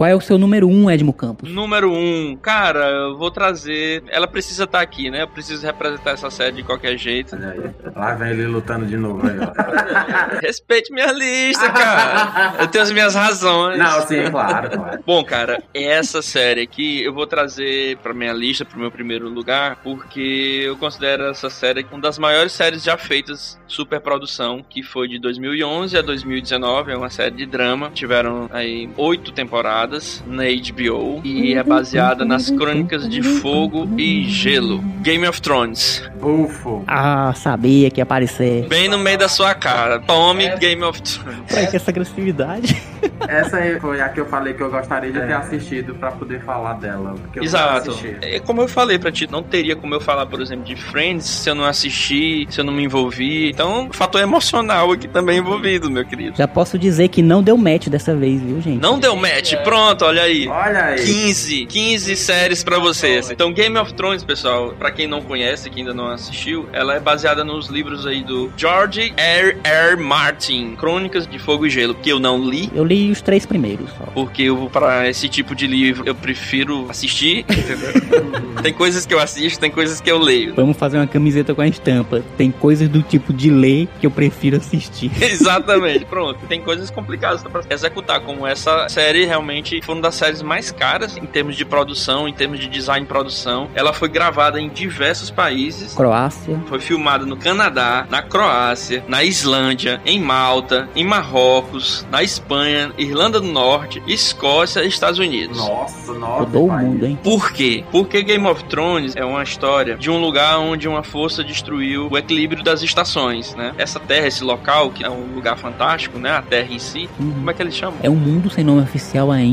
[0.01, 1.53] Qual é o seu número um, Edmo Campos?
[1.53, 4.03] Número um, cara, eu vou trazer.
[4.09, 5.25] Ela precisa estar aqui, né?
[5.25, 7.37] Eu preciso representar essa série de qualquer jeito.
[7.37, 7.93] Olha aí.
[7.95, 10.41] Lá vem ele lutando de novo aí, ó.
[10.41, 12.55] Respeite minha lista, cara.
[12.61, 13.79] Eu tenho as minhas razões.
[13.79, 15.03] Não, sim, claro, claro.
[15.05, 19.81] Bom, cara, essa série aqui eu vou trazer pra minha lista, pro meu primeiro lugar,
[19.85, 25.19] porque eu considero essa série uma das maiores séries já feitas superprodução, que foi de
[25.19, 27.91] 2011 a 2019, é uma série de drama.
[27.91, 29.90] Tiveram aí oito temporadas
[30.27, 34.79] na HBO e é baseada nas Crônicas de Fogo e Gelo.
[35.03, 36.03] Game of Thrones.
[36.21, 36.85] Bufo.
[36.87, 38.67] Ah, sabia que ia aparecer.
[38.69, 39.99] Bem no meio da sua cara.
[40.01, 41.53] Tome Game of Thrones.
[41.53, 42.77] Ué, que essa agressividade.
[43.29, 46.43] Essa aí foi a que eu falei que eu gostaria de ter assistido pra poder
[46.43, 47.15] falar dela.
[47.15, 47.87] Porque eu Exato.
[47.87, 48.17] não assisti.
[48.23, 51.27] É como eu falei pra ti, não teria como eu falar, por exemplo, de Friends
[51.27, 53.51] se eu não assistir, se eu não me envolvi.
[53.51, 56.37] Então, fator emocional aqui também envolvido, meu querido.
[56.37, 58.81] Já posso dizer que não deu match dessa vez, viu, gente?
[58.81, 60.47] Não deu match, pronto, olha aí.
[60.49, 61.05] Olha aí.
[61.05, 63.31] 15, 15 séries pra vocês.
[63.31, 67.01] Então, Game of Thrones, pessoal, pra quem não conhece, que ainda não assistiu, ela é
[67.01, 69.57] baseada nos livros aí do George R.
[69.65, 69.97] R.
[69.97, 72.71] Martin, Crônicas de Fogo e Gelo, que eu não li.
[72.75, 74.05] Eu li os três primeiros só.
[74.13, 77.41] Porque eu, pra esse tipo de livro, eu prefiro assistir.
[77.41, 77.93] entendeu?
[78.63, 80.55] tem coisas que eu assisto, tem coisas que eu leio.
[80.55, 82.23] Vamos fazer uma camiseta com a estampa.
[82.37, 85.11] Tem coisas do tipo de ler que eu prefiro assistir.
[85.21, 86.41] Exatamente, pronto.
[86.49, 91.17] Tem coisas complicadas pra executar, como essa série realmente foi uma das séries mais caras
[91.17, 93.69] em termos de produção, em termos de design e produção.
[93.75, 95.95] Ela foi gravada em diversos países.
[95.95, 96.61] Croácia.
[96.67, 103.41] Foi filmada no Canadá, na Croácia, na Islândia, em Malta, em Marrocos, na Espanha, Irlanda
[103.41, 105.59] do Norte, Escócia e Estados Unidos.
[105.59, 106.41] Nossa, nossa.
[106.41, 107.19] Rodou o mundo, hein?
[107.23, 107.85] Por quê?
[107.91, 112.19] Porque Game of Thrones é uma história de um lugar onde uma força destruiu o
[112.19, 113.73] equilíbrio das estações, né?
[113.79, 116.31] Essa terra, esse local, que é um lugar fantástico, né?
[116.31, 117.09] A terra em si.
[117.17, 117.99] Como é que eles chamam?
[118.03, 119.50] É um mundo sem nome oficial ainda,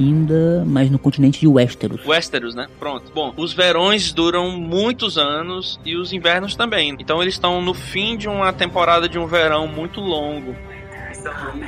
[0.66, 2.06] mas no continente de Westeros.
[2.06, 2.68] Westeros, né?
[2.80, 3.12] Pronto.
[3.14, 6.96] Bom, os verões duram muitos anos e os invernos também.
[7.00, 10.56] Então eles estão no fim de uma temporada de um verão muito longo.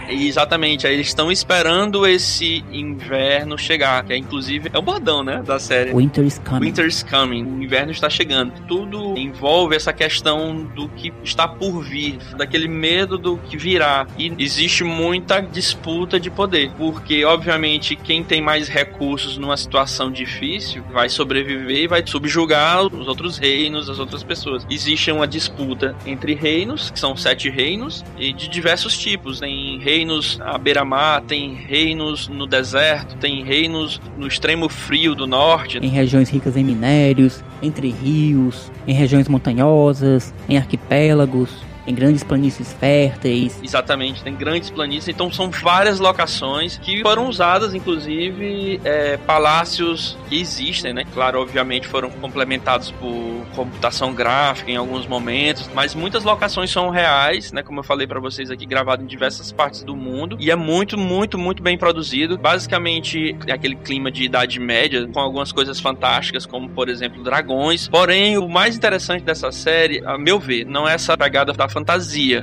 [0.09, 5.41] Exatamente, aí eles estão esperando esse inverno chegar, que é inclusive é o bordão, né,
[5.45, 5.93] da série.
[5.93, 6.65] Winter is coming.
[6.65, 8.53] Winter's coming, o inverno está chegando.
[8.67, 14.07] Tudo envolve essa questão do que está por vir, daquele medo do que virá.
[14.17, 20.83] E existe muita disputa de poder, porque obviamente quem tem mais recursos numa situação difícil
[20.91, 24.65] vai sobreviver e vai subjugar os outros reinos, as outras pessoas.
[24.69, 29.41] Existe uma disputa entre reinos, que são sete reinos, e de diversos tipos.
[29.49, 35.79] Tem reinos à beira-mar, tem reinos no deserto, tem reinos no extremo frio do norte,
[35.79, 41.49] Em regiões ricas em minérios, entre rios, em regiões montanhosas, em arquipélagos,
[41.89, 43.59] em grandes planícies férteis.
[43.63, 50.39] Exatamente, tem grandes planícies, então são várias locações que foram usadas, inclusive é, palácios que
[50.39, 51.03] existem, né?
[51.11, 57.51] Claro, obviamente foram complementados por computação gráfica em alguns momentos, mas muitas locações são reais,
[57.51, 57.63] né?
[57.63, 60.95] Como eu falei pra vocês aqui, gravado em diversas partes do mundo e é muito,
[60.95, 62.37] muito, muito bem produzido.
[62.37, 67.87] Basicamente é aquele clima de Idade Média com algumas coisas fantásticas, como por exemplo dragões.
[67.87, 71.78] Porém, o mais interessante dessa série, a meu ver, não é essa pegada da fantasia,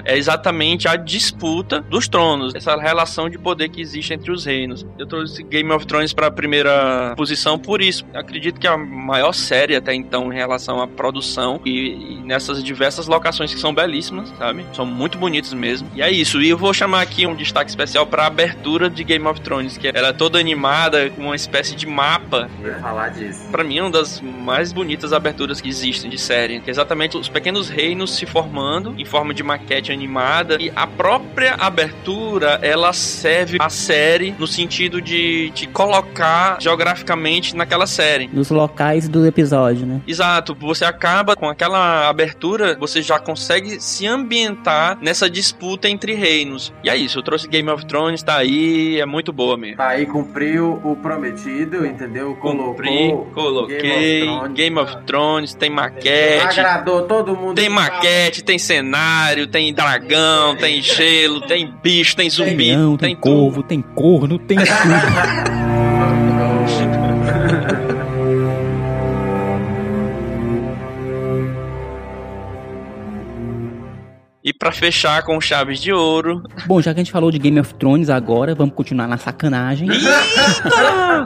[0.04, 4.86] é exatamente a disputa dos tronos, essa relação de poder que existe entre os reinos.
[4.98, 8.04] Eu trouxe Game of Thrones para a primeira posição por isso.
[8.14, 12.62] Acredito que é a maior série até então em relação à produção e, e nessas
[12.62, 14.64] diversas locações que são belíssimas, sabe?
[14.72, 15.90] São muito bonitas mesmo.
[15.94, 16.40] E é isso.
[16.40, 19.76] E eu vou chamar aqui um destaque especial para a abertura de Game of Thrones,
[19.76, 23.48] que ela é toda animada com uma espécie de mapa Eu ia falar disso.
[23.50, 27.16] Pra mim é uma das mais bonitas aberturas que existem de série, que é exatamente
[27.16, 32.92] os pequenos reinos se formando em forma de maquete animada e a própria abertura ela
[32.92, 38.28] serve a série no sentido de te colocar geograficamente naquela série.
[38.30, 40.02] Nos locais do episódio, né?
[40.06, 46.70] Exato, você acaba com aquela abertura, você já consegue se ambientar nessa disputa entre reinos.
[46.84, 49.78] E é isso, eu trouxe Game of Thrones, tá aí, é muito boa mesmo.
[49.78, 52.34] Tá aí, cumpriu o prometido, entendeu?
[52.34, 54.26] Cumpri, Colocou coloquei.
[54.52, 56.60] Game of Thrones, tem maquete.
[56.60, 57.54] Agradou todo mundo.
[57.54, 59.05] Tem maquete, tem cenário,
[59.50, 64.58] tem dragão, tem gelo, tem bicho, tem zumbi, Leão, tem, tem corvo, tem corno, tem
[64.58, 64.66] tudo.
[74.58, 77.74] Pra fechar com chaves de ouro, Bom, já que a gente falou de Game of
[77.74, 79.86] Thrones agora, vamos continuar na sacanagem.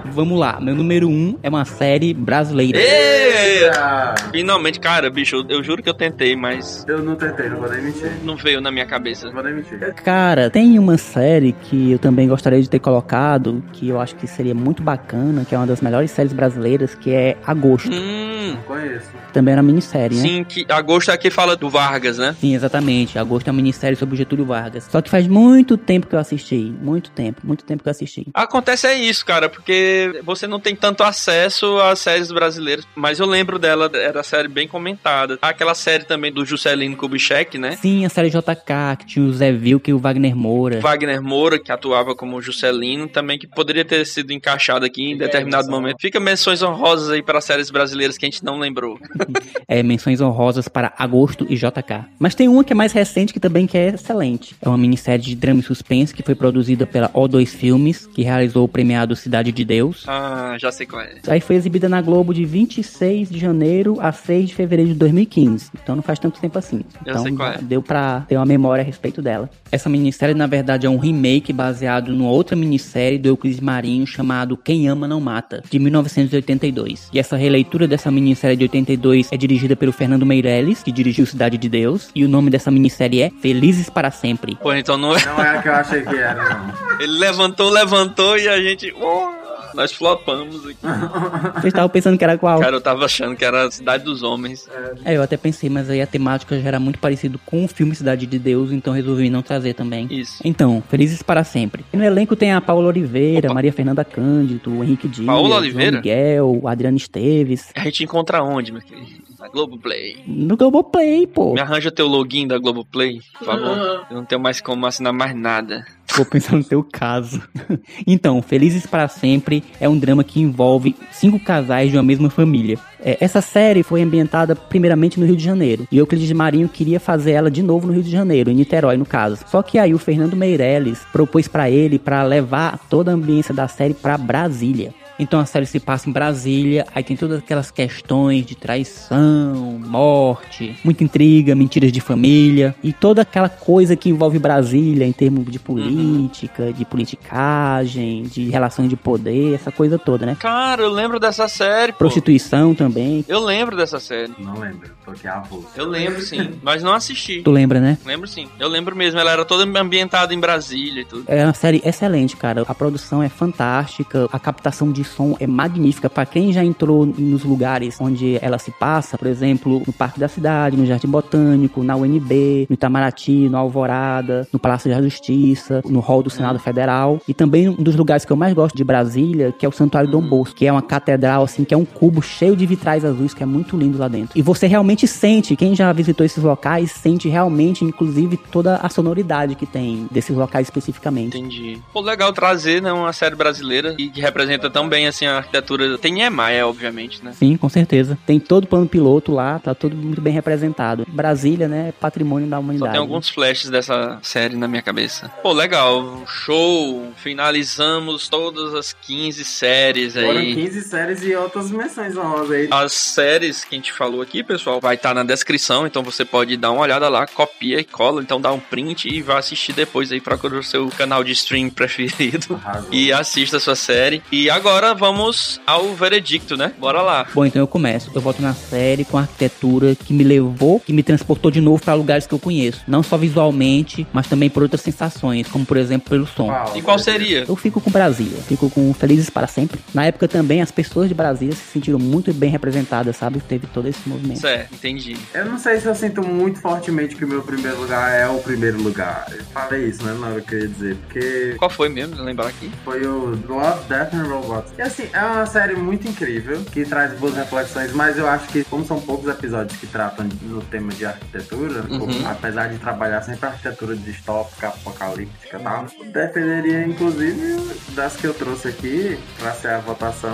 [0.07, 2.79] vamos lá, meu número um é uma série brasileira.
[2.79, 4.15] Eita!
[4.33, 7.71] finalmente, cara, bicho, eu, eu juro que eu tentei, mas Eu não tentei, não vou
[7.71, 8.11] nem mentir.
[8.25, 9.27] não veio na minha cabeça.
[9.27, 9.79] Não vou nem mentir.
[9.95, 14.27] Cara, tem uma série que eu também gostaria de ter colocado, que eu acho que
[14.27, 17.91] seria muito bacana, que é uma das melhores séries brasileiras, que é Agosto.
[17.93, 19.07] Hum, Não conheço.
[19.33, 20.23] Também era minissérie, né?
[20.23, 22.35] sim, que agosto aqui fala do Vargas, né?
[22.41, 23.17] Sim, exatamente.
[23.21, 24.89] Agosto é uma minissérie sobre o Getúlio Vargas.
[24.91, 26.73] Só que faz muito tempo que eu assisti.
[26.81, 28.27] Muito tempo, muito tempo que eu assisti.
[28.35, 33.27] Acontece é isso, cara, porque você não tem tanto acesso às séries brasileiras, mas eu
[33.27, 35.39] lembro dela, era série bem comentada.
[35.43, 37.73] Aquela série também do Juscelino Kubitschek, né?
[37.77, 40.81] Sim, a série JK, que tinha o Zé Vilk e o Wagner Moura.
[40.81, 45.71] Wagner Moura, que atuava como Juscelino, também que poderia ter sido encaixado aqui em determinado
[45.71, 46.01] momento.
[46.01, 48.99] Fica menções honrosas aí para séries brasileiras que a gente não lembrou.
[49.69, 52.07] É, menções honrosas para Agosto e JK.
[52.19, 54.55] Mas tem uma que é mais recente que também que é excelente.
[54.63, 58.65] É uma minissérie de drama e suspense que foi produzida pela O2 Filmes, que realizou
[58.65, 60.05] o premiado Cidade de Deus.
[60.07, 61.17] Ah, já sei qual é.
[61.29, 65.71] Aí foi exibida na Globo de 26 de janeiro a 6 de fevereiro de 2015.
[65.83, 66.83] Então não faz tanto tempo assim.
[67.05, 67.59] Eu Então sei qual é.
[67.59, 69.51] deu pra ter uma memória a respeito dela.
[69.73, 74.57] Essa minissérie, na verdade, é um remake baseado numa outra minissérie do Euclides Marinho chamado
[74.57, 77.09] Quem Ama Não Mata, de 1982.
[77.13, 81.57] E essa releitura dessa minissérie de 82 é dirigida pelo Fernando Meirelles, que dirigiu Cidade
[81.59, 82.11] de Deus.
[82.15, 84.57] E o nome dessa minissérie é Felizes para Sempre.
[84.57, 85.25] Pô, então não é.
[85.25, 87.01] Não é a que eu achei que era, não.
[87.01, 88.93] Ele levantou, levantou e a gente.
[89.01, 89.41] Oh,
[89.75, 90.79] nós flopamos aqui.
[91.55, 92.61] Vocês estavam pensando que era qual?
[92.61, 94.69] Cara, eu tava achando que era a Cidade dos Homens.
[95.05, 97.95] É, eu até pensei, mas aí a temática já era muito parecido com o filme
[97.95, 100.07] Cidade de Deus, então resolvi não trazer também.
[100.11, 100.41] Isso.
[100.45, 101.85] Então, Felizes para Sempre.
[101.93, 103.55] E no elenco tem a Paula Oliveira, Opa.
[103.55, 105.97] Maria Fernanda Cândido, Henrique Dias, Paola João Oliveira?
[105.97, 107.71] Miguel, o Adriano Esteves.
[107.75, 109.30] A gente encontra onde, meu querido?
[109.41, 110.19] Na Globoplay.
[110.27, 111.55] No Globoplay, pô.
[111.55, 114.07] Me arranja teu login da Globoplay, por favor.
[114.11, 115.83] Eu não tenho mais como assinar mais nada.
[116.15, 117.43] Vou pensar no teu caso.
[118.07, 122.79] então, Felizes para Sempre é um drama que envolve cinco casais de uma mesma família.
[123.03, 125.89] É, essa série foi ambientada primeiramente no Rio de Janeiro.
[125.91, 129.07] E Euclides Marinho queria fazer ela de novo no Rio de Janeiro, em Niterói, no
[129.07, 129.43] caso.
[129.47, 133.67] Só que aí o Fernando Meirelles propôs pra ele pra levar toda a ambiência da
[133.69, 134.93] série pra Brasília.
[135.21, 140.75] Então a série se passa em Brasília, aí tem todas aquelas questões de traição, morte,
[140.83, 145.59] muita intriga, mentiras de família e toda aquela coisa que envolve Brasília em termos de
[145.59, 146.73] política, uhum.
[146.73, 150.37] de politicagem, de relações de poder, essa coisa toda, né?
[150.41, 151.93] Cara, eu lembro dessa série.
[151.93, 151.99] Pô.
[151.99, 153.23] Prostituição também.
[153.29, 154.33] Eu lembro dessa série.
[154.39, 155.63] Não lembro, porque é avô.
[155.77, 157.43] Eu lembro sim, mas não assisti.
[157.43, 157.99] Tu lembra, né?
[158.07, 158.49] Lembro sim.
[158.59, 161.25] Eu lembro mesmo, ela era toda ambientada em Brasília e tudo.
[161.27, 162.65] É uma série excelente, cara.
[162.67, 166.09] A produção é fantástica, a captação de som é magnífica.
[166.09, 170.29] Para quem já entrou nos lugares onde ela se passa, por exemplo, no Parque da
[170.29, 176.01] Cidade, no Jardim Botânico, na UNB, no Itamaraty, no Alvorada, no Palácio da Justiça, no
[176.01, 179.53] Hall do Senado Federal e também um dos lugares que eu mais gosto de Brasília,
[179.57, 182.23] que é o Santuário Dom Bosco, que é uma catedral assim, que é um cubo
[182.23, 184.39] cheio de vitrais azuis que é muito lindo lá dentro.
[184.39, 189.55] E você realmente sente, quem já visitou esses locais, sente realmente inclusive toda a sonoridade
[189.55, 191.39] que tem desses locais especificamente.
[191.39, 191.79] Entendi.
[191.93, 195.97] Pô, legal trazer, né, uma série brasileira e que representa tão bem assim a arquitetura.
[195.97, 197.33] Tem Niemeyer, obviamente, né?
[197.33, 198.19] Sim, com certeza.
[198.27, 201.07] Tem todo o plano piloto lá, tá tudo muito bem representado.
[201.09, 202.91] Brasília, né, é patrimônio da humanidade.
[202.91, 205.29] Só tem alguns flashes dessa série na minha cabeça.
[205.43, 206.23] Pô, legal.
[206.27, 207.13] Show.
[207.17, 210.27] Finalizamos todas as 15 séries aí.
[210.27, 212.69] Foram 15 séries e outras menções honrosas aí.
[212.71, 216.25] As séries que a gente falou aqui, pessoal, vai estar tá na descrição, então você
[216.25, 219.73] pode dar uma olhada lá, copia e cola, então dá um print e vai assistir
[219.73, 222.93] depois aí, procura o seu canal de stream preferido Arrasou.
[222.93, 224.23] e assista a sua série.
[224.31, 226.73] E agora vamos ao veredicto, né?
[226.79, 227.27] Bora lá.
[227.33, 228.11] Bom, então eu começo.
[228.15, 231.83] Eu volto na série com a arquitetura que me levou, que me transportou de novo
[231.83, 232.83] para lugares que eu conheço.
[232.89, 236.49] Não só visualmente, mas também por outras sensações, como por exemplo pelo som.
[236.49, 237.45] Uau, e qual seria?
[237.47, 238.39] Eu fico com Brasília.
[238.43, 239.81] Fico com Felizes para Sempre.
[239.95, 243.41] Na época também as pessoas de Brasília se sentiram muito bem representadas, sabe?
[243.41, 244.41] Teve todo esse movimento.
[244.41, 245.17] Certo, entendi.
[245.35, 248.39] Eu não sei se eu sinto muito fortemente que o meu primeiro lugar é o
[248.39, 249.27] primeiro lugar.
[249.31, 250.15] Eu falei isso, né?
[250.19, 250.97] Na hora que eu ia dizer.
[250.97, 251.55] Porque.
[251.59, 252.21] Qual foi mesmo?
[252.23, 252.71] Lembrar aqui?
[252.85, 254.70] Foi o Love, Death and Robots.
[254.79, 258.65] E assim, é uma série muito incrível, que traz boas reflexões, mas eu acho que,
[258.65, 262.27] como são poucos episódios que tratam no tema de arquitetura, uhum.
[262.27, 267.57] apesar de trabalhar sempre a arquitetura distópica, apocalíptica e tal, defenderia, inclusive,
[267.91, 270.31] das que eu trouxe aqui, pra ser a votação,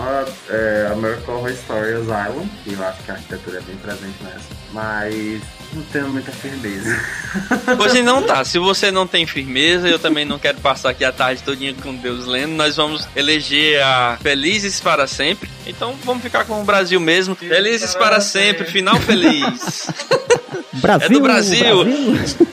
[0.49, 4.57] é, American Horror Story Asylum, que eu acho que a arquitetura é bem presente nessa.
[4.73, 5.43] Mas
[5.73, 6.99] não tenho muita firmeza.
[7.79, 8.45] Hoje não tá.
[8.45, 11.95] Se você não tem firmeza, eu também não quero passar aqui a tarde todinha com
[11.95, 12.53] Deus lendo.
[12.53, 15.49] Nós vamos eleger a Felizes para sempre.
[15.65, 17.37] Então vamos ficar com o Brasil mesmo.
[17.37, 19.87] Felizes para sempre, final feliz.
[20.75, 21.85] Brasil, é do Brasil.
[21.85, 22.49] Brasil.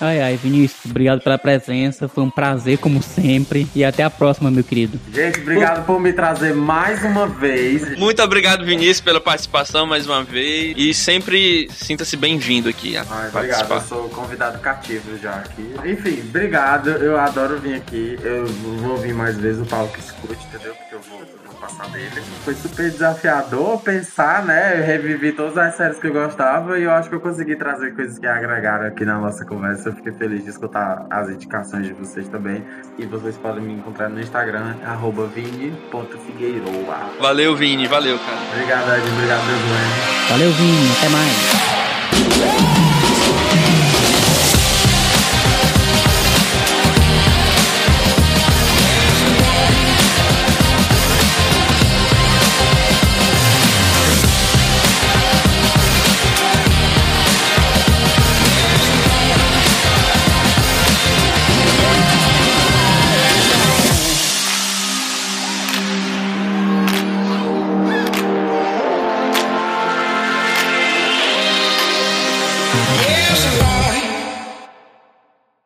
[0.00, 2.06] Ai, ai, Vinícius, obrigado pela presença.
[2.06, 3.66] Foi um prazer, como sempre.
[3.74, 5.00] E até a próxima, meu querido.
[5.12, 7.96] Gente, obrigado por me trazer mais uma vez.
[7.96, 10.74] Muito obrigado, Vinícius, pela participação mais uma vez.
[10.76, 12.96] E sempre sinta-se bem-vindo aqui.
[12.96, 15.74] A ai, obrigado, eu sou convidado cativo já aqui.
[15.84, 16.90] Enfim, obrigado.
[16.90, 18.18] Eu adoro vir aqui.
[18.22, 20.74] Eu vou vir mais vezes o Paulo que escute, entendeu?
[20.74, 21.35] Porque eu vou
[21.66, 22.22] passar dele.
[22.44, 24.78] Foi super desafiador pensar, né?
[24.78, 27.94] Eu revivi todas as séries que eu gostava e eu acho que eu consegui trazer
[27.94, 29.88] coisas que agregaram aqui na nossa conversa.
[29.88, 32.64] Eu fiquei feliz de escutar as indicações de vocês também.
[32.98, 34.76] E vocês podem me encontrar no Instagram,
[35.34, 37.10] vini.figueiroa.
[37.20, 37.86] Valeu, Vini.
[37.86, 38.38] Valeu, cara.
[38.52, 39.08] Obrigado, Ed.
[39.12, 39.60] Obrigado, Deus
[40.30, 40.90] Valeu, Vini.
[40.96, 42.95] Até mais.